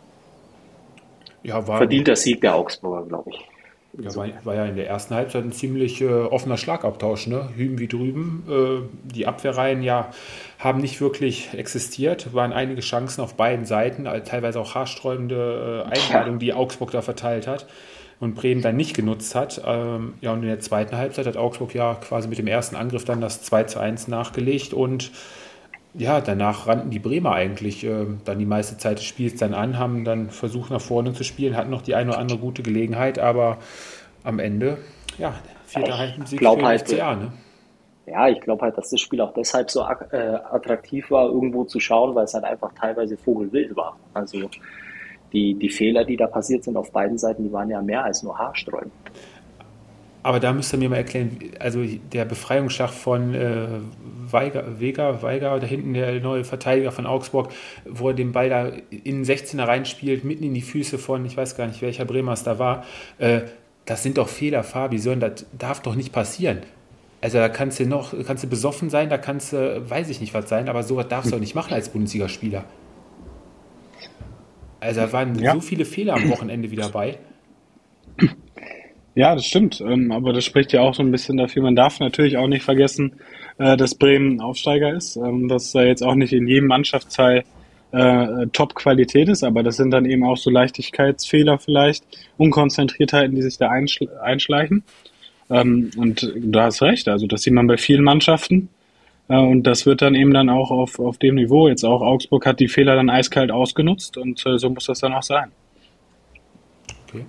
Ja, 1.44 1.68
war, 1.68 1.78
Verdienter 1.78 2.16
Sieg 2.16 2.42
der 2.42 2.56
Augsburger, 2.56 3.08
glaube 3.08 3.32
ich. 3.32 3.40
Ja, 4.00 4.16
war, 4.16 4.28
war, 4.46 4.56
ja 4.56 4.66
in 4.66 4.78
der 4.78 4.88
ersten 4.88 5.14
Halbzeit 5.14 5.44
ein 5.44 5.52
ziemlich 5.52 6.02
äh, 6.02 6.08
offener 6.08 6.58
Schlagabtausch, 6.58 7.28
ne? 7.28 7.50
Hüben 7.56 7.78
wie 7.78 7.88
drüben. 7.88 8.44
Äh, 8.50 9.14
die 9.14 9.28
Abwehrreihen 9.28 9.84
ja 9.84 10.12
haben 10.60 10.80
nicht 10.80 11.02
wirklich 11.02 11.50
existiert, 11.54 12.34
waren 12.34 12.54
einige 12.54 12.82
Chancen 12.82 13.22
auf 13.22 13.34
beiden 13.36 13.66
Seiten, 13.66 14.06
teilweise 14.24 14.60
auch 14.62 14.76
haarsträubende 14.76 15.86
äh, 15.88 15.92
Einladungen, 15.92 16.40
die 16.40 16.54
Augsburg 16.54 16.92
da 16.92 17.02
verteilt 17.02 17.48
hat 17.48 17.68
und 18.22 18.36
Bremen 18.36 18.62
dann 18.62 18.78
nicht 18.78 18.96
genutzt 18.96 19.36
hat. 19.36 19.62
Ähm, 19.66 20.14
ja, 20.22 20.32
und 20.32 20.44
in 20.44 20.48
der 20.48 20.60
zweiten 20.62 20.96
Halbzeit 20.96 21.26
hat 21.26 21.36
Augsburg 21.36 21.74
ja 21.74 21.96
quasi 21.96 22.30
mit 22.30 22.38
dem 22.38 22.48
ersten 22.48 22.78
Angriff 22.78 23.04
dann 23.04 23.20
das 23.20 23.42
2 23.42 23.64
zu 23.64 23.80
1 23.80 24.08
nachgelegt 24.08 24.74
und 24.74 25.12
ja, 25.94 26.22
danach 26.22 26.68
rannten 26.68 26.90
die 26.90 27.00
Bremer 27.00 27.34
eigentlich 27.34 27.84
äh, 27.84 28.06
dann 28.24 28.40
die 28.40 28.46
meiste 28.46 28.78
Zeit 28.78 28.98
des 28.98 29.06
Spiels 29.06 29.36
dann 29.36 29.54
an, 29.54 29.78
haben 29.78 30.06
dann 30.06 30.30
versucht 30.30 30.72
nach 30.72 30.82
vorne 30.82 31.14
zu 31.14 31.24
spielen, 31.24 31.58
hatten 31.58 31.70
noch 31.70 31.82
die 31.82 31.96
eine 31.96 32.12
oder 32.12 32.20
andere 32.20 32.40
gute 32.40 32.64
Gelegenheit, 32.64 33.20
aber 33.20 33.58
am 34.24 34.40
Ende, 34.40 34.78
ja, 35.18 35.34
vierter 35.66 35.98
Heimsieg 35.98 36.40
für 36.40 36.62
halt, 36.62 36.88
FCA, 36.88 37.16
ne? 37.16 37.32
Ja, 38.06 38.28
ich 38.28 38.42
glaube 38.42 38.64
halt, 38.64 38.78
dass 38.78 38.90
das 38.90 39.00
Spiel 39.00 39.22
auch 39.22 39.34
deshalb 39.34 39.70
so 39.70 39.82
äh, 39.82 40.18
attraktiv 40.52 41.12
war, 41.12 41.28
irgendwo 41.28 41.64
zu 41.66 41.80
schauen, 41.80 42.16
weil 42.16 42.26
es 42.26 42.34
halt 42.34 42.44
einfach 42.44 42.74
teilweise 42.74 43.16
vogelwild 43.16 43.76
war. 43.76 43.98
Also 44.14 44.50
die, 45.32 45.54
die 45.54 45.70
Fehler, 45.70 46.04
die 46.04 46.18
da 46.18 46.28
passiert 46.28 46.64
sind 46.64 46.78
auf 46.78 46.92
beiden 46.92 47.18
Seiten, 47.18 47.44
die 47.44 47.54
waren 47.54 47.70
ja 47.70 47.82
mehr 47.82 48.04
als 48.04 48.24
nur 48.24 48.38
haarsträubend. 48.38 48.92
Aber 50.24 50.40
da 50.40 50.54
müsst 50.54 50.72
ihr 50.74 50.78
mir 50.78 50.90
mal 50.90 50.98
erklären, 50.98 51.38
also 51.60 51.84
der 51.84 52.26
Befreiungsschlag 52.26 52.92
von 52.92 53.34
äh, 53.34 53.68
Weiger, 54.30 54.80
Vega, 54.80 55.22
Weiger, 55.24 55.60
da 55.60 55.66
hinten 55.66 55.94
der 55.94 56.20
neue 56.20 56.44
Verteidiger 56.44 56.92
von 56.92 57.08
Augsburg, 57.08 57.52
wo 57.86 58.10
er 58.10 58.14
den 58.14 58.32
Ball 58.32 58.50
da 58.50 58.68
in 58.92 59.24
den 59.24 59.26
16er 59.26 59.68
reinspielt, 59.68 60.24
mitten 60.24 60.44
in 60.44 60.54
die 60.54 60.62
Füße 60.62 61.00
von, 61.00 61.26
ich 61.26 61.36
weiß 61.36 61.58
gar 61.58 61.68
nicht, 61.68 61.82
welcher 61.82 62.06
Bremer 62.06 62.34
es 62.34 62.44
da 62.44 62.60
war. 62.60 62.86
Äh, 63.18 63.42
das 63.86 64.04
sind 64.04 64.20
doch 64.20 64.30
Fehler, 64.30 64.64
Fabi, 64.64 65.00
Sören, 65.00 65.20
das 65.20 65.46
darf 65.58 65.82
doch 65.82 65.96
nicht 65.96 66.12
passieren. 66.12 66.60
Also 67.22 67.40
da 67.40 67.50
kannst 67.50 67.80
du 67.80 67.86
noch, 67.86 68.14
kannst 68.26 68.44
du 68.44 68.48
besoffen 68.48 68.90
sein, 68.90 69.10
da 69.10 69.18
kannst 69.18 69.54
du, 69.54 69.90
weiß 69.90 70.10
ich 70.10 70.22
nicht 70.22 70.34
was 70.34 70.50
sein, 70.50 70.70
aber 70.70 70.84
sowas 70.84 71.08
darfst 71.08 71.32
du 71.32 71.36
auch 71.36 71.40
nicht 71.40 71.56
machen 71.56 71.74
als 71.74 71.90
Bundesligaspieler. 71.90 72.64
Also 74.80 75.02
da 75.02 75.14
waren 75.14 75.38
ja. 75.38 75.54
so 75.54 75.62
viele 75.62 75.86
Fehler 75.86 76.16
am 76.16 76.30
Wochenende 76.30 76.70
wieder 76.72 76.90
bei. 76.90 77.18
Ja, 79.13 79.36
das 79.36 79.45
stimmt. 79.45 79.82
Ähm, 79.82 80.12
aber 80.12 80.34
das 80.34 80.45
spricht 80.45 80.71
ja 80.74 80.82
auch 80.82 80.93
so 80.93 81.04
ein 81.04 81.12
bisschen 81.12 81.38
dafür. 81.38 81.63
Man 81.63 81.76
darf 81.76 82.00
natürlich 82.00 82.38
auch 82.38 82.47
nicht 82.47 82.63
vergessen, 82.63 83.13
äh, 83.58 83.76
dass 83.76 83.95
Bremen 83.95 84.39
Aufsteiger 84.39 84.93
ist, 84.93 85.17
ähm, 85.17 85.47
dass 85.47 85.76
er 85.76 85.88
jetzt 85.88 86.04
auch 86.04 86.15
nicht 86.15 86.34
in 86.34 86.47
jedem 86.47 86.67
Mannschaftsteil 86.67 87.43
äh, 87.91 88.47
Top-Qualität 88.54 89.28
ist, 89.28 89.43
aber 89.43 89.63
das 89.63 89.76
sind 89.76 89.91
dann 89.91 90.06
eben 90.06 90.24
auch 90.24 90.38
so 90.38 90.50
Leichtigkeitsfehler 90.50 91.60
vielleicht, 91.60 92.06
Unkonzentriertheiten, 92.38 93.36
die 93.36 93.41
sich 93.41 93.58
da 93.58 93.69
einschleichen. 93.69 94.84
Ähm, 95.50 95.91
und 95.97 96.32
du 96.34 96.60
hast 96.60 96.82
recht, 96.82 97.10
also 97.10 97.28
das 97.28 97.41
sieht 97.41 97.54
man 97.54 97.67
bei 97.67 97.76
vielen 97.76 98.04
Mannschaften. 98.04 98.69
Äh, 99.28 99.38
und 99.38 99.63
das 99.63 99.86
wird 99.86 100.02
dann 100.02 100.15
eben 100.15 100.34
dann 100.34 100.50
auch 100.50 100.71
auf, 100.71 101.00
auf 101.00 101.17
dem 101.17 101.36
Niveau. 101.36 101.67
Jetzt 101.67 101.84
auch 101.84 102.02
Augsburg 102.02 102.45
hat 102.45 102.62
die 102.62 102.69
Fehler 102.69 102.95
dann 102.95 103.10
eiskalt 103.10 103.52
ausgenutzt 103.52 104.17
und 104.17 104.39
so 104.39 104.69
muss 104.69 104.86
das 104.86 105.00
dann 105.00 105.13
auch 105.13 105.24
sein. 105.24 105.52
Okay. 107.10 107.26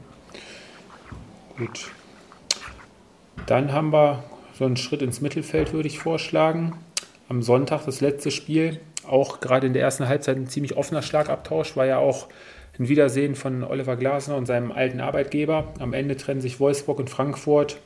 Gut. 1.57 1.91
Dann 3.47 3.73
haben 3.73 3.93
wir 3.93 4.25
so 4.55 4.65
einen 4.65 4.77
Schritt 4.77 5.03
ins 5.03 5.21
Mittelfeld, 5.21 5.73
würde 5.73 5.89
ich 5.89 5.99
vorschlagen. 5.99 6.79
Am 7.29 7.43
Sonntag 7.43 7.85
das 7.85 8.01
letzte 8.01 8.31
Spiel. 8.31 8.81
Auch 9.07 9.41
gerade 9.41 9.67
in 9.67 9.73
der 9.73 9.83
ersten 9.83 10.09
Halbzeit 10.09 10.37
ein 10.37 10.47
ziemlich 10.47 10.77
offener 10.77 11.03
Schlagabtausch. 11.03 11.77
War 11.77 11.87
ja 11.87 11.99
auch 11.99 12.29
ein 12.79 12.89
Wiedersehen 12.89 13.35
von 13.35 13.65
Oliver 13.65 13.97
Glasner 13.97 14.37
und 14.37 14.47
seinem 14.47 14.73
alten 14.73 15.01
Arbeitgeber. 15.01 15.73
Am 15.79 15.93
Ende 15.93 16.17
trennen 16.17 16.41
sich 16.41 16.61
Wolfsburg 16.61 16.99
und 16.99 17.11
Frankfurt. 17.11 17.79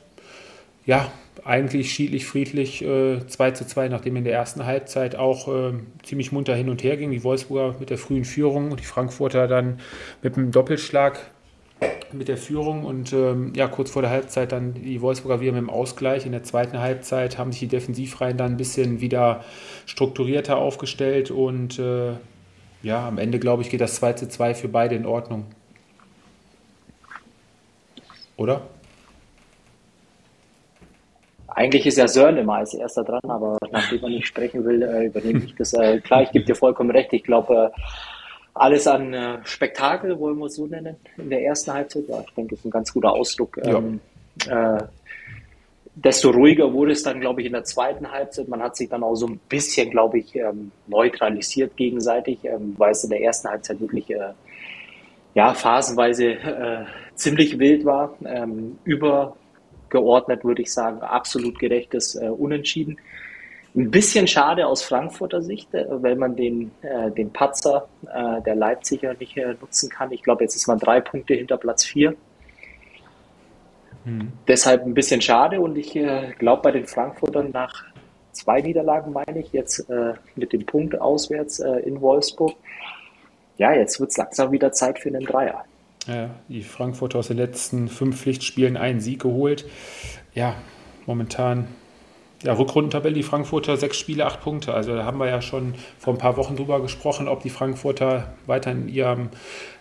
Ja, 0.85 1.11
eigentlich 1.43 1.91
schiedlich, 1.91 2.25
friedlich 2.25 2.83
äh, 2.83 3.25
2 3.25 3.51
zu 3.51 3.67
2, 3.67 3.89
nachdem 3.89 4.15
in 4.15 4.23
der 4.23 4.33
ersten 4.33 4.65
Halbzeit 4.65 5.15
auch 5.15 5.47
äh, 5.47 5.73
ziemlich 6.03 6.31
munter 6.31 6.55
hin 6.55 6.69
und 6.69 6.83
her 6.83 6.95
ging. 6.95 7.11
Die 7.11 7.23
Wolfsburger 7.23 7.77
mit 7.79 7.89
der 7.89 7.97
frühen 7.97 8.23
Führung 8.23 8.71
und 8.71 8.79
die 8.79 8.85
Frankfurter 8.85 9.47
dann 9.47 9.79
mit 10.21 10.37
einem 10.37 10.51
Doppelschlag 10.51 11.19
mit 12.11 12.27
der 12.27 12.37
Führung 12.37 12.85
und 12.85 13.13
ähm, 13.13 13.53
ja, 13.55 13.67
kurz 13.67 13.91
vor 13.91 14.01
der 14.01 14.11
Halbzeit 14.11 14.51
dann 14.51 14.73
die 14.73 15.01
Wolfsburger 15.01 15.41
wieder 15.41 15.51
mit 15.51 15.61
dem 15.61 15.69
Ausgleich. 15.69 16.25
In 16.25 16.31
der 16.31 16.43
zweiten 16.43 16.79
Halbzeit 16.79 17.37
haben 17.37 17.51
sich 17.51 17.61
die 17.61 17.67
Defensivreihen 17.67 18.37
dann 18.37 18.53
ein 18.53 18.57
bisschen 18.57 19.01
wieder 19.01 19.43
strukturierter 19.85 20.57
aufgestellt 20.57 21.31
und 21.31 21.79
äh, 21.79 22.13
ja, 22.83 23.07
am 23.07 23.17
Ende 23.17 23.39
glaube 23.39 23.63
ich 23.63 23.69
geht 23.69 23.81
das 23.81 23.95
2 23.95 24.13
zu 24.13 24.29
2 24.29 24.53
für 24.53 24.67
beide 24.67 24.95
in 24.95 25.05
Ordnung. 25.05 25.45
Oder? 28.37 28.61
Eigentlich 31.47 31.87
ist 31.87 31.97
ja 31.97 32.07
Sören 32.07 32.37
immer 32.37 32.57
als 32.57 32.75
erster 32.75 33.03
dran, 33.03 33.21
aber 33.27 33.57
nachdem 33.71 34.01
man 34.01 34.11
nicht 34.11 34.27
sprechen 34.27 34.63
will, 34.63 34.83
äh, 34.83 35.05
übernehme 35.07 35.43
ich 35.43 35.55
das. 35.55 35.73
Äh, 35.73 36.01
klar, 36.01 36.21
ich 36.21 36.31
gebe 36.31 36.45
dir 36.45 36.53
vollkommen 36.53 36.91
recht. 36.91 37.11
Ich 37.13 37.23
glaube, 37.23 37.71
äh, 37.75 37.81
alles 38.59 38.87
an 38.87 39.13
äh, 39.13 39.37
Spektakel, 39.43 40.19
wollen 40.19 40.37
wir 40.37 40.45
es 40.45 40.55
so 40.55 40.67
nennen, 40.67 40.95
in 41.17 41.29
der 41.29 41.43
ersten 41.43 41.73
Halbzeit. 41.73 42.03
Ja, 42.07 42.21
ich 42.21 42.33
denke, 42.33 42.51
das 42.51 42.59
ist 42.59 42.65
ein 42.65 42.71
ganz 42.71 42.93
guter 42.93 43.11
Ausdruck. 43.11 43.57
Ähm, 43.63 43.99
äh, 44.47 44.83
desto 45.95 46.29
ruhiger 46.29 46.71
wurde 46.73 46.91
es 46.91 47.03
dann, 47.03 47.19
glaube 47.19 47.41
ich, 47.41 47.47
in 47.47 47.53
der 47.53 47.63
zweiten 47.63 48.11
Halbzeit. 48.11 48.47
Man 48.47 48.61
hat 48.61 48.75
sich 48.75 48.89
dann 48.89 49.03
auch 49.03 49.15
so 49.15 49.27
ein 49.27 49.39
bisschen, 49.49 49.89
glaube 49.89 50.19
ich, 50.19 50.35
ähm, 50.35 50.71
neutralisiert 50.85 51.75
gegenseitig, 51.75 52.39
ähm, 52.43 52.75
weil 52.77 52.91
es 52.91 53.03
in 53.03 53.09
der 53.09 53.21
ersten 53.21 53.49
Halbzeit 53.49 53.79
wirklich 53.79 54.09
äh, 54.11 54.33
ja, 55.33 55.53
phasenweise 55.53 56.33
äh, 56.33 56.85
ziemlich 57.15 57.57
wild 57.57 57.85
war. 57.85 58.15
Ähm, 58.25 58.77
übergeordnet 58.83 60.43
würde 60.43 60.61
ich 60.61 60.71
sagen, 60.71 61.01
absolut 61.01 61.57
gerechtes 61.57 62.15
äh, 62.15 62.27
Unentschieden. 62.27 62.97
Ein 63.77 63.91
bisschen 63.91 64.25
schade 64.25 64.65
aus 64.65 64.81
Frankfurter 64.81 65.43
Sicht, 65.43 65.71
äh, 65.75 65.85
weil 65.89 66.15
man 66.15 66.35
den, 66.35 66.71
äh, 66.81 67.11
den 67.11 67.31
Patzer 67.31 67.87
äh, 68.11 68.41
der 68.41 68.55
Leipziger 68.55 69.13
nicht 69.13 69.37
äh, 69.37 69.55
nutzen 69.61 69.87
kann. 69.89 70.11
Ich 70.11 70.23
glaube, 70.23 70.43
jetzt 70.43 70.55
ist 70.55 70.67
man 70.67 70.79
drei 70.79 70.99
Punkte 70.99 71.35
hinter 71.35 71.57
Platz 71.57 71.85
vier. 71.85 72.15
Mhm. 74.03 74.31
Deshalb 74.47 74.83
ein 74.83 74.95
bisschen 74.95 75.21
schade 75.21 75.61
und 75.61 75.77
ich 75.77 75.95
äh, 75.95 76.33
glaube 76.39 76.63
bei 76.63 76.71
den 76.71 76.87
Frankfurtern 76.87 77.51
nach 77.51 77.83
zwei 78.31 78.61
Niederlagen, 78.61 79.13
meine 79.13 79.39
ich, 79.39 79.53
jetzt 79.53 79.87
äh, 79.91 80.13
mit 80.35 80.53
dem 80.53 80.65
Punkt 80.65 80.99
auswärts 80.99 81.59
in 81.59 82.01
Wolfsburg. 82.01 82.55
Ja, 83.57 83.73
jetzt 83.73 83.99
wird 83.99 84.09
es 84.09 84.17
langsam 84.17 84.51
wieder 84.51 84.71
Zeit 84.71 84.97
für 84.97 85.09
einen 85.09 85.25
Dreier. 85.25 85.65
Ja, 86.07 86.31
die 86.47 86.63
Frankfurter 86.63 87.19
aus 87.19 87.27
den 87.27 87.37
letzten 87.37 87.89
fünf 87.89 88.21
Pflichtspielen 88.21 88.75
einen 88.75 89.01
Sieg 89.01 89.21
geholt. 89.21 89.65
Ja, 90.33 90.55
momentan 91.05 91.67
ja, 92.43 92.53
Rückrundentabelle, 92.53 93.15
die 93.15 93.23
Frankfurter 93.23 93.77
sechs 93.77 93.97
Spiele, 93.97 94.25
acht 94.25 94.41
Punkte. 94.41 94.73
Also 94.73 94.95
da 94.95 95.05
haben 95.05 95.17
wir 95.17 95.27
ja 95.27 95.41
schon 95.41 95.73
vor 95.97 96.13
ein 96.13 96.19
paar 96.19 96.37
Wochen 96.37 96.55
drüber 96.55 96.81
gesprochen, 96.81 97.27
ob 97.27 97.41
die 97.41 97.49
Frankfurter 97.49 98.33
weiter 98.45 98.71
in 98.71 98.87
ihren 98.87 99.29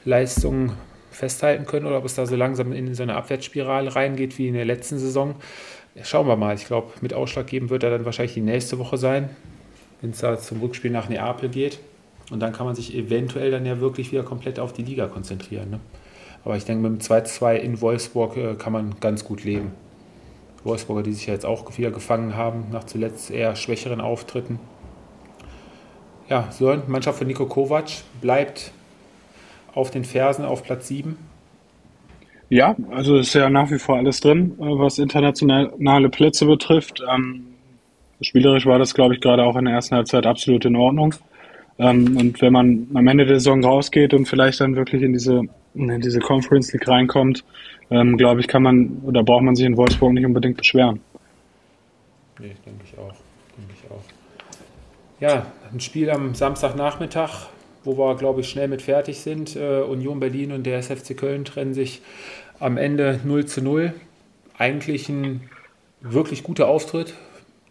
Leistungen 0.04 0.72
festhalten 1.10 1.66
können 1.66 1.86
oder 1.86 1.98
ob 1.98 2.04
es 2.04 2.14
da 2.14 2.26
so 2.26 2.36
langsam 2.36 2.72
in 2.72 2.94
so 2.94 3.02
eine 3.02 3.14
Abwärtsspirale 3.14 3.94
reingeht 3.94 4.38
wie 4.38 4.48
in 4.48 4.54
der 4.54 4.64
letzten 4.64 4.98
Saison. 4.98 5.34
Schauen 6.02 6.26
wir 6.26 6.36
mal. 6.36 6.54
Ich 6.54 6.66
glaube, 6.66 6.92
mit 7.00 7.14
Ausschlag 7.14 7.46
geben 7.46 7.70
wird 7.70 7.82
er 7.82 7.90
dann 7.90 8.04
wahrscheinlich 8.04 8.34
die 8.34 8.42
nächste 8.42 8.78
Woche 8.78 8.98
sein, 8.98 9.30
wenn 10.00 10.10
es 10.10 10.18
da 10.18 10.38
zum 10.38 10.60
Rückspiel 10.60 10.90
nach 10.90 11.08
Neapel 11.08 11.48
geht. 11.48 11.78
Und 12.30 12.40
dann 12.40 12.52
kann 12.52 12.66
man 12.66 12.74
sich 12.74 12.94
eventuell 12.94 13.50
dann 13.50 13.64
ja 13.64 13.80
wirklich 13.80 14.12
wieder 14.12 14.22
komplett 14.22 14.58
auf 14.58 14.72
die 14.72 14.82
Liga 14.82 15.06
konzentrieren. 15.06 15.70
Ne? 15.70 15.80
Aber 16.44 16.56
ich 16.56 16.64
denke, 16.64 16.88
mit 16.88 17.00
dem 17.02 17.06
2-2 17.06 17.54
in 17.56 17.80
Wolfsburg 17.80 18.36
äh, 18.36 18.54
kann 18.54 18.72
man 18.72 18.96
ganz 19.00 19.24
gut 19.24 19.44
leben. 19.44 19.72
Wolfsburger, 20.66 21.02
die 21.02 21.12
sich 21.12 21.26
ja 21.26 21.32
jetzt 21.32 21.46
auch 21.46 21.76
wieder 21.78 21.90
gefangen 21.90 22.36
haben, 22.36 22.66
nach 22.72 22.84
zuletzt 22.84 23.30
eher 23.30 23.56
schwächeren 23.56 24.00
Auftritten. 24.00 24.58
Ja, 26.28 26.50
Sören, 26.50 26.82
Mannschaft 26.88 27.18
von 27.18 27.26
Nico 27.26 27.46
Kovac 27.46 27.88
bleibt 28.20 28.72
auf 29.74 29.90
den 29.90 30.04
Fersen 30.04 30.44
auf 30.44 30.64
Platz 30.64 30.88
7. 30.88 31.16
Ja, 32.48 32.76
also 32.90 33.16
ist 33.16 33.34
ja 33.34 33.50
nach 33.50 33.70
wie 33.70 33.78
vor 33.78 33.96
alles 33.96 34.20
drin, 34.20 34.56
äh, 34.58 34.64
was 34.64 34.98
internationale 34.98 36.08
Plätze 36.08 36.46
betrifft. 36.46 37.02
Ähm, 37.08 37.46
spielerisch 38.20 38.66
war 38.66 38.78
das, 38.78 38.94
glaube 38.94 39.14
ich, 39.14 39.20
gerade 39.20 39.44
auch 39.44 39.56
in 39.56 39.64
der 39.64 39.74
ersten 39.74 39.96
Halbzeit 39.96 40.26
absolut 40.26 40.64
in 40.64 40.76
Ordnung. 40.76 41.14
Ähm, 41.78 42.16
und 42.16 42.40
wenn 42.40 42.52
man 42.52 42.88
am 42.94 43.06
Ende 43.06 43.26
der 43.26 43.38
Saison 43.38 43.64
rausgeht 43.64 44.14
und 44.14 44.26
vielleicht 44.26 44.60
dann 44.60 44.76
wirklich 44.76 45.02
in 45.02 45.12
diese, 45.12 45.42
in 45.74 46.00
diese 46.00 46.20
Conference 46.20 46.72
League 46.72 46.88
reinkommt, 46.88 47.44
ähm, 47.90 48.16
glaube 48.16 48.40
ich, 48.40 48.48
kann 48.48 48.62
man 48.62 49.02
oder 49.04 49.22
braucht 49.22 49.42
man 49.42 49.54
sich 49.54 49.66
in 49.66 49.76
Wolfsburg 49.76 50.12
nicht 50.12 50.26
unbedingt 50.26 50.56
beschweren. 50.56 51.00
Nee, 52.38 52.52
denke 52.64 52.84
ich 52.84 52.98
auch. 52.98 53.14
Denke 53.56 53.74
ich 53.74 53.90
auch. 53.90 54.02
Ja, 55.20 55.46
ein 55.72 55.80
Spiel 55.80 56.10
am 56.10 56.34
Samstagnachmittag, 56.34 57.48
wo 57.84 57.96
wir, 57.96 58.16
glaube 58.16 58.40
ich, 58.40 58.48
schnell 58.48 58.68
mit 58.68 58.82
fertig 58.82 59.20
sind. 59.20 59.56
Äh, 59.56 59.82
Union 59.82 60.20
Berlin 60.20 60.52
und 60.52 60.64
der 60.64 60.78
SFC 60.78 61.16
Köln 61.16 61.44
trennen 61.44 61.74
sich 61.74 62.02
am 62.58 62.76
Ende 62.76 63.20
0 63.24 63.46
zu 63.46 63.62
0. 63.62 63.94
Eigentlich 64.58 65.08
ein 65.08 65.42
wirklich 66.00 66.42
guter 66.42 66.68
Auftritt 66.68 67.14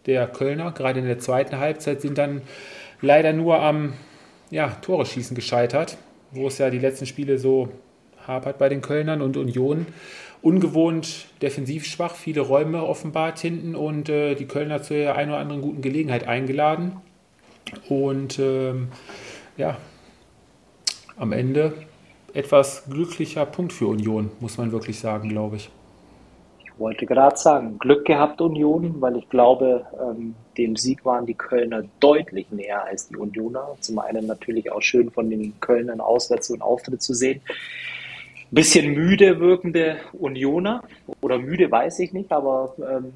der 0.06 0.26
Kölner. 0.26 0.72
Gerade 0.72 1.00
in 1.00 1.06
der 1.06 1.18
zweiten 1.18 1.58
Halbzeit 1.58 2.00
sind 2.00 2.18
dann 2.18 2.42
leider 3.06 3.32
nur 3.32 3.60
am 3.60 3.94
ja, 4.50 4.68
Tore 4.82 5.06
schießen 5.06 5.34
gescheitert, 5.34 5.96
wo 6.32 6.46
es 6.48 6.58
ja 6.58 6.70
die 6.70 6.78
letzten 6.78 7.06
Spiele 7.06 7.38
so 7.38 7.68
hapert 8.26 8.58
bei 8.58 8.68
den 8.68 8.82
Kölnern 8.82 9.22
und 9.22 9.36
Union. 9.36 9.86
Ungewohnt 10.42 11.26
defensiv 11.42 11.86
schwach, 11.86 12.14
viele 12.14 12.42
Räume 12.42 12.84
offenbart 12.84 13.38
hinten 13.38 13.74
und 13.74 14.08
äh, 14.08 14.34
die 14.34 14.46
Kölner 14.46 14.82
zu 14.82 14.94
der 14.94 15.16
einen 15.16 15.30
oder 15.30 15.40
anderen 15.40 15.62
guten 15.62 15.80
Gelegenheit 15.80 16.28
eingeladen. 16.28 17.00
Und 17.88 18.38
ähm, 18.38 18.88
ja, 19.56 19.76
am 21.16 21.32
Ende 21.32 21.72
etwas 22.34 22.84
glücklicher 22.88 23.46
Punkt 23.46 23.72
für 23.72 23.86
Union, 23.86 24.30
muss 24.40 24.58
man 24.58 24.70
wirklich 24.70 25.00
sagen, 25.00 25.30
glaube 25.30 25.56
ich. 25.56 25.70
Ich 26.64 26.78
wollte 26.78 27.06
gerade 27.06 27.36
sagen, 27.36 27.78
Glück 27.78 28.04
gehabt 28.04 28.40
Union, 28.40 29.00
weil 29.00 29.16
ich 29.16 29.28
glaube, 29.30 29.86
ähm, 29.98 30.34
dem 30.58 30.76
Sieg 30.76 31.04
waren 31.04 31.26
die 31.26 31.34
Kölner 31.34 31.84
deutlich 32.00 32.50
näher 32.50 32.84
als 32.84 33.08
die 33.08 33.16
Unioner. 33.16 33.76
Zum 33.80 33.98
einen 33.98 34.26
natürlich 34.26 34.72
auch 34.72 34.82
schön 34.82 35.10
von 35.10 35.30
den 35.30 35.58
Kölnern 35.60 36.00
auswärts 36.00 36.50
und 36.50 36.62
Auftritt 36.62 37.02
zu 37.02 37.14
sehen. 37.14 37.40
Bisschen 38.50 38.94
müde 38.94 39.40
wirkende 39.40 39.96
Unioner 40.12 40.84
oder 41.20 41.38
müde 41.38 41.70
weiß 41.70 41.98
ich 41.98 42.12
nicht, 42.12 42.30
aber 42.32 42.74
ähm, 42.78 43.12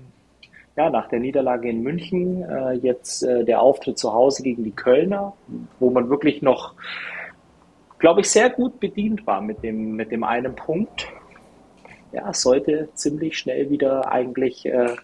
ja, 0.76 0.90
nach 0.90 1.08
der 1.08 1.20
Niederlage 1.20 1.68
in 1.68 1.82
München 1.82 2.42
äh, 2.42 2.72
jetzt 2.72 3.22
äh, 3.22 3.44
der 3.44 3.62
Auftritt 3.62 3.98
zu 3.98 4.12
Hause 4.12 4.42
gegen 4.42 4.64
die 4.64 4.72
Kölner, 4.72 5.34
wo 5.78 5.90
man 5.90 6.10
wirklich 6.10 6.42
noch, 6.42 6.74
glaube 7.98 8.22
ich, 8.22 8.30
sehr 8.30 8.50
gut 8.50 8.80
bedient 8.80 9.26
war 9.26 9.40
mit 9.40 9.62
dem, 9.62 9.94
mit 9.94 10.10
dem 10.10 10.24
einen 10.24 10.54
Punkt 10.54 11.08
ja, 12.12 12.32
sollte 12.32 12.88
ziemlich 12.94 13.38
schnell 13.38 13.70
wieder 13.70 14.10
eigentlich 14.10 14.66
äh, 14.66 14.96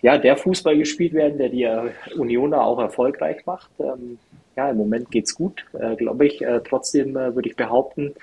ja, 0.00 0.18
der 0.18 0.36
Fußball 0.36 0.76
gespielt 0.76 1.12
werden, 1.12 1.38
der 1.38 1.48
die 1.48 1.64
äh, 1.64 1.90
Unioner 2.16 2.62
auch 2.62 2.78
erfolgreich 2.78 3.44
macht. 3.46 3.70
Ähm, 3.80 4.18
ja, 4.56 4.70
im 4.70 4.76
Moment 4.76 5.10
geht 5.10 5.26
es 5.26 5.34
gut, 5.34 5.64
äh, 5.78 5.96
glaube 5.96 6.26
ich. 6.26 6.42
Äh, 6.42 6.60
trotzdem 6.68 7.16
äh, 7.16 7.34
würde 7.34 7.48
ich 7.48 7.56
behaupten, 7.56 8.14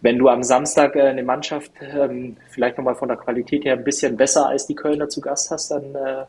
wenn 0.00 0.18
du 0.18 0.28
am 0.28 0.42
Samstag 0.42 0.96
äh, 0.96 1.02
eine 1.02 1.22
Mannschaft 1.22 1.72
ähm, 1.80 2.36
vielleicht 2.50 2.78
nochmal 2.78 2.96
von 2.96 3.08
der 3.08 3.16
Qualität 3.16 3.64
her 3.64 3.74
ein 3.74 3.84
bisschen 3.84 4.16
besser 4.16 4.48
als 4.48 4.66
die 4.66 4.74
Kölner 4.74 5.08
zu 5.08 5.20
Gast 5.20 5.50
hast, 5.50 5.70
dann 5.70 5.94
äh, 5.94 6.24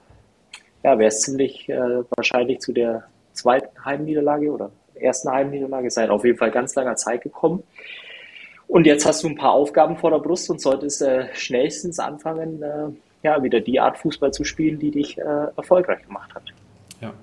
ja, 0.83 0.99
wäre 0.99 1.07
es 1.07 1.21
ziemlich 1.21 1.69
wahrscheinlich 1.69 2.59
zu 2.59 2.73
der 2.73 3.05
zweiten 3.31 3.85
Heimniederlage 3.85 4.51
oder 4.51 4.69
ersten 4.95 5.31
Heimniederlage 5.31 5.89
seit 5.89 6.09
auf 6.09 6.25
jeden 6.25 6.37
Fall 6.37 6.51
ganz 6.51 6.75
langer 6.75 6.97
Zeit 6.97 7.21
gekommen. 7.21 7.63
Und 8.67 8.85
jetzt 8.85 9.05
hast 9.05 9.23
du 9.23 9.29
ein 9.29 9.37
paar 9.37 9.53
Aufgaben 9.53 9.95
vor 9.95 10.11
der 10.11 10.19
Brust 10.19 10.49
und 10.49 10.59
solltest 10.59 11.01
schnellstens 11.35 11.99
anfangen, 11.99 12.61
ja, 13.23 13.41
wieder 13.41 13.61
die 13.61 13.79
Art 13.79 13.97
Fußball 13.97 14.31
zu 14.31 14.43
spielen, 14.43 14.79
die 14.79 14.91
dich 14.91 15.17
äh, 15.17 15.21
erfolgreich 15.55 16.05
gemacht 16.05 16.35
hat. 16.35 16.43
Ja. 17.01 17.13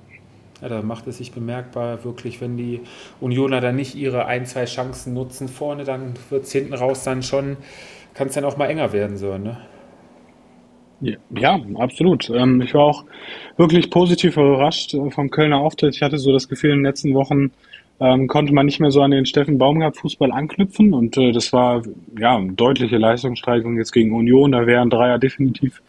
ja, 0.63 0.69
da 0.69 0.83
macht 0.83 1.07
es 1.07 1.19
sich 1.19 1.33
bemerkbar, 1.33 2.05
wirklich, 2.05 2.41
wenn 2.41 2.57
die 2.57 2.81
Unioner 3.21 3.61
dann 3.61 3.77
nicht 3.77 3.95
ihre 3.95 4.27
ein, 4.27 4.47
zwei 4.47 4.65
Chancen 4.65 5.15
nutzen 5.15 5.49
vorne, 5.49 5.85
dann 5.85 6.15
wird 6.31 6.45
es 6.45 6.53
hinten 6.53 6.75
raus 6.75 7.05
dann 7.05 7.23
schon, 7.23 7.59
kann 8.15 8.29
es 8.29 8.35
dann 8.35 8.45
auch 8.45 8.57
mal 8.57 8.67
enger 8.67 8.93
werden, 8.93 9.17
so, 9.17 9.39
ne? 9.39 9.59
Ja, 11.31 11.59
absolut. 11.77 12.29
Ähm, 12.29 12.61
ich 12.61 12.75
war 12.75 12.83
auch 12.83 13.05
wirklich 13.57 13.91
positiv 13.91 14.37
überrascht 14.37 14.93
äh, 14.93 15.11
vom 15.11 15.31
Kölner 15.31 15.59
Auftritt. 15.59 15.95
Ich 15.95 16.03
hatte 16.03 16.19
so 16.19 16.31
das 16.31 16.49
Gefühl, 16.49 16.73
in 16.73 16.79
den 16.79 16.85
letzten 16.85 17.15
Wochen 17.15 17.53
ähm, 18.01 18.27
konnte 18.29 18.53
man 18.53 18.67
nicht 18.67 18.81
mehr 18.81 18.91
so 18.91 19.01
an 19.01 19.11
den 19.11 19.25
Steffen 19.25 19.57
Baumgart 19.57 19.97
Fußball 19.97 20.31
anknüpfen 20.31 20.93
und 20.93 21.17
äh, 21.17 21.33
das 21.33 21.53
war 21.53 21.83
ja 22.19 22.37
eine 22.37 22.53
deutliche 22.53 22.99
Leistungssteigerung 22.99 23.79
jetzt 23.79 23.93
gegen 23.93 24.13
Union. 24.13 24.53
Da 24.53 24.67
wären 24.67 24.91
Dreier 24.91 25.19
definitiv 25.19 25.81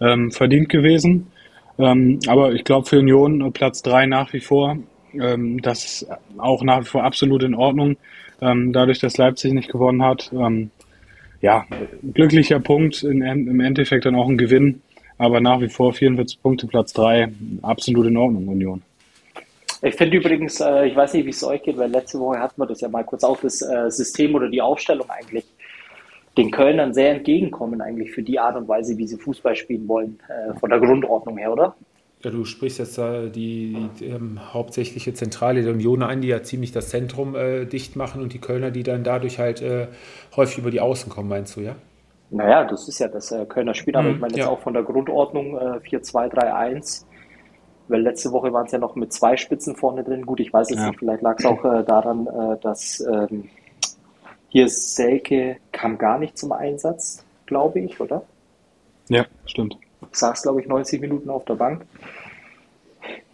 ähm, 0.00 0.30
verdient 0.30 0.68
gewesen. 0.68 1.30
Ähm, 1.78 2.18
aber 2.26 2.52
ich 2.52 2.64
glaube 2.64 2.88
für 2.88 2.98
Union 2.98 3.40
äh, 3.40 3.50
Platz 3.50 3.82
drei 3.82 4.06
nach 4.06 4.32
wie 4.32 4.40
vor. 4.40 4.78
Ähm, 5.14 5.60
das 5.62 5.84
ist 5.84 6.06
auch 6.38 6.62
nach 6.62 6.80
wie 6.80 6.86
vor 6.86 7.04
absolut 7.04 7.42
in 7.42 7.54
Ordnung. 7.54 7.96
Ähm, 8.40 8.72
dadurch, 8.72 8.98
dass 8.98 9.18
Leipzig 9.18 9.52
nicht 9.52 9.70
gewonnen 9.70 10.02
hat. 10.02 10.30
Ähm, 10.32 10.70
ja, 11.40 11.64
glücklicher 12.14 12.60
Punkt, 12.60 13.02
in, 13.02 13.22
im 13.22 13.60
Endeffekt 13.60 14.04
dann 14.04 14.14
auch 14.14 14.28
ein 14.28 14.38
Gewinn. 14.38 14.82
Aber 15.18 15.40
nach 15.40 15.60
wie 15.60 15.68
vor 15.68 15.92
44 15.92 16.40
Punkte, 16.42 16.66
Platz 16.66 16.92
drei 16.92 17.28
absolut 17.62 18.06
in 18.06 18.16
Ordnung, 18.16 18.48
Union. 18.48 18.82
Ich 19.82 19.96
finde 19.96 20.16
übrigens, 20.16 20.60
äh, 20.60 20.86
ich 20.86 20.96
weiß 20.96 21.14
nicht, 21.14 21.26
wie 21.26 21.30
es 21.30 21.42
euch 21.42 21.62
geht, 21.62 21.76
weil 21.76 21.90
letzte 21.90 22.18
Woche 22.20 22.38
hatten 22.38 22.60
wir 22.60 22.66
das 22.66 22.80
ja 22.80 22.88
mal 22.88 23.04
kurz 23.04 23.24
auf, 23.24 23.40
das 23.40 23.62
äh, 23.62 23.90
System 23.90 24.34
oder 24.34 24.48
die 24.48 24.62
Aufstellung 24.62 25.10
eigentlich 25.10 25.44
den 26.36 26.50
Kölnern 26.50 26.94
sehr 26.94 27.12
entgegenkommen, 27.12 27.80
eigentlich 27.80 28.12
für 28.12 28.22
die 28.22 28.38
Art 28.38 28.56
und 28.56 28.68
Weise, 28.68 28.96
wie 28.96 29.06
sie 29.06 29.18
Fußball 29.18 29.54
spielen 29.54 29.86
wollen, 29.88 30.18
äh, 30.28 30.58
von 30.58 30.70
der 30.70 30.80
Grundordnung 30.80 31.36
her, 31.36 31.52
oder? 31.52 31.74
Ja, 32.22 32.30
du 32.30 32.44
sprichst 32.44 32.78
jetzt 32.78 32.96
da 32.98 33.26
die, 33.26 33.88
die 33.98 34.06
ähm, 34.06 34.38
hauptsächliche 34.54 35.12
Zentrale 35.12 35.62
der 35.62 35.72
Union 35.72 36.02
ein, 36.02 36.20
die 36.20 36.28
ja 36.28 36.42
ziemlich 36.42 36.70
das 36.70 36.88
Zentrum 36.88 37.34
äh, 37.34 37.64
dicht 37.66 37.96
machen 37.96 38.22
und 38.22 38.32
die 38.32 38.38
Kölner, 38.38 38.70
die 38.70 38.84
dann 38.84 39.02
dadurch 39.02 39.38
halt 39.38 39.60
äh, 39.60 39.88
häufig 40.36 40.58
über 40.58 40.70
die 40.70 40.80
Außen 40.80 41.10
kommen, 41.10 41.28
meinst 41.28 41.56
du, 41.56 41.60
ja? 41.60 41.74
Naja, 42.30 42.64
das 42.64 42.88
ist 42.88 43.00
ja 43.00 43.08
das 43.08 43.32
äh, 43.32 43.44
Kölner 43.44 43.74
Spiel, 43.74 43.96
aber 43.96 44.08
mhm, 44.08 44.14
ich 44.14 44.20
meine 44.20 44.34
jetzt 44.34 44.46
ja. 44.46 44.48
auch 44.48 44.60
von 44.60 44.72
der 44.72 44.84
Grundordnung 44.84 45.56
äh, 45.56 45.80
4-2-3-1 45.80 47.06
weil 47.88 48.02
letzte 48.02 48.32
Woche 48.32 48.52
waren 48.52 48.66
es 48.66 48.72
ja 48.72 48.78
noch 48.78 48.94
mit 48.96 49.12
zwei 49.12 49.36
Spitzen 49.36 49.76
vorne 49.76 50.02
drin. 50.02 50.24
Gut, 50.26 50.40
ich 50.40 50.52
weiß 50.52 50.70
es 50.70 50.78
ja. 50.78 50.88
nicht, 50.88 50.98
vielleicht 50.98 51.22
lag 51.22 51.38
es 51.38 51.44
auch 51.44 51.64
äh, 51.64 51.84
daran, 51.84 52.26
äh, 52.26 52.58
dass 52.60 53.00
ähm, 53.00 53.50
hier 54.52 54.68
Selke 54.68 55.56
kam 55.72 55.96
gar 55.96 56.18
nicht 56.18 56.36
zum 56.36 56.52
Einsatz, 56.52 57.24
glaube 57.46 57.80
ich, 57.80 57.98
oder? 58.00 58.22
Ja, 59.08 59.24
stimmt. 59.46 59.78
Saß, 60.10 60.42
glaube 60.42 60.60
ich, 60.60 60.68
90 60.68 61.00
Minuten 61.00 61.30
auf 61.30 61.46
der 61.46 61.54
Bank. 61.54 61.86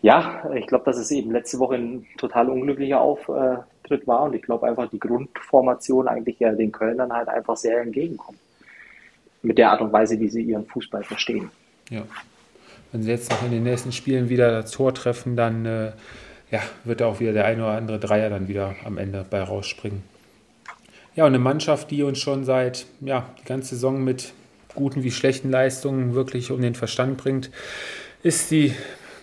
Ja, 0.01 0.49
ich 0.55 0.69
glaube, 0.69 0.85
dass 0.85 0.97
es 0.97 1.11
eben 1.11 1.33
letzte 1.33 1.59
Woche 1.59 1.75
ein 1.75 2.07
total 2.19 2.49
unglücklicher 2.49 3.01
Auftritt 3.01 4.07
war 4.07 4.23
und 4.23 4.37
ich 4.37 4.43
glaube 4.43 4.69
einfach 4.69 4.89
die 4.89 5.01
Grundformation 5.01 6.07
eigentlich 6.07 6.39
ja 6.39 6.53
den 6.53 6.71
Kölnern 6.71 7.13
halt 7.13 7.29
einfach 7.29 7.57
sehr 7.57 7.81
entgegenkommt. 7.81 8.39
Mit 9.43 9.59
der 9.59 9.73
Art 9.73 9.81
und 9.81 9.93
Weise, 9.93 10.21
wie 10.21 10.29
sie 10.29 10.43
ihren 10.43 10.67
Fußball 10.67 11.03
verstehen. 11.03 11.51
Ja, 11.91 12.05
wenn 12.93 13.03
sie 13.03 13.11
jetzt 13.11 13.33
noch 13.33 13.43
in 13.43 13.51
den 13.51 13.65
nächsten 13.65 13.91
Spielen 13.91 14.29
wieder 14.29 14.53
das 14.53 14.71
Tor 14.71 14.95
treffen, 14.95 15.35
dann 15.35 15.67
äh, 15.67 15.93
ja, 16.53 16.61
wird 16.85 17.03
auch 17.03 17.19
wieder 17.19 17.33
der 17.33 17.47
eine 17.47 17.65
oder 17.65 17.73
andere 17.73 17.99
Dreier 17.99 18.31
dann 18.31 18.47
wieder 18.47 18.77
am 18.85 18.99
Ende 18.99 19.27
bei 19.29 19.43
rausspringen. 19.43 20.05
Ja, 21.19 21.25
und 21.25 21.35
eine 21.35 21.41
Mannschaft, 21.41 21.91
die 21.91 22.05
uns 22.05 22.21
schon 22.21 22.45
seit 22.45 22.87
ja, 23.01 23.29
die 23.41 23.45
ganze 23.45 23.71
Saison 23.71 24.05
mit 24.05 24.35
guten 24.77 25.03
wie 25.03 25.11
schlechten 25.11 25.51
Leistungen 25.51 26.15
wirklich 26.15 26.53
um 26.53 26.63
den 26.63 26.77
Verstand 26.77 27.17
bringt, 27.17 27.51
ist 28.23 28.53
die 28.53 28.73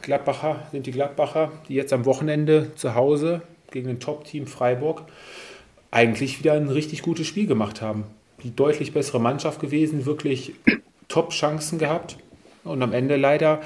Gladbacher, 0.01 0.67
sind 0.73 0.87
die 0.87 0.91
Gladbacher, 0.91 1.53
die 1.69 1.75
jetzt 1.75 1.93
am 1.93 2.03
Wochenende 2.03 2.75
zu 2.75 2.95
Hause 2.95 3.43
gegen 3.71 3.87
ein 3.87 4.01
Top-Team 4.01 4.45
Freiburg 4.45 5.03
eigentlich 5.89 6.39
wieder 6.39 6.51
ein 6.51 6.67
richtig 6.67 7.01
gutes 7.01 7.27
Spiel 7.27 7.47
gemacht 7.47 7.81
haben. 7.81 8.03
Die 8.43 8.53
deutlich 8.53 8.91
bessere 8.91 9.21
Mannschaft 9.21 9.61
gewesen, 9.61 10.05
wirklich 10.05 10.53
Top-Chancen 11.07 11.79
gehabt 11.79 12.17
und 12.65 12.83
am 12.83 12.91
Ende 12.91 13.15
leider 13.15 13.61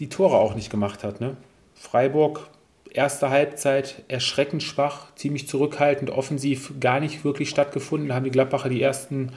die 0.00 0.08
Tore 0.08 0.38
auch 0.38 0.56
nicht 0.56 0.70
gemacht 0.70 1.04
hat. 1.04 1.20
Ne? 1.20 1.36
Freiburg, 1.76 2.50
erste 2.92 3.30
Halbzeit 3.30 4.02
erschreckend 4.08 4.62
schwach, 4.62 5.14
ziemlich 5.14 5.48
zurückhaltend, 5.48 6.10
offensiv 6.10 6.74
gar 6.80 7.00
nicht 7.00 7.24
wirklich 7.24 7.50
stattgefunden. 7.50 8.08
Da 8.08 8.14
haben 8.14 8.24
die 8.24 8.30
Gladbacher 8.30 8.68
die 8.68 8.82
ersten, 8.82 9.32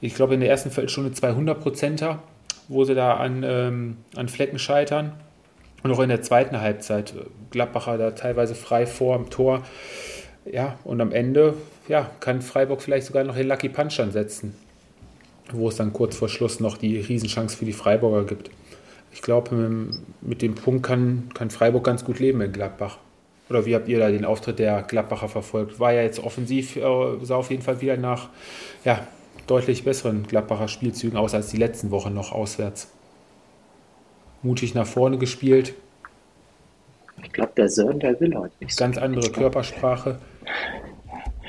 ich 0.00 0.14
glaube 0.14 0.34
in 0.34 0.40
der 0.40 0.50
ersten 0.50 0.70
Viertelstunde 0.70 1.12
200 1.12 1.60
Prozenter, 1.60 2.22
wo 2.68 2.84
sie 2.84 2.94
da 2.94 3.14
an, 3.14 3.44
ähm, 3.44 3.96
an 4.14 4.28
Flecken 4.28 4.58
scheitern. 4.58 5.12
Und 5.82 5.92
auch 5.92 6.00
in 6.00 6.08
der 6.08 6.22
zweiten 6.22 6.60
Halbzeit, 6.60 7.12
äh, 7.12 7.24
Gladbacher 7.50 7.98
da 7.98 8.10
teilweise 8.10 8.54
frei 8.54 8.86
vor 8.86 9.16
dem 9.16 9.30
Tor. 9.30 9.62
Ja, 10.50 10.78
und 10.84 11.00
am 11.00 11.12
Ende 11.12 11.54
ja, 11.88 12.10
kann 12.20 12.42
Freiburg 12.42 12.82
vielleicht 12.82 13.06
sogar 13.06 13.24
noch 13.24 13.36
den 13.36 13.48
Lucky 13.48 13.68
Punch 13.68 14.00
ansetzen 14.00 14.54
wo 15.52 15.68
es 15.68 15.76
dann 15.76 15.92
kurz 15.92 16.16
vor 16.16 16.28
Schluss 16.28 16.60
noch 16.60 16.76
die 16.76 16.98
Riesenchance 16.98 17.56
für 17.56 17.64
die 17.64 17.72
Freiburger 17.72 18.24
gibt. 18.24 18.50
Ich 19.16 19.22
glaube, 19.22 19.56
mit 20.20 20.42
dem 20.42 20.54
Punkt 20.54 20.82
kann, 20.82 21.30
kann 21.32 21.48
Freiburg 21.48 21.84
ganz 21.84 22.04
gut 22.04 22.18
leben 22.18 22.42
in 22.42 22.52
Gladbach. 22.52 22.98
Oder 23.48 23.64
wie 23.64 23.74
habt 23.74 23.88
ihr 23.88 23.98
da 23.98 24.10
den 24.10 24.26
Auftritt 24.26 24.58
der 24.58 24.82
Gladbacher 24.82 25.28
verfolgt? 25.28 25.80
War 25.80 25.94
ja 25.94 26.02
jetzt 26.02 26.22
offensiv, 26.22 26.76
äh, 26.76 26.82
sah 27.22 27.36
auf 27.36 27.50
jeden 27.50 27.62
Fall 27.62 27.80
wieder 27.80 27.96
nach 27.96 28.28
ja, 28.84 29.06
deutlich 29.46 29.84
besseren 29.84 30.24
Gladbacher 30.24 30.68
Spielzügen 30.68 31.16
aus 31.16 31.32
als 31.32 31.48
die 31.48 31.56
letzten 31.56 31.90
Wochen 31.92 32.12
noch 32.12 32.30
auswärts. 32.30 32.92
Mutig 34.42 34.74
nach 34.74 34.86
vorne 34.86 35.16
gespielt. 35.16 35.72
Ich 37.24 37.32
glaube, 37.32 37.52
der 37.56 37.70
Sören, 37.70 37.98
der 37.98 38.20
will 38.20 38.36
heute 38.36 38.52
nicht. 38.60 38.76
Ganz 38.76 38.98
andere 38.98 39.30
Körpersprache. 39.30 40.18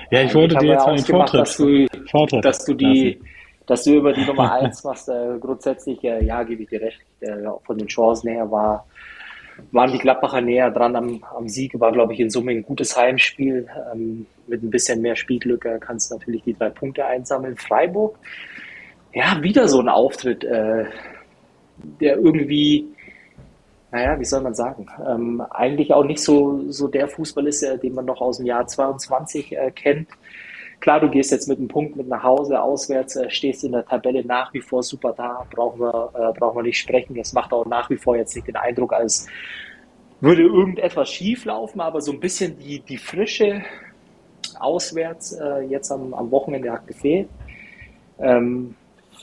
Ja, 0.09 0.21
ich 0.21 0.33
wollte 0.33 0.55
dir 0.55 0.67
jetzt 0.67 0.85
einen 0.85 1.03
Vortritt, 1.03 1.41
dass 1.41 1.57
du, 1.57 1.85
Vortritt 2.09 2.45
dass 2.45 2.63
du 2.63 2.73
die, 2.75 3.19
dass 3.67 3.83
du 3.83 3.93
über 3.95 4.13
die 4.13 4.25
Nummer 4.25 4.53
1 4.53 4.83
machst. 4.83 5.09
Äh, 5.09 5.37
grundsätzlich, 5.39 6.03
äh, 6.03 6.23
ja, 6.23 6.43
gebe 6.43 6.63
ich 6.63 6.69
dir 6.69 6.81
recht. 6.81 6.99
Äh, 7.19 7.43
von 7.63 7.77
den 7.77 7.87
Chancen 7.87 8.29
her 8.29 8.49
war, 8.49 8.87
waren 9.71 9.91
die 9.91 9.99
Gladbacher 9.99 10.41
näher 10.41 10.71
dran 10.71 10.95
am, 10.95 11.23
am 11.35 11.47
Sieg. 11.47 11.79
War, 11.79 11.91
glaube 11.91 12.13
ich, 12.13 12.19
in 12.19 12.29
Summe 12.29 12.51
ein 12.51 12.63
gutes 12.63 12.97
Heimspiel. 12.97 13.67
Ähm, 13.93 14.25
mit 14.47 14.63
ein 14.63 14.71
bisschen 14.71 15.01
mehr 15.01 15.15
Spielglück 15.15 15.65
äh, 15.65 15.77
kannst 15.79 16.09
du 16.09 16.15
natürlich 16.15 16.43
die 16.43 16.53
drei 16.53 16.69
Punkte 16.69 17.05
einsammeln. 17.05 17.55
Freiburg, 17.57 18.17
ja, 19.13 19.37
wieder 19.43 19.67
so 19.67 19.79
ein 19.79 19.89
Auftritt, 19.89 20.43
äh, 20.43 20.85
der 21.99 22.17
irgendwie 22.17 22.87
naja, 23.91 24.19
wie 24.19 24.25
soll 24.25 24.41
man 24.41 24.53
sagen, 24.53 24.87
ähm, 25.07 25.41
eigentlich 25.49 25.93
auch 25.93 26.03
nicht 26.03 26.19
so, 26.19 26.69
so 26.69 26.87
der 26.87 27.07
Fußball 27.07 27.47
ist, 27.47 27.63
äh, 27.63 27.77
den 27.77 27.93
man 27.93 28.05
noch 28.05 28.19
aus 28.19 28.37
dem 28.37 28.45
Jahr 28.45 28.67
22 28.67 29.53
äh, 29.53 29.71
kennt. 29.71 30.09
Klar, 30.79 30.99
du 30.99 31.09
gehst 31.09 31.31
jetzt 31.31 31.47
mit 31.47 31.57
einem 31.57 31.67
Punkt 31.67 31.95
mit 31.95 32.07
nach 32.07 32.23
Hause, 32.23 32.61
auswärts, 32.61 33.15
äh, 33.15 33.29
stehst 33.29 33.63
in 33.63 33.71
der 33.71 33.85
Tabelle 33.85 34.23
nach 34.23 34.53
wie 34.53 34.61
vor 34.61 34.83
super 34.83 35.13
da, 35.13 35.45
brauchen 35.49 35.79
wir, 35.79 36.11
äh, 36.13 36.37
brauchen 36.37 36.57
wir 36.57 36.63
nicht 36.63 36.79
sprechen. 36.79 37.15
Das 37.15 37.33
macht 37.33 37.51
auch 37.51 37.65
nach 37.65 37.89
wie 37.89 37.97
vor 37.97 38.15
jetzt 38.15 38.35
nicht 38.35 38.47
den 38.47 38.55
Eindruck, 38.55 38.93
als 38.93 39.27
würde 40.21 40.43
irgendetwas 40.43 41.09
schief 41.09 41.45
laufen, 41.45 41.81
aber 41.81 42.01
so 42.01 42.11
ein 42.11 42.19
bisschen 42.19 42.57
die, 42.59 42.79
die 42.79 42.97
Frische 42.97 43.63
auswärts 44.59 45.33
äh, 45.33 45.61
jetzt 45.61 45.91
am, 45.91 46.13
am 46.13 46.31
Wochenende 46.31 46.71
hat 46.71 46.87
gefehlt. 46.87 47.29
Ähm, 48.19 48.75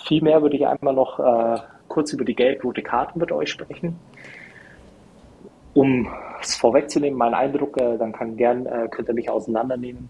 viel 0.04 0.22
mehr 0.22 0.42
würde 0.42 0.56
ich 0.56 0.66
einmal 0.66 0.94
noch 0.94 1.18
äh, 1.18 1.58
kurz 1.88 2.12
über 2.12 2.24
die 2.24 2.34
gelb-rote 2.34 2.82
Karten 2.82 3.18
mit 3.18 3.32
euch 3.32 3.50
sprechen. 3.50 3.98
Um 5.72 6.08
es 6.40 6.54
vorwegzunehmen, 6.54 7.18
mein 7.18 7.34
Eindruck, 7.34 7.76
äh, 7.80 7.96
dann 7.98 8.12
kann 8.12 8.36
gern, 8.36 8.66
äh, 8.66 8.88
könnt 8.90 9.08
ihr 9.08 9.14
mich 9.14 9.30
auseinandernehmen. 9.30 10.08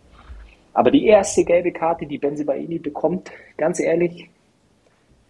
Aber 0.74 0.90
die 0.90 1.06
erste 1.06 1.44
gelbe 1.44 1.72
Karte, 1.72 2.04
die 2.04 2.18
Benzibaini 2.18 2.78
bekommt, 2.78 3.30
ganz 3.56 3.78
ehrlich, 3.78 4.28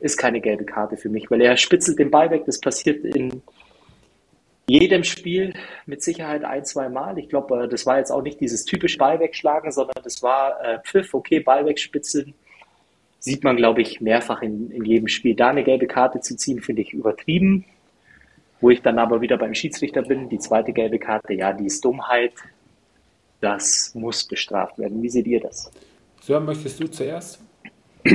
ist 0.01 0.17
keine 0.17 0.41
gelbe 0.41 0.65
Karte 0.65 0.97
für 0.97 1.11
mich, 1.11 1.31
weil 1.31 1.43
er 1.43 1.57
spitzelt 1.57 1.99
den 1.99 2.11
Ball 2.11 2.31
weg. 2.31 2.45
Das 2.47 2.61
passiert 2.61 3.05
in 3.05 3.43
jedem 4.67 5.05
Spiel 5.05 5.53
mit 5.87 6.03
Sicherheit 6.03 6.45
ein, 6.45 6.65
zwei 6.65 6.89
Mal. 6.89 7.19
Ich 7.19 7.29
glaube, 7.29 7.65
äh, 7.65 7.69
das 7.69 7.85
war 7.87 7.99
jetzt 7.99 8.11
auch 8.11 8.23
nicht 8.23 8.41
dieses 8.41 8.65
typische 8.65 8.99
Ball 8.99 9.21
wegschlagen, 9.21 9.71
sondern 9.71 10.03
das 10.03 10.23
war 10.23 10.63
äh, 10.65 10.79
Pfiff, 10.81 11.13
okay, 11.13 11.41
Ball 11.41 11.67
wegspitzeln. 11.67 12.35
Sieht 13.19 13.45
man, 13.45 13.57
glaube 13.57 13.83
ich, 13.83 14.01
mehrfach 14.01 14.43
in, 14.43 14.71
in 14.71 14.85
jedem 14.85 15.09
Spiel. 15.09 15.35
Da 15.35 15.49
eine 15.49 15.65
gelbe 15.65 15.87
Karte 15.87 16.21
zu 16.21 16.37
ziehen, 16.37 16.61
finde 16.61 16.83
ich 16.83 16.93
übertrieben. 16.93 17.65
Wo 18.61 18.71
ich 18.71 18.81
dann 18.81 18.99
aber 18.99 19.21
wieder 19.21 19.37
beim 19.37 19.55
Schiedsrichter 19.55 20.03
bin, 20.03 20.31
die 20.31 20.39
zweite 20.39 20.73
gelbe 20.73 20.99
Karte, 20.99 21.35
ja, 21.35 21.53
die 21.53 21.67
ist 21.67 21.85
Dummheit. 21.85 22.33
Das 23.45 23.93
muss 23.95 24.25
bestraft 24.25 24.79
werden. 24.79 25.03
Wie 25.03 25.11
seht 25.11 25.27
ihr 25.27 25.39
das? 25.39 25.71
Sören, 26.23 26.47
möchtest 26.47 26.81
du 26.81 26.87
zuerst? 26.91 27.41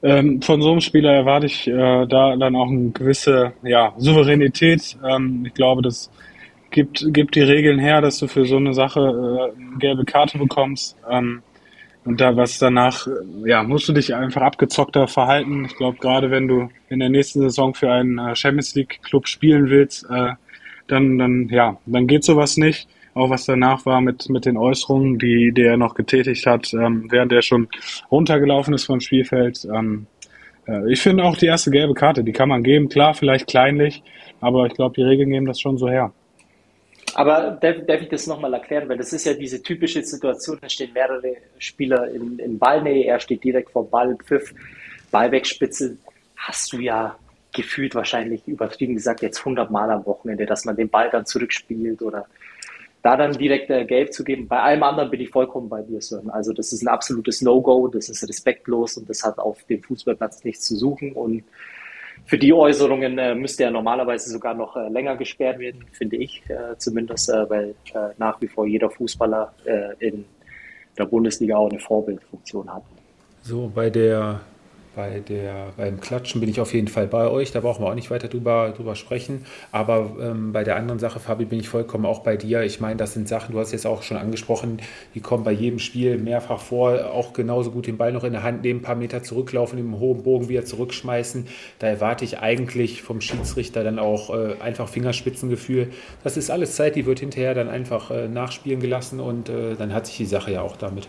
Ähm, 0.00 0.40
von 0.42 0.62
so 0.62 0.70
einem 0.70 0.80
Spieler 0.80 1.12
erwarte 1.12 1.46
ich 1.46 1.66
äh, 1.66 2.06
da 2.06 2.36
dann 2.36 2.54
auch 2.54 2.68
eine 2.68 2.90
gewisse 2.90 3.52
ja, 3.64 3.92
Souveränität. 3.96 4.96
Ähm, 5.04 5.42
ich 5.44 5.54
glaube, 5.54 5.82
das 5.82 6.08
gibt, 6.70 7.04
gibt 7.12 7.34
die 7.34 7.42
Regeln 7.42 7.80
her, 7.80 8.00
dass 8.00 8.20
du 8.20 8.28
für 8.28 8.44
so 8.44 8.58
eine 8.58 8.74
Sache 8.74 9.00
äh, 9.00 9.60
eine 9.60 9.78
gelbe 9.80 10.04
Karte 10.04 10.38
bekommst. 10.38 10.96
Ähm, 11.10 11.42
und 12.04 12.20
da 12.20 12.36
was 12.36 12.60
danach, 12.60 13.08
ja, 13.44 13.64
musst 13.64 13.88
du 13.88 13.92
dich 13.92 14.14
einfach 14.14 14.42
abgezockter 14.42 15.08
verhalten. 15.08 15.64
Ich 15.64 15.76
glaube, 15.76 15.98
gerade 15.98 16.30
wenn 16.30 16.46
du 16.46 16.68
in 16.88 17.00
der 17.00 17.08
nächsten 17.08 17.40
Saison 17.40 17.74
für 17.74 17.90
einen 17.90 18.18
äh, 18.18 18.36
Champions 18.36 18.76
League 18.76 19.00
Club 19.02 19.26
spielen 19.26 19.68
willst, 19.68 20.08
äh, 20.08 20.34
dann, 20.86 21.18
dann, 21.18 21.48
ja, 21.48 21.76
dann 21.86 22.06
geht 22.06 22.22
sowas 22.22 22.56
nicht. 22.56 22.88
Auch 23.18 23.30
was 23.30 23.46
danach 23.46 23.84
war 23.84 24.00
mit, 24.00 24.28
mit 24.28 24.44
den 24.44 24.56
Äußerungen, 24.56 25.18
die, 25.18 25.50
die 25.52 25.62
er 25.62 25.76
noch 25.76 25.94
getätigt 25.94 26.46
hat, 26.46 26.72
ähm, 26.72 27.08
während 27.10 27.32
er 27.32 27.42
schon 27.42 27.68
runtergelaufen 28.12 28.74
ist 28.74 28.84
vom 28.84 29.00
Spielfeld. 29.00 29.64
Ähm, 29.64 30.06
äh, 30.68 30.92
ich 30.92 31.00
finde 31.00 31.24
auch 31.24 31.36
die 31.36 31.46
erste 31.46 31.72
gelbe 31.72 31.94
Karte, 31.94 32.22
die 32.22 32.32
kann 32.32 32.48
man 32.48 32.62
geben. 32.62 32.88
Klar, 32.88 33.14
vielleicht 33.14 33.48
kleinlich, 33.48 34.04
aber 34.40 34.66
ich 34.66 34.74
glaube, 34.74 34.94
die 34.94 35.02
Regeln 35.02 35.30
geben 35.30 35.46
das 35.46 35.60
schon 35.60 35.78
so 35.78 35.88
her. 35.88 36.12
Aber 37.14 37.58
darf, 37.60 37.76
darf 37.88 38.02
ich 38.02 38.08
das 38.08 38.28
nochmal 38.28 38.54
erklären? 38.54 38.88
Weil 38.88 38.98
das 38.98 39.12
ist 39.12 39.26
ja 39.26 39.34
diese 39.34 39.60
typische 39.60 40.04
Situation, 40.04 40.58
da 40.60 40.68
stehen 40.68 40.92
mehrere 40.92 41.38
Spieler 41.58 42.08
in, 42.12 42.38
in 42.38 42.56
Ballnähe, 42.56 43.04
er 43.06 43.18
steht 43.18 43.42
direkt 43.42 43.70
vor 43.70 43.90
Ball, 43.90 44.16
Pfiff, 44.24 44.54
Ball 45.10 45.32
wegspitzeln. 45.32 45.98
Hast 46.36 46.72
du 46.72 46.78
ja 46.78 47.16
gefühlt 47.52 47.96
wahrscheinlich 47.96 48.46
übertrieben 48.46 48.94
gesagt 48.94 49.22
jetzt 49.22 49.40
100 49.40 49.72
Mal 49.72 49.90
am 49.90 50.06
Wochenende, 50.06 50.46
dass 50.46 50.64
man 50.64 50.76
den 50.76 50.88
Ball 50.88 51.10
dann 51.10 51.26
zurückspielt 51.26 52.00
oder 52.02 52.26
da 53.08 53.16
dann 53.16 53.32
direkt 53.32 53.70
äh, 53.70 53.86
Gelb 53.86 54.12
zu 54.12 54.22
geben. 54.22 54.48
Bei 54.48 54.60
allem 54.60 54.82
anderen 54.82 55.10
bin 55.10 55.20
ich 55.20 55.30
vollkommen 55.30 55.68
bei 55.68 55.80
dir, 55.80 56.00
Sören. 56.00 56.28
Also 56.28 56.52
das 56.52 56.72
ist 56.72 56.82
ein 56.82 56.88
absolutes 56.88 57.40
No-Go, 57.40 57.88
das 57.88 58.10
ist 58.10 58.28
respektlos 58.28 58.98
und 58.98 59.08
das 59.08 59.24
hat 59.24 59.38
auf 59.38 59.64
dem 59.64 59.82
Fußballplatz 59.82 60.44
nichts 60.44 60.66
zu 60.66 60.76
suchen 60.76 61.12
und 61.12 61.44
für 62.26 62.36
die 62.36 62.52
Äußerungen 62.52 63.16
äh, 63.16 63.34
müsste 63.34 63.64
er 63.64 63.70
normalerweise 63.70 64.28
sogar 64.28 64.52
noch 64.52 64.76
äh, 64.76 64.88
länger 64.90 65.16
gesperrt 65.16 65.58
werden, 65.58 65.86
finde 65.92 66.16
ich 66.16 66.42
äh, 66.50 66.76
zumindest, 66.76 67.30
äh, 67.30 67.48
weil 67.48 67.74
äh, 67.94 68.10
nach 68.18 68.38
wie 68.42 68.48
vor 68.48 68.66
jeder 68.66 68.90
Fußballer 68.90 69.54
in 70.00 70.24
der 70.98 71.06
Bundesliga 71.06 71.56
auch 71.56 71.70
eine 71.70 71.78
Vorbildfunktion 71.78 72.68
hat. 72.74 72.82
So, 73.42 73.70
bei 73.74 73.88
der 73.88 74.40
bei 74.98 75.20
der, 75.20 75.68
beim 75.76 76.00
Klatschen 76.00 76.40
bin 76.40 76.50
ich 76.50 76.60
auf 76.60 76.74
jeden 76.74 76.88
Fall 76.88 77.06
bei 77.06 77.28
euch, 77.28 77.52
da 77.52 77.60
brauchen 77.60 77.84
wir 77.84 77.88
auch 77.88 77.94
nicht 77.94 78.10
weiter 78.10 78.26
drüber, 78.26 78.74
drüber 78.76 78.96
sprechen. 78.96 79.46
Aber 79.70 80.16
ähm, 80.20 80.52
bei 80.52 80.64
der 80.64 80.74
anderen 80.74 80.98
Sache, 80.98 81.20
Fabi, 81.20 81.44
bin 81.44 81.60
ich 81.60 81.68
vollkommen 81.68 82.04
auch 82.04 82.24
bei 82.24 82.36
dir. 82.36 82.62
Ich 82.62 82.80
meine, 82.80 82.96
das 82.96 83.12
sind 83.12 83.28
Sachen, 83.28 83.52
du 83.52 83.60
hast 83.60 83.70
jetzt 83.70 83.86
auch 83.86 84.02
schon 84.02 84.16
angesprochen, 84.16 84.80
die 85.14 85.20
kommen 85.20 85.44
bei 85.44 85.52
jedem 85.52 85.78
Spiel 85.78 86.18
mehrfach 86.18 86.60
vor. 86.60 87.12
Auch 87.12 87.32
genauso 87.32 87.70
gut 87.70 87.86
den 87.86 87.96
Ball 87.96 88.10
noch 88.10 88.24
in 88.24 88.32
der 88.32 88.42
Hand 88.42 88.62
nehmen, 88.62 88.80
ein 88.80 88.82
paar 88.82 88.96
Meter 88.96 89.22
zurücklaufen, 89.22 89.78
im 89.78 90.00
hohen 90.00 90.24
Bogen 90.24 90.48
wieder 90.48 90.64
zurückschmeißen. 90.64 91.46
Da 91.78 91.86
erwarte 91.86 92.24
ich 92.24 92.40
eigentlich 92.40 93.02
vom 93.02 93.20
Schiedsrichter 93.20 93.84
dann 93.84 94.00
auch 94.00 94.34
äh, 94.34 94.56
einfach 94.60 94.88
Fingerspitzengefühl. 94.88 95.92
Das 96.24 96.36
ist 96.36 96.50
alles 96.50 96.74
Zeit, 96.74 96.96
die 96.96 97.06
wird 97.06 97.20
hinterher 97.20 97.54
dann 97.54 97.68
einfach 97.68 98.10
äh, 98.10 98.26
nachspielen 98.26 98.80
gelassen 98.80 99.20
und 99.20 99.48
äh, 99.48 99.76
dann 99.76 99.94
hat 99.94 100.06
sich 100.06 100.16
die 100.16 100.26
Sache 100.26 100.50
ja 100.50 100.62
auch 100.62 100.76
damit. 100.76 101.06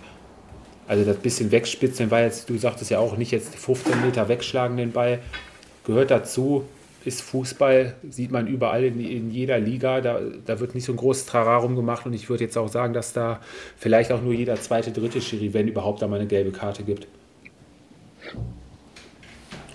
Also 0.90 1.06
das 1.06 1.18
bisschen 1.18 1.52
wegspitzen 1.52 2.10
war 2.10 2.22
jetzt, 2.22 2.50
du 2.50 2.58
sagtest 2.58 2.90
ja 2.90 2.98
auch 2.98 3.16
nicht 3.16 3.30
jetzt 3.30 3.56
15 3.56 4.02
Meter 4.02 4.28
wegschlagen 4.28 4.76
den 4.76 4.92
Ball, 4.92 5.20
gehört 5.86 6.10
dazu, 6.10 6.66
ist 7.06 7.22
Fußball, 7.22 7.94
sieht 8.10 8.32
man 8.32 8.48
überall 8.48 8.84
in, 8.84 9.00
in 9.00 9.30
jeder 9.30 9.60
Liga, 9.60 10.02
da, 10.02 10.20
da, 10.48 10.60
wird 10.60 10.74
nicht 10.74 10.86
so 10.86 10.94
ein 10.94 10.98
großes 10.98 11.28
Trararum 11.28 11.76
gemacht 11.76 12.08
und 12.08 12.14
ich 12.14 12.28
würde 12.28 12.44
jetzt 12.44 12.58
auch 12.58 12.70
sagen, 12.70 12.94
dass 12.94 13.14
da 13.14 13.40
vielleicht 13.78 14.12
auch 14.12 14.24
nur 14.24 14.34
jeder 14.34 14.56
zweite, 14.56 14.92
dritte 14.92 15.22
Schiri, 15.22 15.54
wenn 15.54 15.68
überhaupt, 15.68 16.02
da 16.02 16.08
mal 16.08 16.16
eine 16.16 16.28
gelbe 16.28 16.50
Karte 16.50 16.82
gibt. 16.82 17.06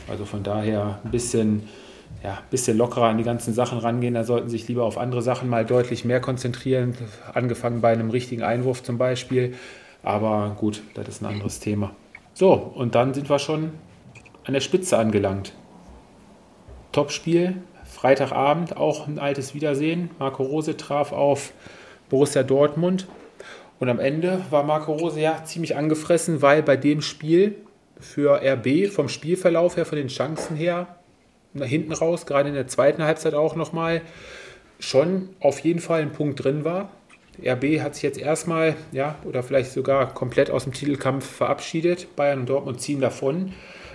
Also 0.09 0.25
von 0.25 0.43
daher 0.43 0.99
ein 1.05 1.13
bisschen, 1.13 1.69
ja, 2.25 2.43
bisschen 2.51 2.77
lockerer 2.77 3.07
an 3.07 3.19
die 3.19 3.25
ganzen 3.25 3.55
Sachen 3.55 3.79
rangehen. 3.79 4.15
Da 4.15 4.25
sollten 4.25 4.49
sich 4.49 4.67
lieber 4.67 4.83
auf 4.83 4.99
andere 4.99 5.23
Sachen 5.23 5.49
mal 5.49 5.65
deutlich 5.65 6.05
mehr 6.05 6.21
konzentrieren. 6.21 6.97
Angefangen 7.33 7.81
bei 7.81 7.93
einem 7.93 8.11
richtigen 8.11 8.43
Einwurf 8.43 8.83
zum 8.83 8.99
Beispiel. 8.99 9.55
Aber 10.05 10.55
gut, 10.59 10.83
das 10.95 11.09
ist 11.09 11.23
ein 11.23 11.27
anderes 11.27 11.61
Thema. 11.61 11.91
So, 12.35 12.53
und 12.53 12.95
dann 12.95 13.15
sind 13.15 13.29
wir 13.29 13.39
schon 13.39 13.73
an 14.45 14.53
der 14.53 14.61
Spitze 14.61 14.99
angelangt. 14.99 15.55
Topspiel, 16.93 17.57
Freitagabend, 17.85 18.77
auch 18.77 19.09
ein 19.09 19.19
altes 19.19 19.55
Wiedersehen. 19.55 20.11
Marco 20.19 20.43
Rose 20.43 20.77
traf 20.77 21.13
auf 21.13 21.53
Borussia 22.11 22.43
Dortmund. 22.43 23.09
Und 23.81 23.89
am 23.89 23.99
Ende 23.99 24.41
war 24.51 24.63
Marco 24.63 24.93
Rose 24.93 25.21
ja 25.21 25.43
ziemlich 25.45 25.75
angefressen, 25.75 26.43
weil 26.43 26.63
bei 26.63 26.77
dem 26.77 27.01
Spiel 27.01 27.57
für 27.99 28.41
RB 28.43 28.91
vom 28.93 29.09
Spielverlauf 29.09 29.77
her, 29.77 29.87
von 29.87 29.97
den 29.97 30.09
Chancen 30.09 30.57
her, 30.57 30.97
nach 31.55 31.67
hinten 31.67 31.93
raus, 31.93 32.27
gerade 32.27 32.49
in 32.49 32.55
der 32.55 32.67
zweiten 32.67 33.03
Halbzeit 33.03 33.35
auch 33.35 33.57
nochmal, 33.57 34.03
schon 34.79 35.31
auf 35.41 35.61
jeden 35.61 35.81
Fall 35.81 36.03
ein 36.03 36.13
Punkt 36.13 36.45
drin 36.45 36.65
war. 36.65 36.91
RB 37.45 37.81
hat 37.81 37.95
sich 37.95 38.03
jetzt 38.03 38.19
erstmal, 38.19 38.77
ja, 38.93 39.17
oder 39.25 39.43
vielleicht 39.43 39.73
sogar 39.73 40.13
komplett 40.13 40.51
aus 40.51 40.65
dem 40.65 40.73
Titelkampf 40.73 41.27
verabschiedet. 41.27 42.15
Bayern 42.17 42.41
und 42.41 42.49
Dortmund 42.49 42.81
ziehen 42.81 43.01
davon. 43.01 43.53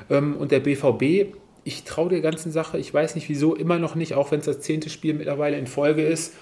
Ähm, 0.09 0.35
und 0.35 0.51
der 0.51 0.59
BVB, 0.59 1.35
ich 1.63 1.83
traue 1.83 2.09
der 2.09 2.21
ganzen 2.21 2.51
Sache, 2.51 2.77
ich 2.77 2.93
weiß 2.93 3.15
nicht 3.15 3.29
wieso, 3.29 3.55
immer 3.55 3.79
noch 3.79 3.95
nicht, 3.95 4.13
auch 4.13 4.31
wenn 4.31 4.39
es 4.39 4.45
das 4.45 4.61
zehnte 4.61 4.89
Spiel 4.89 5.13
mittlerweile 5.13 5.57
in 5.57 5.67
Folge 5.67 6.03
ist, 6.03 6.35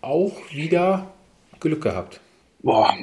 auch 0.00 0.36
wieder 0.50 1.12
Glück 1.60 1.82
gehabt. 1.82 2.20
Boah, 2.62 2.94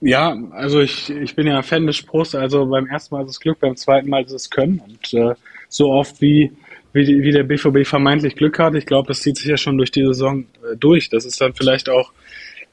ja, 0.00 0.36
also 0.50 0.80
ich, 0.80 1.08
ich 1.08 1.34
bin 1.34 1.46
ja 1.46 1.62
Fan 1.62 1.86
des 1.86 1.96
Spruchs, 1.96 2.34
also 2.34 2.66
beim 2.66 2.86
ersten 2.86 3.14
Mal 3.14 3.24
ist 3.24 3.30
es 3.30 3.40
Glück, 3.40 3.58
beim 3.60 3.76
zweiten 3.76 4.10
Mal 4.10 4.24
ist 4.24 4.32
es 4.32 4.50
Können. 4.50 4.80
Und 4.80 5.14
äh, 5.14 5.34
so 5.68 5.92
oft 5.92 6.20
wie, 6.20 6.52
wie, 6.92 7.22
wie 7.22 7.32
der 7.32 7.44
BVB 7.44 7.86
vermeintlich 7.86 8.36
Glück 8.36 8.58
hat, 8.58 8.74
ich 8.74 8.86
glaube, 8.86 9.08
das 9.08 9.20
zieht 9.20 9.38
sich 9.38 9.46
ja 9.46 9.56
schon 9.56 9.78
durch 9.78 9.90
die 9.90 10.04
Saison 10.04 10.44
äh, 10.62 10.76
durch. 10.76 11.08
Das 11.08 11.24
ist 11.24 11.40
dann 11.40 11.54
vielleicht 11.54 11.88
auch 11.88 12.12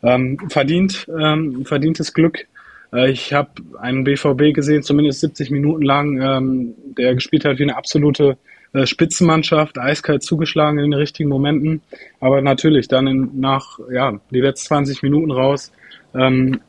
ähm, 0.03 0.37
verdient, 0.49 1.07
ähm, 1.19 1.65
verdientes 1.65 2.13
Glück. 2.13 2.47
Äh, 2.93 3.11
ich 3.11 3.33
habe 3.33 3.49
einen 3.79 4.03
BVB 4.03 4.53
gesehen, 4.53 4.83
zumindest 4.83 5.21
70 5.21 5.51
Minuten 5.51 5.83
lang, 5.83 6.21
ähm, 6.21 6.73
der 6.97 7.15
gespielt 7.15 7.45
hat 7.45 7.59
wie 7.59 7.63
eine 7.63 7.77
absolute 7.77 8.37
äh, 8.73 8.85
Spitzenmannschaft, 8.85 9.77
eiskalt 9.77 10.23
zugeschlagen 10.23 10.79
in 10.79 10.91
den 10.91 10.99
richtigen 10.99 11.29
Momenten. 11.29 11.81
Aber 12.19 12.41
natürlich 12.41 12.87
dann 12.87 13.07
in, 13.07 13.39
nach, 13.39 13.79
ja, 13.91 14.19
die 14.31 14.41
letzten 14.41 14.67
20 14.67 15.03
Minuten 15.03 15.31
raus, 15.31 15.71
ähm, 16.15 16.61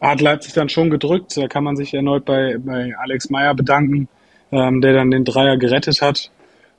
hat 0.00 0.20
Leipzig 0.20 0.54
dann 0.54 0.68
schon 0.68 0.90
gedrückt. 0.90 1.36
Da 1.36 1.48
kann 1.48 1.64
man 1.64 1.76
sich 1.76 1.92
erneut 1.94 2.24
bei, 2.24 2.56
bei 2.58 2.94
Alex 2.98 3.30
Meyer 3.30 3.54
bedanken, 3.54 4.08
ähm, 4.52 4.80
der 4.80 4.94
dann 4.94 5.10
den 5.10 5.24
Dreier 5.24 5.56
gerettet 5.56 6.00
hat. 6.00 6.30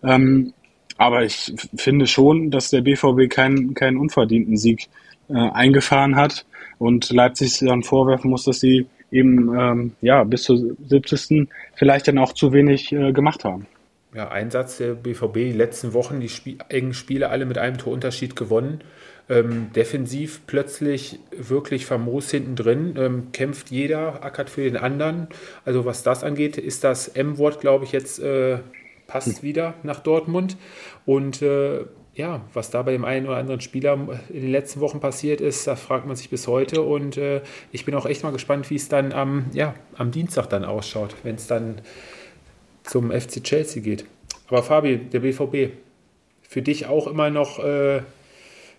Ähm, 0.03 0.53
aber 0.97 1.23
ich 1.23 1.53
finde 1.75 2.05
schon, 2.07 2.51
dass 2.51 2.69
der 2.69 2.81
BVB 2.81 3.29
keinen, 3.29 3.73
keinen 3.73 3.97
unverdienten 3.97 4.57
Sieg 4.57 4.87
äh, 5.33 5.49
eingefahren 5.51 6.15
hat 6.15 6.45
und 6.77 7.11
Leipzig 7.11 7.59
dann 7.59 7.83
vorwerfen 7.83 8.29
muss, 8.29 8.45
dass 8.45 8.59
sie 8.59 8.87
eben 9.11 9.53
ähm, 9.57 9.91
ja 10.01 10.23
bis 10.23 10.43
zur 10.43 10.57
70. 10.87 11.47
vielleicht 11.75 12.07
dann 12.07 12.17
auch 12.17 12.33
zu 12.33 12.53
wenig 12.53 12.91
äh, 12.91 13.11
gemacht 13.11 13.43
haben. 13.43 13.67
Ja, 14.13 14.29
Einsatz 14.29 14.77
der 14.77 14.93
BVB 14.93 15.35
die 15.35 15.51
letzten 15.53 15.93
Wochen, 15.93 16.19
die 16.19 16.27
Spie 16.27 16.57
engen 16.67 16.93
Spiele 16.93 17.29
alle 17.29 17.45
mit 17.45 17.57
einem 17.57 17.77
Torunterschied 17.77 18.35
gewonnen. 18.35 18.81
Ähm, 19.29 19.69
defensiv 19.73 20.41
plötzlich 20.47 21.19
wirklich 21.31 21.85
famos 21.85 22.29
hinten 22.31 22.57
drin, 22.57 22.95
ähm, 22.97 23.31
kämpft 23.31 23.71
jeder, 23.71 24.25
ackert 24.25 24.49
für 24.49 24.63
den 24.63 24.75
anderen. 24.75 25.27
Also 25.63 25.85
was 25.85 26.03
das 26.03 26.23
angeht, 26.25 26.57
ist 26.57 26.83
das 26.83 27.07
M-Wort, 27.07 27.61
glaube 27.61 27.85
ich, 27.85 27.93
jetzt 27.93 28.19
äh, 28.19 28.57
passt 29.07 29.37
hm. 29.37 29.43
wieder 29.43 29.75
nach 29.83 30.01
Dortmund. 30.01 30.57
Und 31.05 31.41
äh, 31.41 31.85
ja, 32.21 32.41
was 32.53 32.69
da 32.69 32.83
bei 32.83 32.91
dem 32.91 33.03
einen 33.03 33.25
oder 33.25 33.37
anderen 33.37 33.61
Spieler 33.61 33.93
in 34.29 34.41
den 34.41 34.51
letzten 34.51 34.79
Wochen 34.79 34.99
passiert 34.99 35.41
ist, 35.41 35.65
da 35.65 35.75
fragt 35.75 36.05
man 36.05 36.15
sich 36.15 36.29
bis 36.29 36.47
heute. 36.47 36.83
Und 36.83 37.17
äh, 37.17 37.41
ich 37.71 37.83
bin 37.83 37.95
auch 37.95 38.05
echt 38.05 38.21
mal 38.21 38.31
gespannt, 38.31 38.69
wie 38.69 38.75
es 38.75 38.89
dann 38.89 39.11
am, 39.11 39.47
ja, 39.53 39.73
am 39.95 40.11
Dienstag 40.11 40.45
dann 40.47 40.63
ausschaut, 40.63 41.15
wenn 41.23 41.35
es 41.35 41.47
dann 41.47 41.81
zum 42.83 43.11
FC 43.11 43.43
Chelsea 43.43 43.81
geht. 43.81 44.05
Aber 44.49 44.61
Fabi, 44.61 44.97
der 44.97 45.21
BVB, 45.21 45.73
für 46.43 46.61
dich 46.61 46.85
auch 46.85 47.07
immer 47.07 47.31
noch 47.31 47.57
äh, 47.57 48.01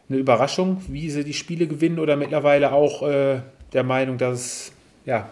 eine 0.08 0.18
Überraschung, 0.18 0.80
wie 0.86 1.10
sie 1.10 1.24
die 1.24 1.34
Spiele 1.34 1.66
gewinnen 1.66 1.98
oder 1.98 2.14
mittlerweile 2.14 2.72
auch 2.72 3.02
äh, 3.02 3.40
der 3.72 3.82
Meinung, 3.82 4.18
dass 4.18 4.34
es 4.34 4.72
ja, 5.04 5.28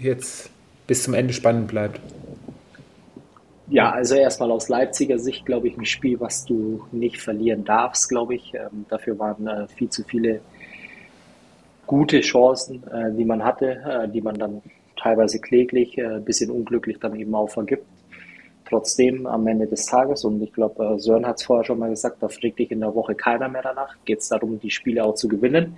jetzt 0.00 0.50
bis 0.88 1.04
zum 1.04 1.14
Ende 1.14 1.32
spannend 1.32 1.68
bleibt? 1.68 2.00
Ja, 3.72 3.90
also 3.90 4.16
erstmal 4.16 4.50
aus 4.50 4.68
Leipziger 4.68 5.18
Sicht, 5.18 5.46
glaube 5.46 5.66
ich, 5.66 5.78
ein 5.78 5.86
Spiel, 5.86 6.20
was 6.20 6.44
du 6.44 6.84
nicht 6.92 7.22
verlieren 7.22 7.64
darfst, 7.64 8.06
glaube 8.10 8.34
ich. 8.34 8.52
Ähm, 8.52 8.84
dafür 8.90 9.18
waren 9.18 9.46
äh, 9.46 9.66
viel 9.66 9.88
zu 9.88 10.04
viele 10.04 10.42
gute 11.86 12.20
Chancen, 12.20 12.84
äh, 12.92 13.10
die 13.16 13.24
man 13.24 13.42
hatte, 13.42 13.80
äh, 13.82 14.08
die 14.08 14.20
man 14.20 14.34
dann 14.34 14.60
teilweise 15.00 15.40
kläglich, 15.40 15.96
ein 15.96 16.18
äh, 16.18 16.20
bisschen 16.20 16.50
unglücklich 16.50 16.98
dann 17.00 17.18
eben 17.18 17.34
auch 17.34 17.48
vergibt 17.48 17.86
trotzdem 18.68 19.26
am 19.26 19.46
Ende 19.46 19.66
des 19.66 19.86
Tages, 19.86 20.24
und 20.24 20.42
ich 20.42 20.52
glaube, 20.52 20.84
äh, 20.84 20.98
Sören 20.98 21.26
hat 21.26 21.36
es 21.38 21.44
vorher 21.44 21.64
schon 21.64 21.78
mal 21.78 21.88
gesagt, 21.88 22.22
da 22.22 22.28
fragt 22.28 22.58
dich 22.58 22.70
in 22.70 22.80
der 22.80 22.94
Woche 22.94 23.14
keiner 23.14 23.48
mehr 23.48 23.62
danach, 23.62 23.96
geht 24.04 24.18
es 24.18 24.28
darum, 24.28 24.60
die 24.60 24.70
Spiele 24.70 25.02
auch 25.02 25.14
zu 25.14 25.28
gewinnen. 25.28 25.76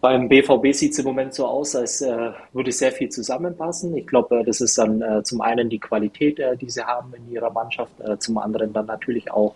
Beim 0.00 0.28
BVB 0.28 0.72
sieht 0.72 0.92
es 0.92 0.98
im 0.98 1.06
Moment 1.06 1.34
so 1.34 1.46
aus, 1.46 1.74
als 1.74 2.02
äh, 2.02 2.30
würde 2.52 2.70
sehr 2.70 2.92
viel 2.92 3.08
zusammenpassen. 3.08 3.96
Ich 3.96 4.06
glaube, 4.06 4.40
äh, 4.40 4.44
das 4.44 4.60
ist 4.60 4.76
dann 4.78 5.00
äh, 5.00 5.22
zum 5.22 5.40
einen 5.40 5.68
die 5.68 5.80
Qualität, 5.80 6.38
äh, 6.38 6.56
die 6.56 6.70
sie 6.70 6.84
haben 6.84 7.12
in 7.14 7.32
ihrer 7.32 7.50
Mannschaft, 7.50 7.92
äh, 8.00 8.18
zum 8.18 8.38
anderen 8.38 8.72
dann 8.72 8.86
natürlich 8.86 9.30
auch 9.30 9.54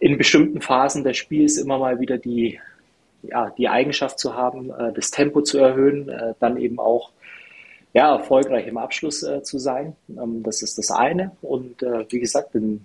in 0.00 0.18
bestimmten 0.18 0.60
Phasen 0.60 1.04
des 1.04 1.16
Spiels 1.16 1.58
immer 1.58 1.78
mal 1.78 2.00
wieder 2.00 2.18
die, 2.18 2.58
ja, 3.22 3.50
die 3.50 3.68
Eigenschaft 3.68 4.18
zu 4.18 4.34
haben, 4.34 4.72
das 4.96 5.12
Tempo 5.12 5.42
zu 5.42 5.58
erhöhen, 5.58 6.10
dann 6.40 6.56
eben 6.56 6.80
auch 6.80 7.12
ja, 7.92 8.16
erfolgreich 8.16 8.66
im 8.66 8.78
Abschluss 8.78 9.22
äh, 9.22 9.42
zu 9.42 9.58
sein. 9.58 9.96
Ähm, 10.08 10.42
das 10.42 10.62
ist 10.62 10.78
das 10.78 10.90
eine. 10.90 11.32
Und 11.42 11.82
äh, 11.82 12.06
wie 12.10 12.20
gesagt, 12.20 12.54
in, 12.54 12.84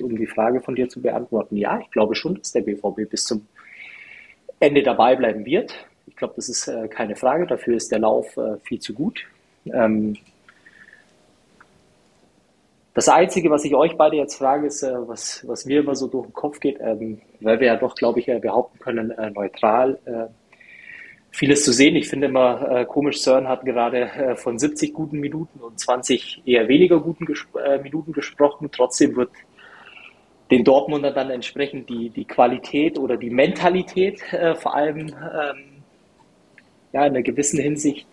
um 0.00 0.16
die 0.16 0.26
Frage 0.26 0.60
von 0.60 0.74
dir 0.74 0.88
zu 0.88 1.02
beantworten, 1.02 1.56
ja, 1.56 1.80
ich 1.80 1.90
glaube 1.90 2.14
schon, 2.14 2.36
dass 2.36 2.52
der 2.52 2.62
BVB 2.62 3.08
bis 3.10 3.24
zum 3.24 3.46
Ende 4.60 4.82
dabei 4.82 5.16
bleiben 5.16 5.44
wird. 5.44 5.86
Ich 6.24 6.26
glaube, 6.26 6.36
das 6.36 6.48
ist 6.48 6.68
äh, 6.68 6.88
keine 6.88 7.16
Frage. 7.16 7.46
Dafür 7.46 7.76
ist 7.76 7.92
der 7.92 7.98
Lauf 7.98 8.34
äh, 8.38 8.56
viel 8.62 8.78
zu 8.78 8.94
gut. 8.94 9.26
Ähm, 9.66 10.16
das 12.94 13.10
Einzige, 13.10 13.50
was 13.50 13.62
ich 13.66 13.74
euch 13.74 13.98
beide 13.98 14.16
jetzt 14.16 14.36
frage, 14.36 14.66
ist, 14.66 14.82
äh, 14.82 14.94
was, 15.06 15.46
was 15.46 15.66
mir 15.66 15.80
immer 15.80 15.94
so 15.94 16.06
durch 16.06 16.24
den 16.24 16.32
Kopf 16.32 16.60
geht, 16.60 16.78
ähm, 16.80 17.20
weil 17.40 17.60
wir 17.60 17.66
ja 17.66 17.76
doch, 17.76 17.94
glaube 17.94 18.20
ich, 18.20 18.26
behaupten 18.40 18.78
können, 18.78 19.10
äh, 19.10 19.30
neutral 19.32 19.98
vieles 21.30 21.62
zu 21.62 21.72
sehen. 21.72 21.94
Ich 21.94 22.08
finde 22.08 22.28
immer 22.28 22.70
äh, 22.70 22.84
komisch, 22.86 23.20
CERN 23.20 23.46
hat 23.46 23.66
gerade 23.66 24.02
äh, 24.02 24.36
von 24.36 24.58
70 24.58 24.94
guten 24.94 25.18
Minuten 25.18 25.60
und 25.60 25.78
20 25.78 26.42
eher 26.46 26.68
weniger 26.68 27.00
guten 27.00 27.26
ges 27.26 27.44
äh, 27.62 27.78
Minuten 27.80 28.12
gesprochen. 28.12 28.70
Trotzdem 28.72 29.14
wird 29.16 29.30
den 30.50 30.64
Dortmunder 30.64 31.10
dann 31.10 31.30
entsprechend 31.30 31.90
die, 31.90 32.08
die 32.08 32.24
Qualität 32.24 32.98
oder 32.98 33.18
die 33.18 33.30
Mentalität 33.30 34.22
äh, 34.32 34.54
vor 34.54 34.74
allem 34.74 35.08
ähm, 35.08 35.73
ja, 36.94 37.06
in 37.06 37.12
einer 37.12 37.22
gewissen 37.22 37.60
Hinsicht 37.60 38.06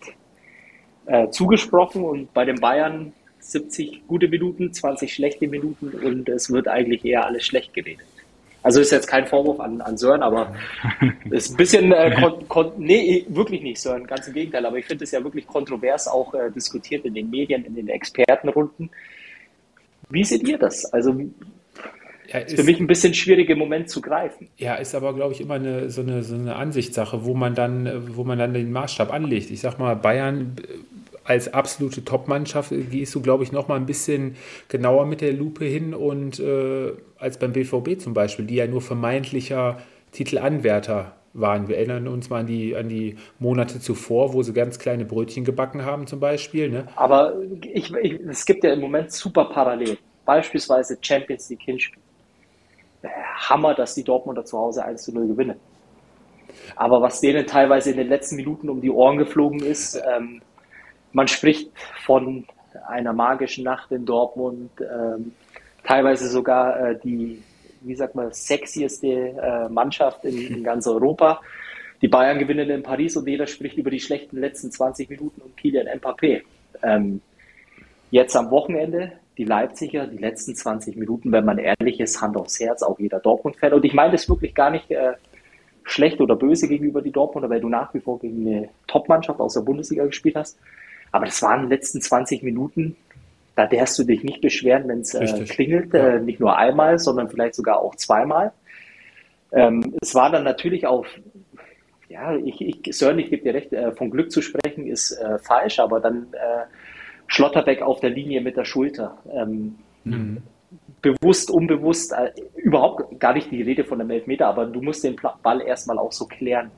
äh, 1.06 1.28
zugesprochen 1.30 2.04
und 2.04 2.34
bei 2.34 2.44
den 2.44 2.60
Bayern 2.60 3.12
70 3.38 4.06
gute 4.08 4.28
Minuten, 4.28 4.72
20 4.72 5.12
schlechte 5.12 5.46
Minuten 5.48 5.90
und 5.90 6.28
es 6.28 6.50
wird 6.50 6.68
eigentlich 6.68 7.04
eher 7.04 7.24
alles 7.24 7.46
schlecht 7.46 7.72
geredet. 7.74 8.06
Also 8.64 8.80
ist 8.80 8.92
jetzt 8.92 9.08
kein 9.08 9.26
Vorwurf 9.26 9.58
an, 9.60 9.80
an 9.80 9.96
Sören, 9.96 10.22
aber 10.22 10.54
ist 11.30 11.52
ein 11.52 11.56
bisschen, 11.56 11.92
äh, 11.92 12.14
kon, 12.20 12.48
kon, 12.48 12.72
nee, 12.78 13.24
wirklich 13.28 13.62
nicht 13.62 13.80
Sören, 13.80 14.06
ganz 14.06 14.28
im 14.28 14.34
Gegenteil. 14.34 14.64
Aber 14.66 14.78
ich 14.78 14.86
finde 14.86 15.02
es 15.04 15.10
ja 15.10 15.22
wirklich 15.22 15.46
kontrovers 15.46 16.06
auch 16.06 16.32
äh, 16.34 16.50
diskutiert 16.50 17.04
in 17.04 17.14
den 17.14 17.28
Medien, 17.30 17.64
in 17.64 17.74
den 17.74 17.88
Expertenrunden. 17.88 18.90
Wie 20.10 20.22
seht 20.22 20.46
ihr 20.46 20.58
das? 20.58 20.84
Also 20.92 21.12
ja, 22.32 22.40
ist, 22.40 22.52
ist 22.52 22.60
für 22.60 22.64
mich 22.64 22.80
ein 22.80 22.86
bisschen 22.86 23.14
schwierig 23.14 23.50
im 23.50 23.58
Moment 23.58 23.90
zu 23.90 24.00
greifen. 24.00 24.48
Ja, 24.56 24.74
ist 24.76 24.94
aber, 24.94 25.14
glaube 25.14 25.32
ich, 25.32 25.40
immer 25.40 25.54
eine, 25.54 25.90
so, 25.90 26.02
eine, 26.02 26.22
so 26.22 26.34
eine 26.34 26.56
Ansichtssache, 26.56 27.24
wo 27.24 27.34
man 27.34 27.54
dann, 27.54 28.16
wo 28.16 28.24
man 28.24 28.38
dann 28.38 28.54
den 28.54 28.72
Maßstab 28.72 29.12
anlegt. 29.12 29.50
Ich 29.50 29.60
sag 29.60 29.78
mal, 29.78 29.94
Bayern 29.96 30.56
als 31.24 31.52
absolute 31.52 32.04
Top-Mannschaft 32.04 32.72
gehst 32.90 33.14
du, 33.14 33.20
glaube 33.20 33.44
ich, 33.44 33.52
noch 33.52 33.68
mal 33.68 33.76
ein 33.76 33.86
bisschen 33.86 34.36
genauer 34.68 35.06
mit 35.06 35.20
der 35.20 35.32
Lupe 35.32 35.64
hin 35.64 35.94
und 35.94 36.40
äh, 36.40 36.92
als 37.18 37.38
beim 37.38 37.52
BVB 37.52 38.00
zum 38.00 38.14
Beispiel, 38.14 38.44
die 38.44 38.56
ja 38.56 38.66
nur 38.66 38.80
vermeintlicher 38.80 39.78
Titelanwärter 40.12 41.12
waren. 41.34 41.68
Wir 41.68 41.76
erinnern 41.76 42.08
uns 42.08 42.28
mal 42.28 42.40
an 42.40 42.46
die, 42.46 42.76
an 42.76 42.88
die 42.88 43.16
Monate 43.38 43.80
zuvor, 43.80 44.32
wo 44.34 44.42
sie 44.42 44.52
ganz 44.52 44.78
kleine 44.78 45.04
Brötchen 45.04 45.44
gebacken 45.44 45.84
haben 45.84 46.06
zum 46.06 46.20
Beispiel. 46.20 46.68
Ne? 46.68 46.88
Aber 46.96 47.34
ich, 47.72 47.94
ich, 47.94 48.20
es 48.28 48.44
gibt 48.44 48.64
ja 48.64 48.72
im 48.72 48.80
Moment 48.80 49.12
super 49.12 49.46
Parallelen. 49.46 49.98
Beispielsweise 50.24 50.98
Champions 51.00 51.48
League 51.50 51.62
Hinspiel. 51.62 52.01
Hammer, 53.04 53.74
dass 53.74 53.94
die 53.94 54.04
Dortmunder 54.04 54.44
zu 54.44 54.58
Hause 54.58 54.84
1 54.84 55.02
zu 55.02 55.12
0 55.12 55.28
gewinnen. 55.28 55.58
Aber 56.76 57.02
was 57.02 57.20
denen 57.20 57.46
teilweise 57.46 57.90
in 57.90 57.96
den 57.96 58.08
letzten 58.08 58.36
Minuten 58.36 58.68
um 58.68 58.80
die 58.80 58.90
Ohren 58.90 59.18
geflogen 59.18 59.60
ist, 59.60 60.00
ähm, 60.16 60.42
man 61.12 61.28
spricht 61.28 61.70
von 62.04 62.46
einer 62.86 63.12
magischen 63.12 63.64
Nacht 63.64 63.92
in 63.92 64.04
Dortmund, 64.04 64.70
ähm, 64.80 65.32
teilweise 65.84 66.28
sogar 66.28 66.78
äh, 66.78 66.98
die, 66.98 67.42
wie 67.80 67.94
sagt 67.94 68.14
man, 68.14 68.32
sexieste 68.32 69.06
äh, 69.06 69.68
Mannschaft 69.68 70.24
in, 70.24 70.38
in, 70.38 70.64
ganz 70.64 70.86
Europa. 70.86 71.40
Die 72.00 72.08
Bayern 72.08 72.38
gewinnen 72.38 72.70
in 72.70 72.82
Paris 72.82 73.16
und 73.16 73.28
jeder 73.28 73.46
spricht 73.46 73.76
über 73.76 73.90
die 73.90 74.00
schlechten 74.00 74.38
letzten 74.38 74.70
20 74.70 75.10
Minuten 75.10 75.40
und 75.40 75.56
Kilian 75.56 75.86
Mbappé. 75.86 76.42
Ähm, 76.82 77.20
jetzt 78.10 78.36
am 78.36 78.50
Wochenende 78.50 79.12
die 79.38 79.44
Leipziger, 79.44 80.06
die 80.06 80.18
letzten 80.18 80.54
20 80.54 80.96
Minuten, 80.96 81.32
wenn 81.32 81.44
man 81.44 81.58
ehrlich 81.58 82.00
ist, 82.00 82.20
Hand 82.20 82.36
aufs 82.36 82.60
Herz, 82.60 82.82
auch 82.82 82.98
jeder 82.98 83.18
Dortmund-Fan. 83.18 83.72
Und 83.72 83.84
ich 83.84 83.94
meine 83.94 84.12
das 84.12 84.28
wirklich 84.28 84.54
gar 84.54 84.70
nicht 84.70 84.90
äh, 84.90 85.14
schlecht 85.84 86.20
oder 86.20 86.36
böse 86.36 86.68
gegenüber 86.68 87.02
die 87.02 87.12
Dortmunder, 87.12 87.48
weil 87.48 87.60
du 87.60 87.68
nach 87.68 87.92
wie 87.94 88.00
vor 88.00 88.18
gegen 88.18 88.46
eine 88.46 88.68
Top-Mannschaft 88.86 89.40
aus 89.40 89.54
der 89.54 89.62
Bundesliga 89.62 90.04
gespielt 90.04 90.36
hast. 90.36 90.58
Aber 91.12 91.24
das 91.26 91.42
waren 91.42 91.62
die 91.62 91.74
letzten 91.74 92.00
20 92.00 92.42
Minuten, 92.42 92.96
da 93.54 93.66
darfst 93.66 93.98
du 93.98 94.04
dich 94.04 94.24
nicht 94.24 94.40
beschweren, 94.40 94.88
wenn 94.88 95.00
es 95.00 95.14
äh, 95.14 95.44
klingelt, 95.44 95.92
ja. 95.92 96.16
äh, 96.16 96.20
nicht 96.20 96.40
nur 96.40 96.56
einmal, 96.56 96.98
sondern 96.98 97.28
vielleicht 97.28 97.54
sogar 97.54 97.80
auch 97.80 97.94
zweimal. 97.96 98.52
Ähm, 99.52 99.94
es 100.00 100.14
war 100.14 100.30
dann 100.30 100.44
natürlich 100.44 100.86
auch, 100.86 101.04
ja, 102.08 102.34
ich, 102.36 102.60
ich 102.60 102.96
Sören, 102.96 103.18
ich 103.18 103.28
gebe 103.28 103.42
dir 103.42 103.52
recht, 103.52 103.72
äh, 103.72 103.92
von 103.92 104.10
Glück 104.10 104.32
zu 104.32 104.40
sprechen 104.40 104.86
ist 104.86 105.12
äh, 105.12 105.38
falsch, 105.38 105.80
aber 105.80 106.00
dann 106.00 106.28
äh, 106.32 106.64
Schlotterbeck 107.32 107.82
auf 107.82 108.00
der 108.00 108.10
Linie 108.10 108.40
mit 108.40 108.56
der 108.56 108.64
Schulter. 108.64 109.18
Ähm, 109.32 109.76
mhm. 110.04 110.42
Bewusst, 111.00 111.50
unbewusst, 111.50 112.12
äh, 112.12 112.32
überhaupt 112.56 113.18
gar 113.18 113.34
nicht 113.34 113.50
die 113.50 113.62
Rede 113.62 113.84
von 113.84 114.00
einem 114.00 114.10
Elfmeter, 114.10 114.46
aber 114.46 114.66
du 114.66 114.80
musst 114.80 115.02
den 115.04 115.16
Ball 115.42 115.60
erstmal 115.62 115.98
auch 115.98 116.12
so 116.12 116.26
klären. 116.26 116.70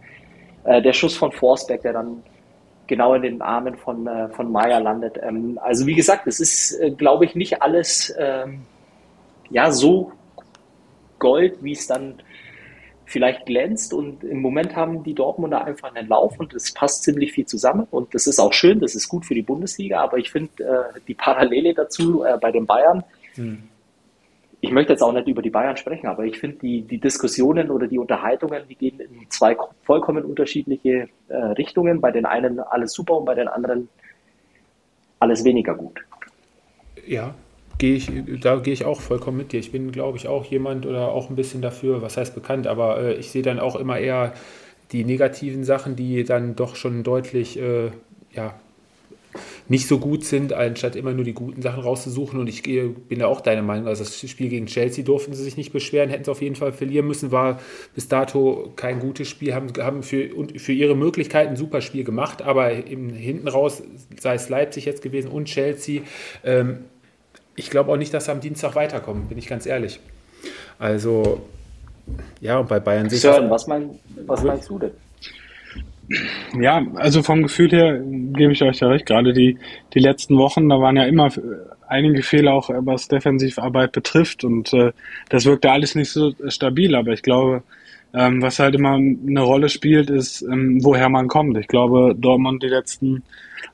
der 0.67 0.95
Schuss 0.95 1.15
von 1.15 1.31
Forsberg, 1.31 1.83
der 1.83 1.93
dann 1.93 2.23
genau 2.87 3.15
in 3.15 3.23
den 3.23 3.43
Armen 3.43 3.77
von, 3.77 4.07
äh, 4.07 4.29
von 4.29 4.51
Maya 4.51 4.79
landet. 4.79 5.19
Ähm, 5.23 5.59
also 5.63 5.87
wie 5.87 5.95
gesagt, 5.95 6.27
es 6.27 6.41
ist, 6.41 6.79
äh, 6.81 6.91
glaube 6.91 7.25
ich, 7.25 7.35
nicht 7.35 7.63
alles 7.63 8.15
ähm, 8.19 8.63
ja, 9.51 9.71
so 9.71 10.13
Gold, 11.19 11.63
wie 11.63 11.73
es 11.73 11.87
dann 11.87 12.15
vielleicht 13.05 13.47
glänzt. 13.47 13.93
Und 13.93 14.25
im 14.25 14.41
Moment 14.41 14.77
haben 14.77 15.03
die 15.03 15.15
Dortmunder 15.15 15.65
einfach 15.65 15.95
einen 15.95 16.09
Lauf 16.09 16.39
und 16.39 16.55
es 16.55 16.73
passt 16.73 17.05
ziemlich 17.05 17.33
viel 17.33 17.47
zusammen. 17.47 17.87
Und 17.91 18.15
das 18.15 18.27
ist 18.27 18.39
auch 18.39 18.53
schön, 18.53 18.81
das 18.81 18.95
ist 18.95 19.09
gut 19.09 19.25
für 19.25 19.35
die 19.35 19.43
Bundesliga. 19.43 20.01
Aber 20.01 20.19
ich 20.19 20.31
finde 20.31 20.65
äh, 20.65 21.01
die 21.07 21.15
Parallele 21.15 21.75
dazu 21.75 22.25
äh, 22.25 22.39
bei 22.41 22.51
den 22.51 22.67
Bayern, 22.67 23.05
hm. 23.35 23.63
ich 24.61 24.71
möchte 24.71 24.93
jetzt 24.93 25.03
auch 25.03 25.13
nicht 25.13 25.29
über 25.29 25.43
die 25.43 25.51
Bayern 25.51 25.77
sprechen, 25.77 26.07
aber 26.07 26.25
ich 26.25 26.39
finde, 26.39 26.59
die, 26.59 26.83
die 26.83 26.99
Diskussionen 26.99 27.71
oder 27.71 27.87
die 27.87 27.99
Unterhaltungen, 27.99 28.63
die 28.69 28.77
gehen 28.77 29.01
in 29.01 29.31
zwei 29.31 29.57
vollkommen 29.83 30.25
unterschiedliche 30.25 31.09
äh, 31.29 31.37
Richtungen. 31.37 32.01
Bei 32.01 32.11
den 32.11 32.27
einen 32.27 32.61
alles 32.61 32.93
super 32.93 33.19
und 33.19 33.25
bei 33.25 33.35
den 33.35 33.49
anderen 33.49 33.89
alles 35.21 35.45
weniger 35.45 35.75
gut. 35.75 36.05
Ja, 37.07 37.35
gehe 37.79 37.95
ich, 37.95 38.11
da 38.41 38.57
gehe 38.57 38.73
ich 38.73 38.85
auch 38.85 39.01
vollkommen 39.01 39.39
mit 39.39 39.53
dir. 39.53 39.61
Ich 39.61 39.73
bin, 39.73 39.93
glaube 39.93 40.19
ich, 40.19 40.29
auch 40.29 40.45
jemand 40.45 40.87
oder 40.87 41.09
auch 41.09 41.31
ein 41.31 41.37
bisschen 41.37 41.63
dafür, 41.63 42.03
was 42.03 42.17
heißt 42.17 42.35
bekannt, 42.35 42.67
aber 42.67 43.01
äh, 43.01 43.15
ich 43.15 43.31
sehe 43.31 43.43
dann 43.43 43.59
auch 43.59 43.77
immer 43.77 43.99
eher 43.99 44.35
die 44.93 45.05
negativen 45.05 45.65
Sachen, 45.65 45.97
die 45.97 46.25
dann 46.25 46.57
doch 46.57 46.77
schon 46.77 47.03
deutlich 47.03 47.59
äh, 47.59 47.91
ja, 48.33 48.55
nicht 49.69 49.89
so 49.89 49.99
gut 49.99 50.25
sind, 50.25 50.53
anstatt 50.53 50.95
immer 50.95 51.13
nur 51.13 51.25
die 51.25 51.33
guten 51.33 51.63
Sachen 51.63 51.83
rauszusuchen. 51.83 52.39
Und 52.39 52.49
ich 52.49 52.63
bin 52.63 53.21
ja 53.21 53.27
auch 53.27 53.41
deiner 53.41 53.63
Meinung. 53.63 53.89
Also 53.89 54.05
das 54.05 54.19
Spiel 54.31 54.49
gegen 54.49 54.67
Chelsea 54.67 55.05
durften 55.05 55.35
sie 55.35 55.43
sich 55.43 55.57
nicht 55.57 55.73
beschweren, 55.73 56.11
hätten 56.11 56.25
sie 56.25 56.31
auf 56.31 56.43
jeden 56.43 56.57
Fall 56.57 56.73
verlieren 56.73 57.07
müssen. 57.07 57.33
War 57.33 57.61
bis 57.95 58.09
dato 58.09 58.73
kein 58.77 59.01
gutes 59.01 59.29
Spiel, 59.29 59.55
haben, 59.55 59.73
haben 59.79 60.03
für, 60.03 60.29
für 60.57 60.73
ihre 60.73 60.95
Möglichkeiten 60.95 61.51
ein 61.51 61.57
super 61.57 61.81
Spiel 61.81 62.05
gemacht, 62.05 62.43
aber 62.43 62.73
im, 62.73 63.11
hinten 63.11 63.49
raus, 63.49 63.83
sei 64.21 64.35
es 64.35 64.49
Leipzig 64.49 64.85
jetzt 64.85 65.03
gewesen 65.03 65.31
und 65.31 65.47
Chelsea, 65.47 66.03
ähm, 66.45 66.81
ich 67.57 67.71
glaube 67.71 67.93
auch 67.93 67.97
nicht, 67.97 68.13
dass 68.13 68.27
sie 68.27 68.33
am 68.33 68.41
Dienstag 68.41 68.75
weiterkommen, 68.75 69.29
bin 69.29 69.39
ich 69.39 69.47
ganz 69.47 69.67
ehrlich. 69.67 70.01
Also, 70.79 71.43
ja, 72.41 72.59
und 72.59 72.69
bei 72.69 72.81
Bayern 72.81 73.09
sehe 73.09 73.19
Sören, 73.19 73.51
was, 73.51 73.67
mein, 73.67 73.91
was 74.27 74.43
meinst 74.43 74.69
du 74.69 74.79
denn? 74.79 74.91
Ja, 76.61 76.87
also 76.97 77.23
vom 77.23 77.43
Gefühl 77.43 77.71
her 77.71 77.99
gebe 77.99 78.53
ich 78.53 78.63
euch 78.63 78.81
ja 78.81 78.89
recht. 78.89 79.07
Gerade 79.07 79.33
die, 79.33 79.59
die 79.95 80.01
letzten 80.01 80.37
Wochen, 80.37 80.69
da 80.69 80.79
waren 80.79 80.97
ja 80.97 81.05
immer 81.05 81.31
einige 81.87 82.23
Fehler 82.23 82.53
auch, 82.53 82.69
was 82.71 83.09
Defensivarbeit 83.09 83.93
betrifft. 83.93 84.45
Und 84.45 84.73
äh, 84.75 84.93
das 85.31 85.47
wirkte 85.47 85.71
alles 85.71 85.95
nicht 85.95 86.11
so 86.11 86.33
stabil. 86.49 86.95
Aber 86.95 87.13
ich 87.13 87.23
glaube, 87.23 87.63
ähm, 88.15 88.41
was 88.41 88.59
halt 88.59 88.75
immer 88.77 88.95
eine 88.95 89.41
Rolle 89.41 89.69
spielt, 89.69 90.09
ist, 90.09 90.43
ähm, 90.43 90.79
woher 90.83 91.09
man 91.09 91.29
kommt. 91.29 91.57
Ich 91.59 91.69
glaube, 91.69 92.15
Dortmund 92.17 92.63
die 92.63 92.69
letzten 92.69 93.25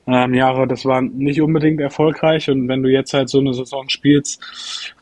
ähm, 0.06 0.34
Jahre, 0.34 0.66
das 0.66 0.84
war 0.84 1.02
nicht 1.02 1.42
unbedingt 1.42 1.80
erfolgreich. 1.80 2.48
Und 2.48 2.68
wenn 2.68 2.82
du 2.82 2.88
jetzt 2.88 3.12
halt 3.12 3.28
so 3.28 3.40
eine 3.40 3.52
Saison 3.52 3.88
spielst, 3.88 4.42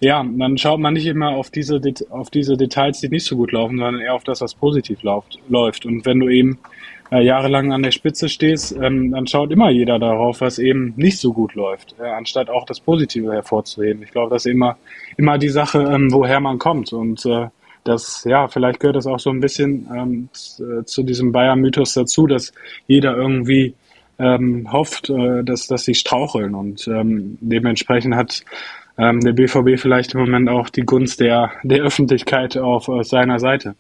ja, 0.01 0.25
dann 0.25 0.59
schaut 0.59 0.81
man 0.81 0.95
nicht 0.95 1.07
immer 1.07 1.31
auf 1.31 1.51
diese, 1.51 1.81
auf 2.11 2.31
diese 2.31 2.57
Details, 2.57 3.01
die 3.01 3.09
nicht 3.09 3.25
so 3.25 3.37
gut 3.37 3.53
laufen, 3.53 3.79
sondern 3.79 4.01
eher 4.01 4.15
auf 4.15 4.25
das, 4.25 4.41
was 4.41 4.55
positiv 4.55 5.03
läuft. 5.03 5.39
läuft. 5.49 5.87
Und 5.87 6.05
wenn 6.05 6.19
du 6.19 6.29
eben 6.29 6.59
äh, 7.13 7.23
jahrelang 7.23 7.73
an 7.73 7.83
der 7.83 7.93
Spitze 7.93 8.29
stehst, 8.29 8.77
ähm, 8.81 9.13
dann 9.13 9.27
schaut 9.27 9.53
immer 9.53 9.71
jeder 9.71 9.99
darauf, 9.99 10.41
was 10.41 10.59
eben 10.59 10.95
nicht 10.97 11.19
so 11.19 11.33
gut 11.33 11.55
läuft, 11.55 11.95
äh, 12.01 12.09
anstatt 12.09 12.51
auch 12.51 12.67
das 12.67 12.81
Positive 12.81 13.33
hervorzuheben. 13.33 14.03
Ich 14.03 14.11
glaube, 14.11 14.31
das 14.31 14.47
ist 14.47 14.53
immer, 14.53 14.77
immer 15.17 15.39
die 15.39 15.49
Sache, 15.49 15.79
ähm, 15.81 16.13
woher 16.13 16.41
man 16.41 16.59
kommt. 16.59 16.93
Und 16.93 17.25
äh, 17.25 17.49
das, 17.89 18.25
ja, 18.25 18.49
vielleicht 18.49 18.81
gehört 18.81 18.97
das 18.97 19.07
auch 19.07 19.19
so 19.19 19.31
ein 19.31 19.41
bisschen 19.41 19.89
ähm, 19.95 20.29
zu, 20.33 20.85
zu 20.85 21.03
diesem 21.03 21.33
Bayern-Mythos 21.33 21.95
dazu, 21.95 22.27
dass 22.27 22.53
jeder 22.87 23.17
irgendwie 23.17 23.75
ähm, 24.19 24.71
hofft, 24.71 25.11
äh, 25.11 25.43
dass, 25.45 25.67
dass 25.67 25.85
sie 25.85 25.95
straucheln. 25.95 26.55
Und 26.55 26.87
ähm, 26.89 27.39
dementsprechend 27.41 28.15
hat 28.15 28.45
ähm, 28.99 29.21
der 29.21 29.33
BVB 29.33 29.81
vielleicht 29.81 30.15
im 30.15 30.21
Moment 30.21 30.49
auch 30.49 30.69
die 30.69 30.83
Gunst 30.83 31.21
der, 31.21 31.53
der 31.63 31.83
Öffentlichkeit 31.83 32.57
auf 32.57 32.89
äh, 32.89 33.03
seiner 33.05 33.39
Seite. 33.39 33.75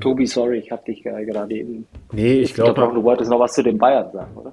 Tobi, 0.00 0.26
sorry, 0.26 0.58
ich 0.58 0.72
habe 0.72 0.82
dich 0.84 1.04
gerade 1.04 1.54
eben. 1.54 1.86
Nee, 2.10 2.40
ich 2.40 2.54
glaube. 2.54 2.90
Du 2.92 3.04
wolltest 3.04 3.30
noch 3.30 3.38
was 3.38 3.52
zu 3.52 3.62
den 3.62 3.78
Bayern 3.78 4.10
sagen, 4.10 4.36
oder? 4.36 4.52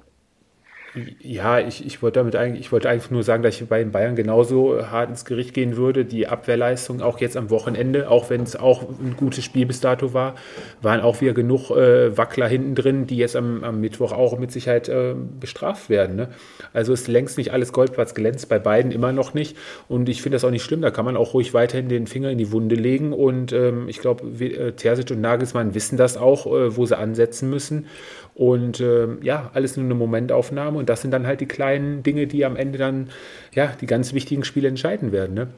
Ja, 1.18 1.58
ich, 1.58 1.84
ich 1.84 2.02
wollte 2.02 2.20
damit 2.20 2.36
eigentlich, 2.36 2.60
ich 2.60 2.70
wollte 2.70 2.88
einfach 2.88 3.10
nur 3.10 3.24
sagen, 3.24 3.42
dass 3.42 3.60
ich 3.60 3.66
bei 3.66 3.80
den 3.80 3.90
Bayern 3.90 4.14
genauso 4.14 4.80
hart 4.92 5.10
ins 5.10 5.24
Gericht 5.24 5.52
gehen 5.52 5.76
würde. 5.76 6.04
Die 6.04 6.28
Abwehrleistung, 6.28 7.02
auch 7.02 7.18
jetzt 7.18 7.36
am 7.36 7.50
Wochenende, 7.50 8.08
auch 8.08 8.30
wenn 8.30 8.42
es 8.42 8.54
auch 8.54 8.82
ein 8.82 9.16
gutes 9.16 9.44
Spiel 9.44 9.66
bis 9.66 9.80
dato 9.80 10.14
war, 10.14 10.36
waren 10.82 11.00
auch 11.00 11.20
wieder 11.20 11.32
genug 11.32 11.70
äh, 11.72 12.16
Wackler 12.16 12.46
hinten 12.46 12.76
drin, 12.76 13.08
die 13.08 13.16
jetzt 13.16 13.34
am, 13.34 13.64
am 13.64 13.80
Mittwoch 13.80 14.12
auch 14.12 14.38
mit 14.38 14.52
Sicherheit 14.52 14.88
äh, 14.88 15.16
bestraft 15.40 15.90
werden. 15.90 16.14
Ne? 16.14 16.28
Also 16.72 16.92
ist 16.92 17.08
längst 17.08 17.38
nicht 17.38 17.52
alles 17.52 17.72
Goldplatz 17.72 18.14
glänzt, 18.14 18.48
bei 18.48 18.60
beiden 18.60 18.92
immer 18.92 19.10
noch 19.10 19.34
nicht. 19.34 19.56
Und 19.88 20.08
ich 20.08 20.22
finde 20.22 20.36
das 20.36 20.44
auch 20.44 20.50
nicht 20.50 20.62
schlimm. 20.62 20.80
Da 20.80 20.92
kann 20.92 21.04
man 21.04 21.16
auch 21.16 21.34
ruhig 21.34 21.54
weiterhin 21.54 21.88
den 21.88 22.06
Finger 22.06 22.30
in 22.30 22.38
die 22.38 22.52
Wunde 22.52 22.76
legen. 22.76 23.12
Und 23.12 23.52
ähm, 23.52 23.88
ich 23.88 23.98
glaube, 23.98 24.26
äh, 24.44 24.72
Terzic 24.72 25.10
und 25.10 25.20
Nagelsmann 25.20 25.74
wissen 25.74 25.96
das 25.96 26.16
auch, 26.16 26.46
äh, 26.46 26.76
wo 26.76 26.86
sie 26.86 26.96
ansetzen 26.96 27.50
müssen. 27.50 27.86
Und 28.34 28.80
äh, 28.80 29.08
ja, 29.22 29.50
alles 29.54 29.76
nur 29.76 29.84
eine 29.84 29.94
Momentaufnahme. 29.94 30.78
Und 30.78 30.88
das 30.88 31.02
sind 31.02 31.12
dann 31.12 31.26
halt 31.26 31.40
die 31.40 31.46
kleinen 31.46 32.02
Dinge, 32.02 32.26
die 32.26 32.44
am 32.44 32.56
Ende 32.56 32.78
dann 32.78 33.10
ja 33.54 33.72
die 33.80 33.86
ganz 33.86 34.12
wichtigen 34.12 34.44
Spiele 34.44 34.68
entscheiden 34.68 35.12
werden. 35.12 35.34
Ne? 35.34 35.48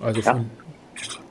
Also 0.00 0.20
ja. 0.20 0.32
von, 0.32 0.50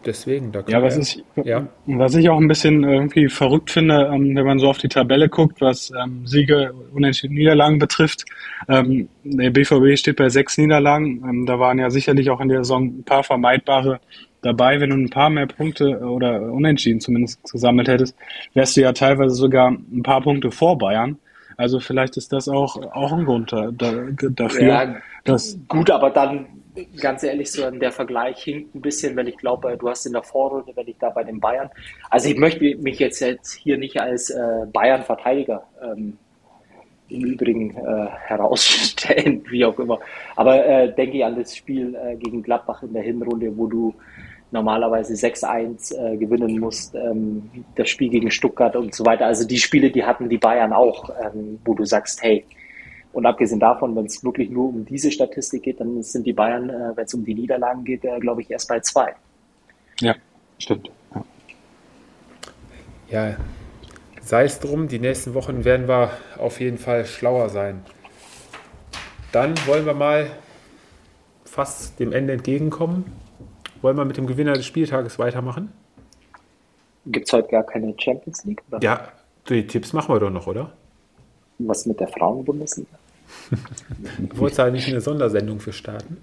deswegen, 0.05 0.51
da 0.53 0.63
ja, 0.67 0.82
was, 0.82 0.97
ich, 0.97 1.23
ja. 1.43 1.67
was 1.86 2.15
ich 2.15 2.30
auch 2.30 2.39
ein 2.39 2.47
bisschen 2.47 2.84
irgendwie 2.84 3.28
verrückt 3.28 3.69
finde, 3.69 4.09
ähm, 4.13 4.36
wenn 4.36 4.45
man 4.45 4.59
so 4.59 4.69
auf 4.69 4.78
die 4.78 4.88
Tabelle 4.88 5.28
guckt, 5.28 5.59
was 5.59 5.91
ähm, 5.91 6.26
Siege, 6.26 6.73
Unentschieden, 6.93 7.36
Niederlagen 7.36 7.78
betrifft. 7.78 8.26
Ähm, 8.69 9.09
der 9.23 9.49
BVB 9.49 9.97
steht 9.97 10.15
bei 10.15 10.30
sechs 10.30 10.57
Niederlagen. 10.57 11.23
Ähm, 11.28 11.45
da 11.45 11.59
waren 11.59 11.80
ja 11.80 11.89
sicherlich 11.89 12.30
auch 12.30 12.39
in 12.39 12.49
der 12.49 12.63
Saison 12.63 12.99
ein 12.99 13.03
paar 13.03 13.23
vermeidbare 13.23 13.99
dabei, 14.46 14.80
wenn 14.80 14.91
du 14.91 14.96
ein 14.96 15.10
paar 15.10 15.30
mehr 15.30 15.48
Punkte 15.48 16.00
oder 16.00 16.41
Unentschieden 16.41 17.00
zumindest 17.00 17.52
gesammelt 17.52 17.88
hättest, 17.88 18.16
wärst 18.54 18.78
du 18.78 18.82
ja 18.82 18.93
teilweise 18.93 19.36
sogar 19.36 19.72
ein 19.72 20.04
paar 20.04 20.22
Punkte 20.22 20.52
vor 20.52 20.78
Bayern. 20.78 21.18
Also 21.58 21.80
vielleicht 21.80 22.18
ist 22.18 22.34
das 22.34 22.48
auch, 22.50 22.76
auch 22.93 23.14
ein 23.14 23.26
Grund 23.26 23.54
da, 23.54 23.72
dafür. 23.72 24.68
Ja, 24.68 24.96
dass 25.24 25.58
gut, 25.68 25.89
aber 25.89 26.10
dann 26.10 26.48
ganz 27.00 27.24
ehrlich, 27.24 27.52
so 27.52 27.70
der 27.72 27.91
Vergleich 27.91 28.43
hinkt 28.43 28.76
ein 28.76 28.82
bisschen, 28.82 29.16
weil 29.16 29.30
ich 29.30 29.38
glaube, 29.38 29.78
du 29.78 29.89
hast 29.89 30.06
in 30.06 30.14
der 30.14 30.24
Vorrunde, 30.24 30.74
wenn 30.76 30.88
ich 30.88 30.98
da 31.00 31.10
bei 31.10 31.24
den 31.24 31.39
Bayern, 31.39 31.70
also 32.10 32.30
ich 32.30 32.38
möchte 32.38 32.76
mich 32.78 33.00
jetzt, 33.00 33.22
jetzt 33.22 33.54
hier 33.54 33.78
nicht 33.78 34.00
als 34.00 34.30
äh, 34.30 34.66
Bayern-Verteidiger 34.72 35.64
ähm, 35.82 36.18
im 37.08 37.24
Übrigen 37.24 37.72
äh, 37.72 38.08
herausstellen, 38.28 39.43
wie 39.50 39.66
auch 39.66 39.80
immer. 39.80 40.00
Aber 40.36 40.66
äh, 40.66 40.93
denke 40.93 41.18
ich 41.18 41.26
an 41.26 41.36
das 41.36 41.56
Spiel 41.56 41.96
äh, 41.96 42.16
gegen 42.16 42.43
Gladbach 42.43 42.84
in 42.84 42.93
der 42.93 43.04
Hinrunde, 43.04 43.56
wo 43.58 43.68
du 43.68 43.93
normalerweise 44.52 45.14
6-1 45.14 45.96
äh, 45.96 46.18
gewinnen 46.18 46.60
musst, 46.60 46.96
ähm, 46.96 47.50
das 47.76 47.89
Spiel 47.89 48.10
gegen 48.10 48.32
Stuttgart 48.32 48.76
und 48.76 48.93
so 48.93 49.06
weiter. 49.06 49.26
Also 49.26 49.48
die 49.48 49.58
Spiele, 49.58 49.91
die 49.91 50.04
hatten 50.04 50.30
die 50.30 50.38
Bayern 50.38 50.74
auch, 50.74 51.10
ähm, 51.10 51.60
wo 51.66 51.74
du 51.74 51.86
sagst, 51.86 52.22
hey, 52.24 52.46
und 53.16 53.26
abgesehen 53.26 53.62
davon, 53.62 53.96
wenn 53.96 54.06
es 54.06 54.24
wirklich 54.24 54.50
nur 54.50 54.70
um 54.70 54.86
diese 54.86 55.10
Statistik 55.10 55.64
geht, 55.64 55.80
dann 55.80 56.04
sind 56.04 56.28
die 56.28 56.34
Bayern, 56.34 56.70
äh, 56.70 56.91
wenn 56.96 57.06
es 57.06 57.14
um 57.14 57.24
die 57.24 57.34
Niederlagen 57.34 57.84
geht, 57.86 58.04
äh, 58.04 58.20
glaube 58.20 58.41
ich, 58.41 58.52
erst 58.52 58.68
bei 58.68 58.80
zwei. 58.82 59.16
Ja, 60.02 60.16
stimmt. 60.60 60.89
Ja. 63.10 63.30
ja, 63.30 63.38
sei 64.22 64.43
es 64.43 64.60
drum, 64.60 64.89
die 64.89 65.00
nächsten 65.00 65.34
Wochen 65.34 65.64
werden 65.64 65.88
wir 65.88 66.12
auf 66.38 66.60
jeden 66.60 66.78
Fall 66.78 67.06
schlauer 67.06 67.48
sein. 67.48 67.86
Dann 69.32 69.54
wollen 69.66 69.86
wir 69.86 69.93
mal 69.93 70.28
fast 71.46 71.98
dem 72.02 72.12
Ende 72.12 72.34
entgegenkommen. 72.34 73.06
Wollen 73.82 73.97
wir 73.97 74.05
mit 74.05 74.17
dem 74.17 74.28
Gewinner 74.28 74.53
des 74.53 74.65
Spieltages 74.65 75.19
weitermachen? 75.19 75.71
Gibt 77.05 77.28
es 77.28 77.34
heute 77.34 77.49
gar 77.49 77.63
keine 77.63 77.93
Champions 77.97 78.43
League? 78.45 78.63
Oder? 78.69 78.82
Ja, 78.82 79.07
die 79.49 79.67
Tipps 79.67 79.93
machen 79.93 80.13
wir 80.13 80.19
doch 80.19 80.32
noch, 80.32 80.47
oder? 80.47 80.71
Was 81.59 81.86
mit 81.86 81.99
der 81.99 82.07
Frauenbundesliga? 82.07 82.97
du 84.19 84.38
wolltest 84.38 84.59
da 84.59 84.69
nicht 84.69 84.88
eine 84.88 85.01
Sondersendung 85.01 85.59
für 85.59 85.73
starten? 85.73 86.17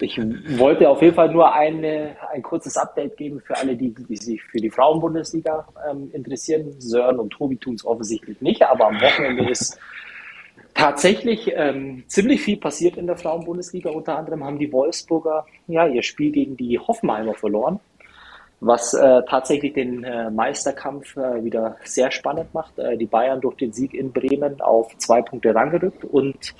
ich 0.00 0.18
wollte 0.58 0.88
auf 0.88 1.00
jeden 1.00 1.14
Fall 1.14 1.32
nur 1.32 1.52
eine, 1.52 2.16
ein 2.32 2.42
kurzes 2.42 2.76
Update 2.76 3.16
geben 3.16 3.40
für 3.40 3.56
alle, 3.56 3.76
die, 3.76 3.94
die 3.94 4.16
sich 4.16 4.42
für 4.42 4.58
die 4.58 4.70
Frauenbundesliga 4.70 5.66
ähm, 5.88 6.10
interessieren. 6.12 6.74
Sören 6.78 7.18
und 7.18 7.30
Tobi 7.30 7.56
tun 7.56 7.74
es 7.74 7.84
offensichtlich 7.84 8.40
nicht, 8.40 8.62
aber 8.62 8.88
am 8.88 9.00
Wochenende 9.00 9.48
ist 9.48 9.78
tatsächlich 10.74 11.52
ähm, 11.54 12.04
ziemlich 12.06 12.42
viel 12.42 12.56
passiert 12.56 12.96
in 12.96 13.06
der 13.06 13.16
Frauenbundesliga. 13.16 13.90
Unter 13.90 14.18
anderem 14.18 14.44
haben 14.44 14.58
die 14.58 14.72
Wolfsburger 14.72 15.46
ja, 15.66 15.86
ihr 15.86 16.02
Spiel 16.02 16.32
gegen 16.32 16.56
die 16.56 16.78
Hoffenheimer 16.78 17.34
verloren, 17.34 17.80
was 18.60 18.94
äh, 18.94 19.22
tatsächlich 19.28 19.74
den 19.74 20.04
äh, 20.04 20.30
Meisterkampf 20.30 21.16
äh, 21.16 21.44
wieder 21.44 21.76
sehr 21.84 22.10
spannend 22.10 22.54
macht. 22.54 22.78
Äh, 22.78 22.96
die 22.96 23.06
Bayern 23.06 23.40
durch 23.40 23.56
den 23.56 23.72
Sieg 23.72 23.94
in 23.94 24.12
Bremen 24.12 24.60
auf 24.60 24.96
zwei 24.98 25.22
Punkte 25.22 25.54
rangerückt 25.54 26.04
und 26.04 26.54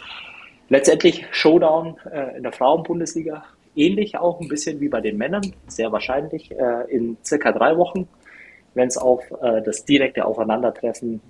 letztendlich 0.68 1.26
Showdown 1.30 1.96
äh, 2.10 2.36
in 2.36 2.42
der 2.42 2.52
Frauenbundesliga. 2.52 3.44
Ähnlich 3.74 4.18
auch 4.18 4.38
ein 4.40 4.48
bisschen 4.48 4.80
wie 4.80 4.88
bei 4.90 5.00
den 5.00 5.16
Männern, 5.16 5.54
sehr 5.66 5.90
wahrscheinlich 5.92 6.50
äh, 6.50 6.90
in 6.90 7.16
circa 7.24 7.52
drei 7.52 7.78
Wochen, 7.78 8.06
wenn 8.74 8.88
es 8.88 8.96
auf 8.96 9.22
das 9.66 9.84
direkte 9.84 10.24
Aufeinandertreffen 10.24 11.20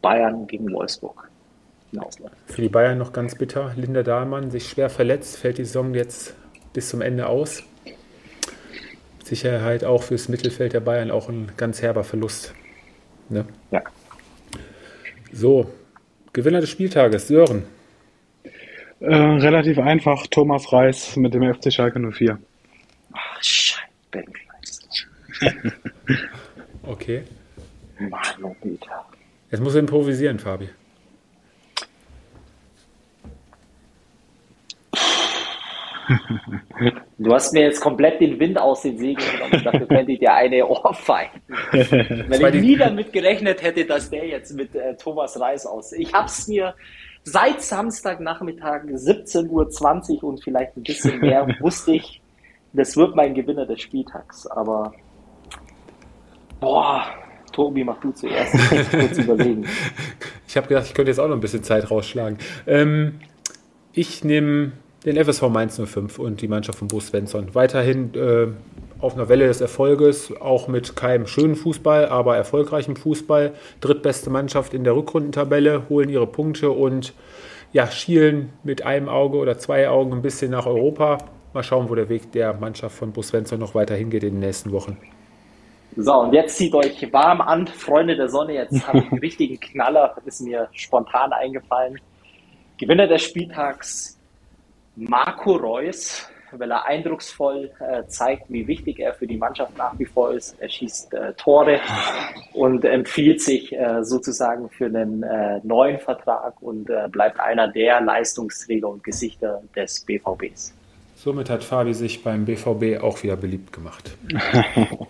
Bayern 0.00 0.48
gegen 0.48 0.72
Wolfsburg 0.72 1.30
hinausläuft. 1.92 2.34
Für 2.46 2.62
die 2.62 2.68
Bayern 2.68 2.98
noch 2.98 3.12
ganz 3.12 3.36
bitter. 3.36 3.72
Linda 3.76 4.02
Dahlmann 4.02 4.50
sich 4.50 4.68
schwer 4.68 4.90
verletzt, 4.90 5.36
fällt 5.36 5.58
die 5.58 5.64
Saison 5.64 5.94
jetzt 5.94 6.34
bis 6.72 6.88
zum 6.88 7.00
Ende 7.00 7.26
aus. 7.26 7.62
Sicherheit 9.22 9.84
auch 9.84 10.02
fürs 10.02 10.28
Mittelfeld 10.28 10.72
der 10.72 10.80
Bayern 10.80 11.10
auch 11.10 11.28
ein 11.28 11.52
ganz 11.56 11.80
herber 11.80 12.04
Verlust. 12.04 12.54
Ne? 13.28 13.46
Ja. 13.70 13.82
So, 15.32 15.70
Gewinner 16.32 16.60
des 16.60 16.70
Spieltages, 16.70 17.28
Sören. 17.28 17.64
Äh, 19.00 19.14
relativ 19.14 19.78
einfach, 19.78 20.26
Thomas 20.26 20.72
Reis 20.72 21.16
mit 21.16 21.34
dem 21.34 21.42
FC 21.54 21.72
Schalke 21.72 21.98
04. 21.98 22.38
Ach, 23.12 23.42
Scheiße, 23.42 23.80
Ben 24.10 24.24
Okay. 26.82 27.22
Manometer. 27.98 29.06
Jetzt 29.50 29.60
muss 29.60 29.74
er 29.74 29.80
improvisieren, 29.80 30.38
Fabi. 30.38 30.68
Du 37.18 37.32
hast 37.32 37.52
mir 37.52 37.62
jetzt 37.62 37.80
komplett 37.80 38.20
den 38.20 38.38
Wind 38.40 38.58
aus 38.58 38.82
den 38.82 38.98
Segeln 38.98 39.30
genommen. 39.32 39.64
Dafür 39.64 39.86
könnte 39.86 40.12
ich 40.12 40.18
dir 40.18 40.34
eine 40.34 40.66
Ohrfeigen. 40.66 41.40
Weil 41.70 42.54
ich 42.56 42.62
nie 42.62 42.76
damit 42.76 43.12
gerechnet 43.12 43.62
hätte, 43.62 43.84
dass 43.84 44.10
der 44.10 44.26
jetzt 44.26 44.54
mit 44.54 44.74
äh, 44.74 44.96
Thomas 44.96 45.38
Reis 45.40 45.66
aussieht. 45.66 46.00
Ich 46.00 46.12
hab's 46.12 46.48
mir 46.48 46.74
seit 47.24 47.60
Samstagnachmittag 47.62 48.82
17.20 48.84 50.22
Uhr 50.22 50.24
und 50.24 50.42
vielleicht 50.42 50.76
ein 50.76 50.82
bisschen 50.82 51.20
mehr 51.20 51.46
wusste 51.60 51.92
ich, 51.92 52.20
das 52.72 52.96
wird 52.96 53.14
mein 53.14 53.34
Gewinner 53.34 53.66
des 53.66 53.80
Spieltags. 53.80 54.46
Aber 54.46 54.92
boah, 56.60 57.04
Tobi, 57.52 57.84
mach 57.84 58.00
du 58.00 58.12
zuerst. 58.12 58.54
Ich 58.54 58.70
muss 58.70 58.90
kurz 58.90 59.18
überlegen. 59.18 59.66
Ich 60.48 60.56
habe 60.56 60.66
gedacht, 60.68 60.86
ich 60.86 60.94
könnte 60.94 61.10
jetzt 61.10 61.18
auch 61.18 61.28
noch 61.28 61.36
ein 61.36 61.40
bisschen 61.40 61.62
Zeit 61.62 61.90
rausschlagen. 61.90 62.38
Ähm, 62.66 63.20
ich 63.92 64.24
nehme 64.24 64.72
den 65.04 65.22
FSV 65.22 65.42
Mainz 65.48 65.80
05 65.84 66.18
und 66.18 66.40
die 66.40 66.48
Mannschaft 66.48 66.78
von 66.78 66.88
Bo 66.88 67.00
Svensson. 67.00 67.54
Weiterhin 67.54 68.14
äh, 68.14 68.48
auf 69.00 69.14
einer 69.14 69.28
Welle 69.28 69.48
des 69.48 69.60
Erfolges, 69.60 70.32
auch 70.40 70.68
mit 70.68 70.94
keinem 70.94 71.26
schönen 71.26 71.56
Fußball, 71.56 72.06
aber 72.06 72.36
erfolgreichem 72.36 72.94
Fußball. 72.94 73.52
Drittbeste 73.80 74.30
Mannschaft 74.30 74.74
in 74.74 74.84
der 74.84 74.94
Rückrundentabelle, 74.94 75.88
holen 75.88 76.08
ihre 76.08 76.26
Punkte 76.26 76.70
und 76.70 77.14
ja, 77.72 77.86
schielen 77.88 78.52
mit 78.62 78.84
einem 78.84 79.08
Auge 79.08 79.38
oder 79.38 79.58
zwei 79.58 79.88
Augen 79.88 80.12
ein 80.12 80.22
bisschen 80.22 80.52
nach 80.52 80.66
Europa. 80.66 81.18
Mal 81.52 81.62
schauen, 81.64 81.88
wo 81.88 81.94
der 81.94 82.08
Weg 82.08 82.30
der 82.32 82.54
Mannschaft 82.54 82.96
von 82.96 83.12
Bo 83.12 83.22
Svensson 83.22 83.58
noch 83.58 83.74
weiter 83.74 83.96
hingeht 83.96 84.22
in 84.22 84.34
den 84.34 84.40
nächsten 84.40 84.70
Wochen. 84.72 84.96
So, 85.96 86.14
und 86.14 86.32
jetzt 86.32 86.56
zieht 86.56 86.74
euch 86.74 87.12
warm 87.12 87.40
an, 87.40 87.66
Freunde 87.66 88.16
der 88.16 88.28
Sonne. 88.28 88.54
Jetzt 88.54 88.86
habe 88.86 88.98
ich 88.98 89.10
einen 89.10 89.18
richtigen 89.20 89.58
Knaller, 89.58 90.14
ist 90.24 90.40
mir 90.40 90.68
spontan 90.72 91.32
eingefallen. 91.32 92.00
Gewinner 92.78 93.06
des 93.06 93.22
Spieltags 93.22 94.21
Marco 94.96 95.56
Reus, 95.56 96.28
weil 96.52 96.70
er 96.70 96.84
eindrucksvoll 96.86 97.70
äh, 97.80 98.06
zeigt, 98.06 98.44
wie 98.48 98.66
wichtig 98.66 98.98
er 98.98 99.14
für 99.14 99.26
die 99.26 99.36
Mannschaft 99.36 99.76
nach 99.78 99.98
wie 99.98 100.04
vor 100.04 100.32
ist. 100.32 100.56
Er 100.60 100.68
schießt 100.68 101.14
äh, 101.14 101.32
Tore 101.34 101.80
und 102.52 102.84
empfiehlt 102.84 103.40
sich 103.40 103.72
äh, 103.72 104.04
sozusagen 104.04 104.68
für 104.68 104.86
einen 104.86 105.22
äh, 105.22 105.60
neuen 105.62 105.98
Vertrag 105.98 106.60
und 106.60 106.90
äh, 106.90 107.08
bleibt 107.08 107.40
einer 107.40 107.68
der 107.68 108.00
Leistungsträger 108.00 108.88
und 108.88 109.02
Gesichter 109.02 109.62
des 109.74 110.00
BVBs. 110.00 110.74
Somit 111.14 111.48
hat 111.48 111.62
Fabi 111.62 111.94
sich 111.94 112.22
beim 112.22 112.44
BVB 112.44 113.02
auch 113.02 113.22
wieder 113.22 113.36
beliebt 113.36 113.72
gemacht. 113.72 114.16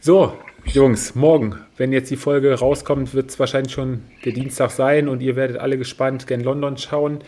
so, 0.00 0.34
Jungs, 0.66 1.14
morgen, 1.14 1.64
wenn 1.76 1.92
jetzt 1.92 2.10
die 2.10 2.16
Folge 2.16 2.52
rauskommt, 2.52 3.14
wird 3.14 3.30
es 3.30 3.38
wahrscheinlich 3.38 3.72
schon 3.72 4.02
der 4.24 4.32
Dienstag 4.32 4.70
sein 4.70 5.08
und 5.08 5.22
ihr 5.22 5.34
werdet 5.34 5.56
alle 5.56 5.78
gespannt 5.78 6.26
gen 6.26 6.40
London 6.40 6.76
schauen. 6.76 7.20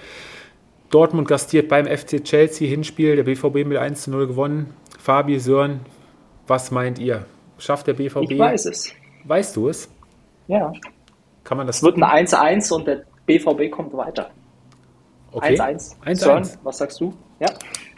Dortmund 0.90 1.28
gastiert 1.28 1.68
beim 1.68 1.86
FC 1.86 2.24
Chelsea 2.24 2.68
Hinspiel, 2.68 3.16
der 3.16 3.24
BVB 3.24 3.66
mit 3.66 3.76
1 3.76 4.02
zu 4.02 4.10
0 4.10 4.26
gewonnen. 4.26 4.74
Fabi, 4.98 5.38
Sören, 5.38 5.80
was 6.46 6.70
meint 6.70 6.98
ihr? 6.98 7.26
Schafft 7.58 7.86
der 7.86 7.94
BVB? 7.94 8.30
Ich 8.30 8.38
weiß 8.38 8.66
es. 8.66 8.92
Weißt 9.24 9.56
du 9.56 9.68
es? 9.68 9.90
Ja. 10.46 10.72
Kann 11.44 11.58
man 11.58 11.66
das? 11.66 11.76
Es 11.76 11.82
wird 11.82 11.96
ein 11.96 12.26
1-1 12.26 12.72
und 12.72 12.86
der 12.86 13.02
BVB 13.26 13.70
kommt 13.70 13.92
weiter. 13.94 14.30
1-1. 15.32 15.36
Okay. 15.36 15.60
1-1. 15.60 15.96
1-1. 16.04 16.14
Sören, 16.14 16.48
was 16.62 16.78
sagst 16.78 17.00
du? 17.00 17.12
Ja. 17.40 17.48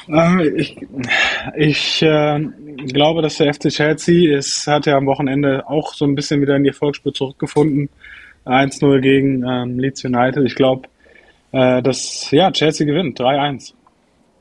Äh, 0.08 0.48
Ich, 0.56 0.76
ich 1.56 2.02
äh, 2.02 2.40
glaube, 2.92 3.22
dass 3.22 3.36
der 3.36 3.54
FC 3.54 3.68
Chelsea, 3.68 4.36
es 4.36 4.66
hat 4.66 4.86
ja 4.86 4.96
am 4.96 5.06
Wochenende 5.06 5.68
auch 5.68 5.94
so 5.94 6.04
ein 6.04 6.14
bisschen 6.14 6.40
wieder 6.40 6.56
in 6.56 6.64
die 6.64 6.70
Erfolgsspur 6.70 7.14
zurückgefunden. 7.14 7.88
1-0 8.46 9.00
gegen 9.00 9.44
ähm, 9.46 9.78
Leeds 9.78 10.04
United. 10.04 10.44
Ich 10.44 10.54
glaube, 10.54 10.88
äh, 11.52 11.82
dass 11.82 12.30
ja, 12.30 12.50
Chelsea 12.50 12.86
gewinnt. 12.86 13.18
3-1. 13.20 13.74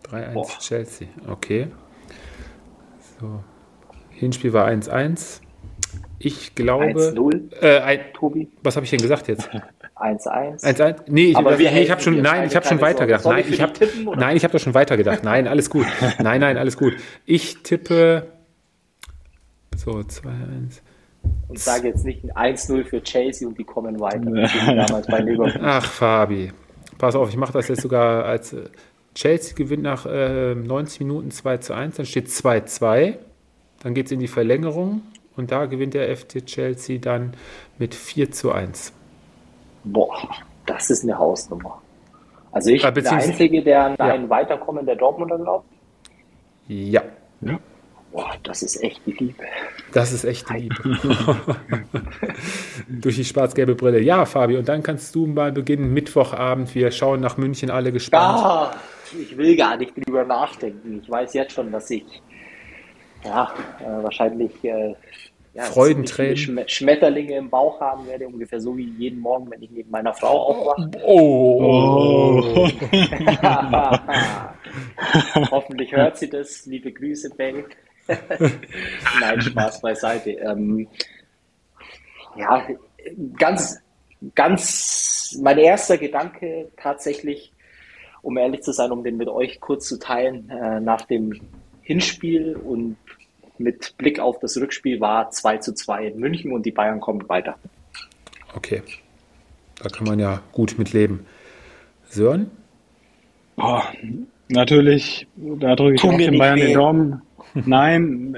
3-1 0.10 0.34
Boah. 0.34 0.48
Chelsea. 0.60 1.08
Okay. 1.28 1.68
So. 3.20 3.44
Hinspiel 4.12 4.54
war 4.54 4.68
1-1. 4.68 5.42
Ich 6.20 6.56
glaube. 6.56 6.86
1-0, 6.86 7.62
Äh, 7.62 7.80
ein, 7.80 8.00
Tobi. 8.14 8.50
was 8.62 8.76
habe 8.76 8.84
ich 8.84 8.90
denn 8.90 9.02
gesagt 9.02 9.28
jetzt? 9.28 9.50
1-1. 9.96 10.64
1-1? 10.64 10.96
Nee, 11.08 11.32
ich, 11.32 11.38
nee, 11.38 11.82
ich 11.82 11.92
habe 11.92 12.02
schon, 12.02 12.22
nein, 12.22 12.48
ich 12.48 12.56
habe 12.56 12.66
schon 12.66 12.82
weitergedacht. 12.82 13.26
Nein, 13.26 13.46
ich 13.50 13.62
habe, 13.62 13.74
nein, 14.18 14.38
ich 14.38 14.44
habe 14.44 14.52
doch 14.54 14.60
schon 14.60 14.74
weitergedacht. 14.74 15.24
Nein, 15.24 15.48
alles 15.48 15.70
gut. 15.70 15.86
Nein, 16.20 16.42
nein, 16.42 16.58
alles 16.58 16.78
gut. 16.78 16.94
Ich 17.26 17.64
tippe. 17.64 18.28
So, 19.76 19.92
2-1. 19.92 20.82
Und 21.48 21.60
sage 21.60 21.88
jetzt 21.90 22.06
nicht 22.06 22.24
ein 22.36 22.56
1-0 22.56 22.84
für 22.86 23.02
Chelsea 23.04 23.48
und 23.48 23.58
die 23.58 23.64
kommen 23.64 24.00
weiter. 24.00 24.20
Damals 24.76 25.08
bei 25.08 25.20
Leverkusen. 25.20 25.62
Ach, 25.64 25.86
Fabi. 25.86 26.52
Pass 27.00 27.16
auf, 27.16 27.30
ich 27.30 27.38
mache 27.38 27.54
das 27.54 27.68
jetzt 27.70 27.82
sogar 27.82 28.26
als 28.26 28.54
äh, 28.54 28.66
Chelsea 29.16 29.56
gewinnt 29.56 29.82
nach 29.84 30.06
äh, 30.06 30.54
90 30.54 31.00
Minuten 31.00 31.32
2 31.32 31.58
zu 31.58 31.74
1, 31.74 31.96
dann 31.96 32.06
steht 32.06 32.28
2-2. 32.28 33.16
Dann 33.82 33.94
geht 33.94 34.06
es 34.08 34.12
in 34.12 34.20
die 34.20 34.28
Verlängerung 34.28 35.02
und 35.36 35.52
da 35.52 35.66
gewinnt 35.66 35.94
der 35.96 36.16
FC 36.16 36.46
Chelsea 36.46 37.00
dann 37.00 37.34
mit 37.80 37.96
4 37.96 38.32
zu 38.32 38.52
1. 38.52 38.94
Boah, 39.86 40.30
das 40.66 40.90
ist 40.90 41.04
eine 41.04 41.18
Hausnummer. 41.18 41.82
Also 42.52 42.70
ich 42.72 42.84
Ah, 42.86 42.92
bin 42.92 43.04
der 43.04 43.14
Einzige, 43.14 43.64
der 43.64 43.86
an 43.86 43.96
Ja. 43.98 44.06
ein 44.08 44.30
Weiterkommen 44.30 44.86
der 44.86 44.96
Dortmunder 44.96 45.38
glaubt. 45.38 45.66
Ja, 46.68 47.02
Boah, 48.12 48.32
das 48.44 48.64
ist 48.64 48.82
echt 48.84 49.02
die 49.06 49.12
Liebe. 49.12 49.44
das 49.94 50.12
ist 50.12 50.24
echt 50.24 50.50
die 50.50 50.70
Liebe. 50.70 50.98
Durch 52.88 53.16
die 53.16 53.26
schwarz-gelbe 53.26 53.76
Brille. 53.76 54.02
Ja, 54.02 54.26
Fabi, 54.26 54.58
und 54.58 54.68
dann 54.68 54.82
kannst 54.82 55.14
du 55.14 55.28
mal 55.28 55.52
beginnen, 55.52 55.94
Mittwochabend. 55.94 56.74
Wir 56.74 56.92
schauen 56.92 57.22
nach 57.22 57.38
München 57.38 57.70
alle 57.70 57.92
gespannt. 57.92 58.40
Ah, 58.44 58.76
ich 59.20 59.38
will 59.38 59.56
gar 59.56 59.78
nicht 59.78 59.94
drüber 59.96 60.24
nachdenken. 60.26 61.02
Ich 61.04 61.10
weiß 61.10 61.34
jetzt 61.34 61.54
schon, 61.54 61.72
dass 61.72 61.90
ich 61.92 62.04
ja, 63.24 63.54
äh, 63.80 64.04
wahrscheinlich 64.04 64.52
äh, 64.64 64.96
ja, 65.54 65.64
Freudentränen. 65.64 66.38
Schm 66.38 66.60
Schmetterlinge 66.68 67.36
im 67.36 67.50
Bauch 67.50 67.80
haben 67.80 68.08
werde, 68.08 68.28
ungefähr 68.28 68.62
so 68.62 68.76
wie 68.78 68.90
jeden 68.98 69.20
Morgen, 69.20 69.52
wenn 69.52 69.62
ich 69.62 69.72
neben 69.72 69.92
meiner 69.92 70.14
Frau 70.14 70.48
aufwache. 70.48 70.92
Oh. 71.06 72.70
Hoffentlich 75.52 75.92
hört 75.92 76.18
sie 76.18 76.30
das. 76.30 76.66
Liebe 76.66 76.92
Grüße, 76.92 77.30
Bell. 77.36 77.66
Nein, 79.22 79.42
Spaß 79.42 79.82
beiseite. 79.82 80.32
Ähm, 80.32 80.88
ja, 82.36 82.68
ganz, 83.38 83.80
ganz, 84.36 85.38
mein 85.42 85.58
erster 85.58 85.98
Gedanke 85.98 86.72
tatsächlich, 86.78 87.54
um 88.22 88.38
ehrlich 88.38 88.62
zu 88.62 88.72
sein, 88.72 88.92
um 88.92 89.04
den 89.04 89.18
mit 89.18 89.28
euch 89.28 89.60
kurz 89.60 89.88
zu 89.88 90.00
teilen, 90.00 90.50
äh, 90.50 90.80
nach 90.80 91.02
dem 91.04 91.40
Hinspiel 91.82 92.56
und 92.56 92.98
mit 93.58 93.98
Blick 93.98 94.20
auf 94.20 94.40
das 94.40 94.58
Rückspiel 94.58 95.00
war 95.00 95.32
2 95.32 95.58
zu 95.58 95.74
2 95.74 96.08
in 96.08 96.20
München 96.20 96.52
und 96.52 96.66
die 96.66 96.72
Bayern 96.72 97.00
kommen 97.00 97.28
weiter. 97.30 97.56
Okay. 98.56 98.82
Da 99.82 99.90
kann 99.90 100.08
man 100.08 100.20
ja 100.20 100.42
gut 100.52 100.78
mit 100.78 100.94
leben. 100.94 101.26
Sören? 102.10 102.52
Boah, 103.56 103.84
natürlich, 104.48 105.28
da 105.36 105.76
drücke 105.76 105.96
ich 105.96 106.04
auch 106.04 106.18
den 106.18 106.38
Bayern 106.38 106.58
weh. 106.58 106.68
den 106.68 106.74
Daumen. 106.74 107.22
Nein, 107.54 108.36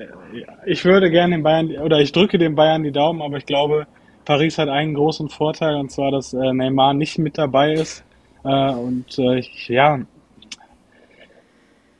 ich 0.65 0.85
würde 0.85 1.09
gerne 1.11 1.35
den 1.35 1.43
Bayern, 1.43 1.69
oder 1.77 1.99
ich 1.99 2.11
drücke 2.11 2.37
den 2.37 2.55
Bayern 2.55 2.83
die 2.83 2.91
Daumen, 2.91 3.21
aber 3.21 3.37
ich 3.37 3.45
glaube, 3.45 3.87
Paris 4.25 4.57
hat 4.57 4.69
einen 4.69 4.93
großen 4.93 5.29
Vorteil, 5.29 5.75
und 5.75 5.91
zwar, 5.91 6.11
dass 6.11 6.33
äh, 6.33 6.53
Neymar 6.53 6.93
nicht 6.93 7.17
mit 7.17 7.37
dabei 7.37 7.73
ist. 7.73 8.03
Äh, 8.43 8.71
und 8.71 9.17
äh, 9.19 9.39
ich, 9.39 9.67
ja, 9.67 9.99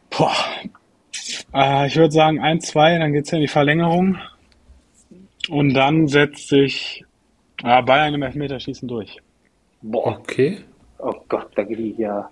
boah, 0.10 0.34
ich 1.86 1.96
würde 1.96 2.12
sagen 2.12 2.40
1-2, 2.40 3.00
dann 3.00 3.14
geht's 3.14 3.32
ja 3.32 3.38
in 3.38 3.42
die 3.44 3.48
Verlängerung. 3.48 4.18
Und 5.50 5.74
dann 5.74 6.08
setzt 6.08 6.48
sich 6.50 7.04
Bayern 7.62 8.14
im 8.14 8.24
Elfmeterschießen 8.24 8.88
durch. 8.88 9.18
Boah, 9.82 10.18
Okay. 10.20 10.60
oh 11.00 11.14
Gott, 11.28 11.50
da 11.56 11.64
kriege 11.64 11.82
ich 11.84 11.98
ja 11.98 12.30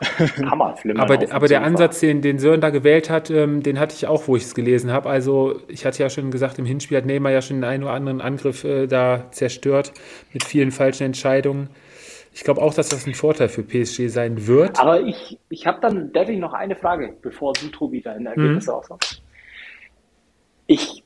Hammerflimmern. 0.50 1.02
Aber, 1.02 1.18
aber 1.32 1.48
der. 1.48 1.62
Ansatz, 1.62 2.00
den, 2.00 2.22
den 2.22 2.38
Sören 2.38 2.60
da 2.60 2.70
gewählt 2.70 3.10
hat, 3.10 3.30
ähm, 3.30 3.62
den 3.62 3.78
hatte 3.80 3.94
ich 3.94 4.06
auch, 4.06 4.28
wo 4.28 4.36
ich 4.36 4.44
es 4.44 4.54
gelesen 4.54 4.92
habe. 4.92 5.08
Also 5.08 5.60
ich 5.68 5.84
hatte 5.86 6.02
ja 6.02 6.10
schon 6.10 6.30
gesagt, 6.30 6.58
im 6.58 6.66
Hinspiel 6.66 6.98
hat 6.98 7.06
Neymar 7.06 7.32
ja 7.32 7.42
schon 7.42 7.56
den 7.56 7.64
einen 7.64 7.82
oder 7.82 7.92
anderen 7.92 8.20
Angriff 8.20 8.64
äh, 8.64 8.86
da 8.86 9.30
zerstört 9.30 9.92
mit 10.32 10.44
vielen 10.44 10.70
falschen 10.70 11.04
Entscheidungen. 11.04 11.70
Ich 12.32 12.44
glaube 12.44 12.60
auch, 12.60 12.74
dass 12.74 12.90
das 12.90 13.06
ein 13.06 13.14
Vorteil 13.14 13.48
für 13.48 13.62
PSG 13.62 14.08
sein 14.08 14.46
wird. 14.46 14.78
Aber 14.78 15.00
ich, 15.00 15.38
ich 15.48 15.66
habe 15.66 15.80
dann, 15.80 16.12
Devin, 16.12 16.38
noch 16.38 16.52
eine 16.52 16.76
Frage, 16.76 17.14
bevor 17.22 17.54
du, 17.54 17.68
Tobi, 17.68 18.02
deine 18.02 18.28
Ergebnisse 18.28 18.70
Mhm. 18.70 18.76
aussagst. 18.76 19.22
Ich 20.66 21.02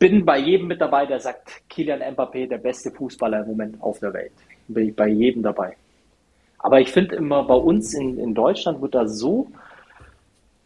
bin 0.00 0.24
bei 0.24 0.38
jedem 0.38 0.66
mit 0.66 0.80
dabei, 0.80 1.06
der 1.06 1.20
sagt, 1.20 1.62
Kylian 1.70 2.00
Mbappé, 2.02 2.48
der 2.48 2.58
beste 2.58 2.90
Fußballer 2.90 3.42
im 3.42 3.46
Moment 3.46 3.80
auf 3.80 4.00
der 4.00 4.12
Welt. 4.12 4.32
Bin 4.66 4.88
ich 4.88 4.96
bei 4.96 5.06
jedem 5.06 5.44
dabei. 5.44 5.76
Aber 6.62 6.80
ich 6.80 6.92
finde 6.92 7.16
immer, 7.16 7.42
bei 7.42 7.54
uns 7.54 7.92
in, 7.92 8.18
in 8.18 8.34
Deutschland 8.34 8.80
wird 8.80 8.94
da 8.94 9.06
so 9.06 9.48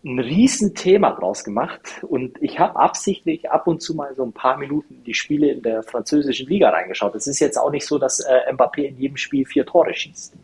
ein 0.04 0.20
Riesenthema 0.20 1.10
draus 1.12 1.42
gemacht. 1.42 2.04
Und 2.06 2.40
ich 2.40 2.60
habe 2.60 2.76
absichtlich 2.76 3.50
ab 3.50 3.66
und 3.66 3.82
zu 3.82 3.94
mal 3.94 4.14
so 4.14 4.22
ein 4.22 4.32
paar 4.32 4.58
Minuten 4.58 5.02
die 5.04 5.14
Spiele 5.14 5.50
in 5.50 5.62
der 5.62 5.82
französischen 5.82 6.46
Liga 6.48 6.70
reingeschaut. 6.70 7.14
Es 7.14 7.26
ist 7.26 7.40
jetzt 7.40 7.56
auch 7.56 7.70
nicht 7.70 7.86
so, 7.86 7.98
dass 7.98 8.20
äh, 8.20 8.52
Mbappé 8.52 8.82
in 8.82 8.98
jedem 8.98 9.16
Spiel 9.16 9.44
vier 9.46 9.66
Tore 9.66 9.92
schießt. 9.92 10.34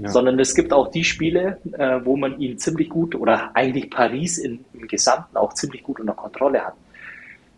Ja. 0.00 0.08
Sondern 0.08 0.38
es 0.38 0.54
gibt 0.54 0.72
auch 0.72 0.90
die 0.90 1.04
Spiele, 1.04 1.58
äh, 1.72 2.00
wo 2.04 2.16
man 2.16 2.38
ihn 2.38 2.58
ziemlich 2.58 2.88
gut 2.88 3.14
oder 3.14 3.50
eigentlich 3.54 3.90
Paris 3.90 4.38
in, 4.38 4.64
im 4.72 4.86
Gesamten 4.86 5.36
auch 5.36 5.54
ziemlich 5.54 5.82
gut 5.82 6.00
unter 6.00 6.14
Kontrolle 6.14 6.64
hat. 6.64 6.74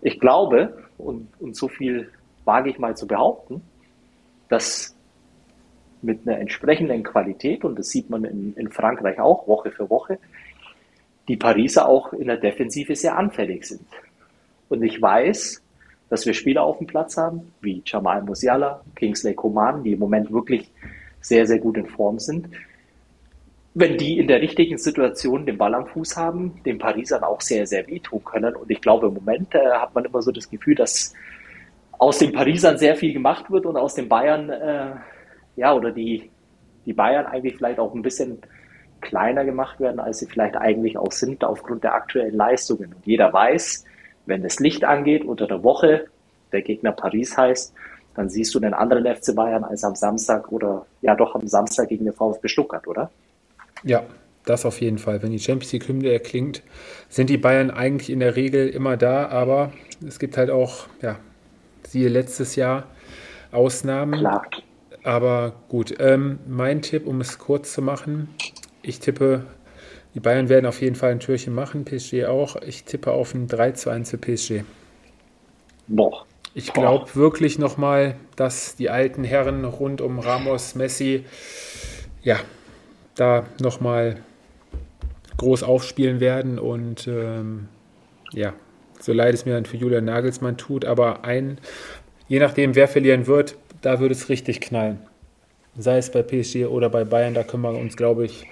Ich 0.03 0.21
glaube, 0.21 0.77
und, 0.99 1.29
und 1.41 1.57
so 1.57 1.69
viel 1.69 2.11
wage 2.45 2.71
ich 2.71 2.79
mal 2.79 2.97
zu 2.97 3.07
behaupten, 3.07 3.61
dass 4.49 4.94
mit 6.05 6.27
einer 6.27 6.39
entsprechenden 6.39 7.03
Qualität, 7.03 7.65
und 7.65 7.79
das 7.79 7.89
sieht 7.89 8.11
man 8.11 8.25
in, 8.25 8.55
in 8.55 8.71
Frankreich 8.71 9.19
auch 9.19 9.49
Woche 9.49 9.71
für 9.71 9.91
Woche, 9.91 10.19
die 11.29 11.37
Pariser 11.37 11.89
auch 11.89 12.13
in 12.13 12.27
der 12.27 12.37
Defensive 12.37 12.95
sehr 12.95 13.17
anfällig 13.17 13.65
sind. 13.65 13.87
Und 14.69 14.83
ich 14.83 15.01
weiß, 15.01 15.63
dass 16.11 16.27
wir 16.27 16.35
Spieler 16.35 16.63
auf 16.63 16.79
dem 16.79 16.87
Platz 16.87 17.17
haben, 17.17 17.53
wie 17.61 17.83
Jamal 17.85 18.23
Musiala, 18.23 18.83
Kingsley 18.95 19.35
Coman, 19.35 19.83
die 19.83 19.93
im 19.93 19.99
Moment 19.99 20.31
wirklich 20.33 20.71
sehr, 21.21 21.47
sehr 21.47 21.59
gut 21.59 21.77
in 21.77 21.87
Form 21.87 22.19
sind. 22.19 22.49
Wenn 23.73 23.97
die 23.97 24.19
in 24.19 24.29
der 24.29 24.41
richtigen 24.41 24.79
Situation 24.79 25.47
den 25.47 25.59
Ball 25.59 25.75
am 25.75 25.87
Fuß 25.87 26.17
haben, 26.17 26.63
den 26.65 26.79
Parisern 26.79 27.25
auch 27.25 27.41
sehr, 27.41 27.67
sehr 27.67 27.87
wehtun 27.89 28.23
können. 28.23 28.55
Und 28.55 28.71
ich 28.71 28.81
glaube, 28.81 29.09
im 29.09 29.15
Moment 29.15 29.55
äh, 29.55 29.71
hat 29.73 29.95
man 29.95 30.05
immer 30.05 30.23
so 30.23 30.31
das 30.31 30.49
Gefühl, 30.49 30.77
dass 30.77 31.13
aus 31.99 32.19
den 32.19 32.33
Parisern 32.33 32.79
sehr 32.79 32.95
viel 32.95 33.13
gemacht 33.13 33.51
wird 33.51 33.67
und 33.67 33.77
aus 33.77 33.95
den 33.95 34.09
Bayern, 34.09 34.51
äh, 34.51 34.91
ja, 35.57 35.75
oder 35.75 35.91
die, 35.91 36.31
die 36.87 36.93
Bayern 36.93 37.27
eigentlich 37.27 37.57
vielleicht 37.57 37.79
auch 37.79 37.95
ein 37.95 38.03
bisschen 38.03 38.39
kleiner 39.01 39.45
gemacht 39.45 39.81
werden, 39.81 40.01
als 40.01 40.19
sie 40.19 40.27
vielleicht 40.27 40.57
eigentlich 40.57 40.97
auch 40.97 41.13
sind 41.13 41.45
aufgrund 41.45 41.85
der 41.85 41.95
aktuellen 41.95 42.35
Leistungen. 42.35 42.95
Und 42.95 43.07
jeder 43.07 43.33
weiß, 43.33 43.85
wenn 44.27 44.43
das 44.43 44.59
Licht 44.61 44.85
angeht 44.85 45.25
unter 45.25 45.47
der 45.47 45.63
Woche, 45.63 46.07
der 46.53 46.63
Gegner 46.63 46.93
Paris 46.93 47.37
heißt, 47.37 47.75
dann 48.15 48.31
siehst 48.31 48.55
du 48.55 48.61
den 48.61 48.75
anderen 48.75 49.05
FC 49.05 49.35
Bayern 49.35 49.65
als 49.65 49.85
am 49.85 49.95
Samstag 49.95 50.51
oder 50.53 50.87
ja 51.03 51.15
doch 51.15 51.35
am 51.35 51.47
Samstag 51.47 51.89
gegen 51.89 52.05
den 52.05 52.15
VfB 52.15 52.49
Stuttgart, 52.49 52.87
oder? 52.87 53.11
Ja, 53.83 54.05
das 54.45 54.65
auf 54.65 54.81
jeden 54.81 54.99
Fall. 54.99 55.23
Wenn 55.23 55.33
die 55.33 55.39
Champions 55.39 55.73
League 55.73 55.89
Hymne 55.89 56.13
erklingt, 56.13 56.63
sind 57.09 57.29
die 57.29 57.37
Bayern 57.37 57.71
eigentlich 57.71 58.11
in 58.11 58.21
der 58.21 58.37
Regel 58.37 58.69
immer 58.69 58.97
da, 58.97 59.29
aber 59.29 59.73
es 60.07 60.19
gibt 60.19 60.37
halt 60.37 60.51
auch, 60.51 60.87
ja, 61.03 61.17
siehe 61.87 62.09
letztes 62.09 62.57
Jahr 62.57 62.85
Ausnahmen. 63.53 64.21
Klar. 64.21 64.47
Aber 65.05 65.53
gut, 65.69 65.95
ähm, 66.01 66.39
mein 66.49 66.81
Tipp, 66.81 67.07
um 67.07 67.21
es 67.21 67.39
kurz 67.39 67.75
zu 67.75 67.83
machen, 67.83 68.29
ich 68.83 69.01
tippe, 69.01 69.45
die 70.15 70.21
Bayern 70.21 70.49
werden 70.49 70.65
auf 70.65 70.81
jeden 70.81 70.97
Fall 70.97 71.11
ein 71.11 71.21
Türchen 71.21 71.55
machen, 71.55 71.85
PSG 71.85 72.25
auch. 72.25 72.57
Ich 72.63 72.85
tippe 72.85 73.13
auf 73.13 73.35
ein 73.35 73.47
3 73.47 73.73
zu 73.73 73.91
1 73.91 74.11
für 74.11 74.19
PSG. 74.19 74.65
Boah. 75.87 76.25
Ich 76.55 76.73
glaube 76.73 77.15
wirklich 77.15 77.59
nochmal, 77.59 78.15
dass 78.37 78.77
die 78.77 78.89
alten 78.89 79.25
Herren 79.25 79.65
rund 79.65 80.01
um 80.01 80.21
Ramos, 80.21 80.75
Messi, 80.75 81.25
ja, 82.23 82.39
da 83.17 83.45
nochmal 83.61 84.17
groß 85.37 85.65
aufspielen 85.65 86.21
werden 86.21 86.59
und 86.59 87.09
ähm, 87.09 87.69
ja, 88.33 88.55
so 89.01 89.13
leid 89.13 89.35
es 89.35 89.45
mir 89.45 89.53
dann 89.53 89.67
für 89.67 89.77
Julian 89.77 90.05
Nagelsmann 90.05 90.57
tut, 90.57 90.85
aber 90.85 91.25
ein, 91.25 91.59
je 92.29 92.39
nachdem, 92.39 92.77
wer 92.77 92.87
verlieren 92.87 93.27
wird, 93.27 93.57
da 93.85 94.01
würde 94.01 94.15
es 94.15 94.29
richtig 94.29 94.61
knallen. 94.61 94.99
Sei 95.77 95.99
es 95.99 96.11
bei 96.11 96.23
PSG 96.23 96.67
oder 96.67 96.89
bei 96.89 97.05
Bayern, 97.05 97.35
da 97.35 97.43
können 97.43 97.63
wir 97.65 97.71
uns, 97.71 97.97
glaube 97.97 98.25
ich, 98.25 98.47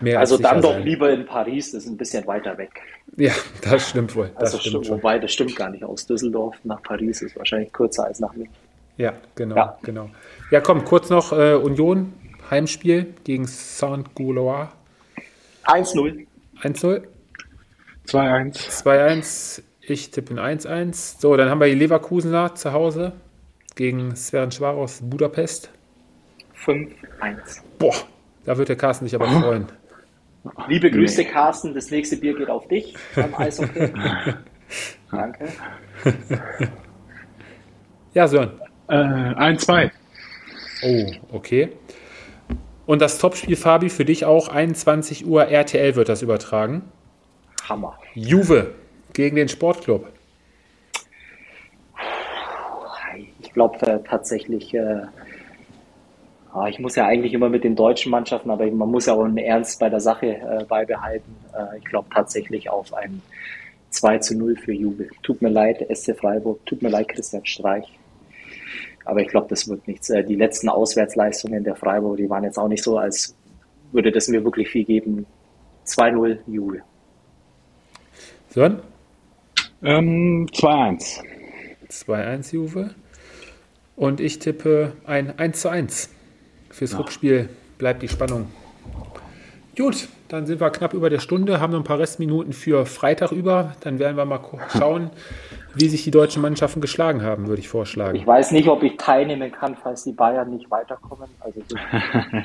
mehr 0.00 0.20
Also 0.20 0.38
dann 0.38 0.60
doch 0.60 0.74
sein. 0.74 0.84
lieber 0.84 1.10
in 1.10 1.26
Paris, 1.26 1.72
das 1.72 1.84
ist 1.84 1.90
ein 1.90 1.96
bisschen 1.96 2.26
weiter 2.26 2.56
weg. 2.58 2.80
Ja, 3.16 3.32
das 3.62 3.90
stimmt 3.90 4.14
wohl. 4.14 4.30
Das 4.38 4.54
also 4.54 4.58
stimmt 4.58 4.88
wobei, 4.88 5.18
das 5.18 5.32
stimmt 5.32 5.56
gar 5.56 5.70
nicht. 5.70 5.82
Aus 5.82 6.06
Düsseldorf 6.06 6.56
nach 6.64 6.82
Paris 6.82 7.22
ist 7.22 7.36
wahrscheinlich 7.36 7.72
kürzer 7.72 8.04
als 8.04 8.20
nach 8.20 8.34
München. 8.34 8.54
Ja, 8.98 9.14
genau, 9.34 9.56
ja. 9.56 9.78
genau. 9.82 10.10
Ja, 10.50 10.60
komm, 10.60 10.84
kurz 10.84 11.10
noch 11.10 11.32
äh, 11.32 11.54
Union, 11.54 12.12
Heimspiel 12.50 13.14
gegen 13.24 13.46
Saint-Goulois. 13.46 14.68
1-0. 15.64 16.26
1-0. 16.62 17.02
2-1. 18.06 18.82
2-1. 18.84 19.62
Ich 19.80 20.10
tippe 20.10 20.40
ein 20.40 20.58
1-1. 20.58 21.20
So, 21.20 21.36
dann 21.36 21.50
haben 21.50 21.60
wir 21.60 21.66
die 21.66 21.74
Leverkusener 21.74 22.54
zu 22.54 22.72
Hause 22.72 23.12
gegen 23.76 24.16
Sven 24.16 24.50
Schwaros 24.50 25.00
Budapest. 25.02 25.70
5-1. 26.64 26.90
Boah, 27.78 27.94
da 28.44 28.58
wird 28.58 28.68
der 28.68 28.76
Carsten 28.76 29.06
sich 29.06 29.14
aber 29.14 29.28
freuen. 29.28 29.66
Liebe 30.68 30.90
Grüße, 30.90 31.22
nee. 31.22 31.28
Carsten. 31.28 31.74
Das 31.74 31.90
nächste 31.90 32.16
Bier 32.16 32.34
geht 32.34 32.50
auf 32.50 32.66
dich 32.68 32.94
beim 33.14 33.34
Eishockey. 33.34 33.92
Danke. 35.10 35.48
Ja, 38.14 38.26
Sören. 38.28 38.60
Äh, 38.88 38.94
1-2. 38.94 39.90
Oh, 40.82 41.12
okay. 41.32 41.70
Und 42.86 43.02
das 43.02 43.18
Topspiel, 43.18 43.56
Fabi, 43.56 43.90
für 43.90 44.04
dich 44.04 44.24
auch 44.24 44.48
21 44.48 45.26
Uhr 45.26 45.46
RTL 45.46 45.96
wird 45.96 46.08
das 46.08 46.22
übertragen. 46.22 46.82
Hammer. 47.68 47.98
Juve 48.14 48.74
gegen 49.12 49.36
den 49.36 49.48
Sportclub. 49.48 50.06
Ich 53.40 53.45
glaube 53.56 53.84
äh, 53.86 53.98
tatsächlich, 54.08 54.72
äh, 54.74 55.06
Ah, 56.56 56.68
ich 56.68 56.78
muss 56.78 56.96
ja 56.96 57.04
eigentlich 57.04 57.34
immer 57.34 57.50
mit 57.50 57.64
den 57.64 57.76
deutschen 57.76 58.10
Mannschaften, 58.10 58.50
aber 58.50 58.64
man 58.70 58.90
muss 58.90 59.04
ja 59.04 59.12
auch 59.12 59.24
einen 59.24 59.36
Ernst 59.36 59.78
bei 59.78 59.90
der 59.90 60.00
Sache 60.00 60.26
äh, 60.26 60.64
beibehalten. 60.64 61.36
Äh, 61.52 61.76
ich 61.76 61.84
glaube 61.84 62.08
tatsächlich 62.10 62.70
auf 62.70 62.94
ein 62.94 63.20
2 63.90 64.18
zu 64.20 64.38
0 64.38 64.56
für 64.56 64.72
Juve. 64.72 65.08
Tut 65.22 65.42
mir 65.42 65.50
leid, 65.50 65.86
SC 65.94 66.16
Freiburg, 66.16 66.64
tut 66.64 66.80
mir 66.80 66.88
leid, 66.88 67.08
Christian 67.08 67.44
Streich. 67.44 67.86
Aber 69.04 69.20
ich 69.20 69.28
glaube, 69.28 69.48
das 69.50 69.68
wird 69.68 69.86
nichts. 69.86 70.08
Äh, 70.08 70.24
die 70.24 70.34
letzten 70.34 70.70
Auswärtsleistungen 70.70 71.62
der 71.62 71.76
Freiburg, 71.76 72.16
die 72.16 72.30
waren 72.30 72.44
jetzt 72.44 72.58
auch 72.58 72.68
nicht 72.68 72.82
so, 72.82 72.96
als 72.96 73.36
würde 73.92 74.10
das 74.10 74.26
mir 74.28 74.42
wirklich 74.42 74.70
viel 74.70 74.84
geben. 74.86 75.26
2-0 75.84 76.38
Juve. 76.46 76.80
Sören? 78.48 78.80
Ähm, 79.82 80.46
2-1. 80.52 81.22
2-1 81.90 82.54
Juve. 82.54 82.94
Und 83.96 84.20
ich 84.20 84.38
tippe 84.38 84.92
ein 85.06 85.38
1 85.38 85.60
zu 85.60 85.68
1. 85.70 86.10
Fürs 86.70 86.92
ja. 86.92 86.98
Rückspiel 86.98 87.48
bleibt 87.78 88.02
die 88.02 88.08
Spannung. 88.08 88.48
Gut, 89.76 90.08
dann 90.28 90.46
sind 90.46 90.60
wir 90.60 90.70
knapp 90.70 90.94
über 90.94 91.10
der 91.10 91.18
Stunde, 91.18 91.60
haben 91.60 91.72
noch 91.72 91.80
ein 91.80 91.84
paar 91.84 91.98
Restminuten 91.98 92.52
für 92.52 92.86
Freitag 92.86 93.32
über. 93.32 93.74
Dann 93.80 93.98
werden 93.98 94.16
wir 94.16 94.24
mal 94.24 94.40
schauen, 94.76 95.10
wie 95.74 95.88
sich 95.88 96.04
die 96.04 96.10
deutschen 96.10 96.40
Mannschaften 96.42 96.80
geschlagen 96.80 97.22
haben, 97.22 97.46
würde 97.46 97.60
ich 97.60 97.68
vorschlagen. 97.68 98.16
Ich 98.16 98.26
weiß 98.26 98.52
nicht, 98.52 98.68
ob 98.68 98.82
ich 98.82 98.96
teilnehmen 98.96 99.52
kann, 99.52 99.76
falls 99.76 100.04
die 100.04 100.12
Bayern 100.12 100.50
nicht 100.50 100.70
weiterkommen. 100.70 101.28
Also 101.40 101.60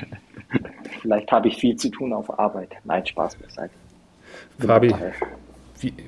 vielleicht 1.00 1.32
habe 1.32 1.48
ich 1.48 1.56
viel 1.56 1.76
zu 1.76 1.88
tun 1.88 2.12
auf 2.12 2.38
Arbeit. 2.38 2.70
Nein, 2.84 3.06
Spaß 3.06 3.36
beiseite. 3.36 3.72
Fabi, 4.58 4.94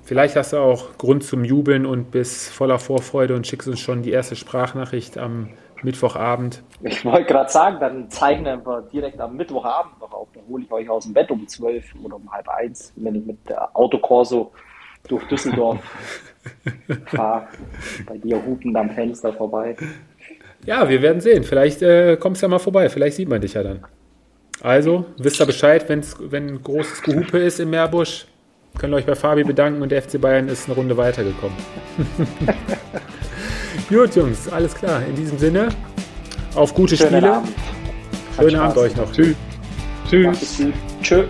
vielleicht 0.03 0.37
hast 0.37 0.53
du 0.53 0.59
auch 0.59 0.97
Grund 0.99 1.25
zum 1.25 1.45
Jubeln 1.45 1.87
und 1.87 2.11
bist 2.11 2.51
voller 2.51 2.79
Vorfreude 2.79 3.35
und 3.35 3.47
schickst 3.47 3.68
uns 3.68 3.81
schon 3.81 4.03
die 4.03 4.11
erste 4.11 4.37
Sprachnachricht 4.37 5.18
am 5.18 5.51
Mittwochabend. 5.83 6.62
Ich 6.83 7.05
wollte 7.05 7.25
gerade 7.25 7.51
sagen, 7.51 7.79
dann 7.81 8.11
zeichnen 8.11 8.64
wir 8.64 8.83
direkt 8.93 9.20
am 9.20 9.37
Mittwochabend 9.37 10.01
noch 10.01 10.12
auf. 10.12 10.29
Dann 10.35 10.45
hole 10.49 10.64
ich 10.64 10.72
euch 10.72 10.89
aus 10.89 11.05
dem 11.05 11.12
Bett 11.12 11.31
um 11.31 11.47
zwölf 11.47 11.85
oder 12.03 12.16
um 12.16 12.31
halb 12.33 12.49
eins, 12.49 12.93
wenn 12.97 13.14
ich 13.14 13.25
mit 13.25 13.49
der 13.49 13.77
Autokorso 13.77 14.53
durch 15.09 15.27
Düsseldorf 15.29 15.79
fahre. 17.07 17.49
Bei 18.07 18.16
dir 18.16 18.45
hupen 18.45 18.75
am 18.77 18.91
Fenster 18.91 19.33
vorbei. 19.33 19.77
Ja, 20.64 20.89
wir 20.89 21.03
werden 21.03 21.20
sehen. 21.20 21.45
Vielleicht 21.45 21.83
äh, 21.83 22.16
kommst 22.16 22.41
du 22.41 22.47
ja 22.47 22.51
mal 22.51 22.59
vorbei. 22.59 22.89
Vielleicht 22.89 23.16
sieht 23.16 23.29
man 23.29 23.41
dich 23.41 23.55
ja 23.55 23.62
dann. 23.62 23.85
Also, 24.62 25.05
wisst 25.18 25.41
ihr 25.41 25.47
Bescheid, 25.47 25.87
wenn's, 25.89 26.16
wenn 26.18 26.49
ein 26.49 26.62
großes 26.62 27.03
Gehupe 27.03 27.39
ist 27.39 27.61
im 27.61 27.70
Meerbusch, 27.70 28.27
könnt 28.79 28.93
ihr 28.93 28.97
euch 28.97 29.07
bei 29.07 29.14
Fabi 29.14 29.45
bedanken 29.45 29.83
und 29.83 29.91
der 29.91 30.03
FC 30.03 30.20
Bayern 30.20 30.49
ist 30.49 30.66
eine 30.66 30.75
Runde 30.75 30.97
weitergekommen. 30.97 31.57
Gut, 33.89 34.16
Jungs, 34.16 34.49
alles 34.49 34.75
klar. 34.75 35.03
In 35.07 35.14
diesem 35.14 35.39
Sinne, 35.39 35.68
auf 36.55 36.75
gute 36.75 36.97
Schönen 36.97 37.16
Spiele. 37.16 37.37
Abend. 37.37 37.53
Schönen 38.37 38.57
Abend 38.57 38.77
euch 38.79 38.97
noch. 38.97 39.12
Tschüss. 39.12 39.37
Tschüss. 40.09 40.62
Tschüss. 41.03 41.27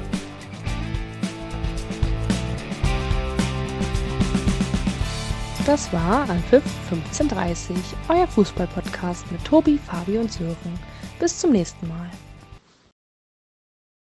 Das 5.67 5.91
war 5.95 6.29
Anpfiff 6.29 6.63
1530, 6.91 7.77
euer 8.11 8.27
Fußballpodcast 8.27 9.33
mit 9.33 9.43
Tobi, 9.45 9.79
Fabi 9.79 10.19
und 10.19 10.31
Sören. 10.31 10.79
Bis 11.19 11.39
zum 11.39 11.53
nächsten 11.53 11.89
Mal. 11.89 12.11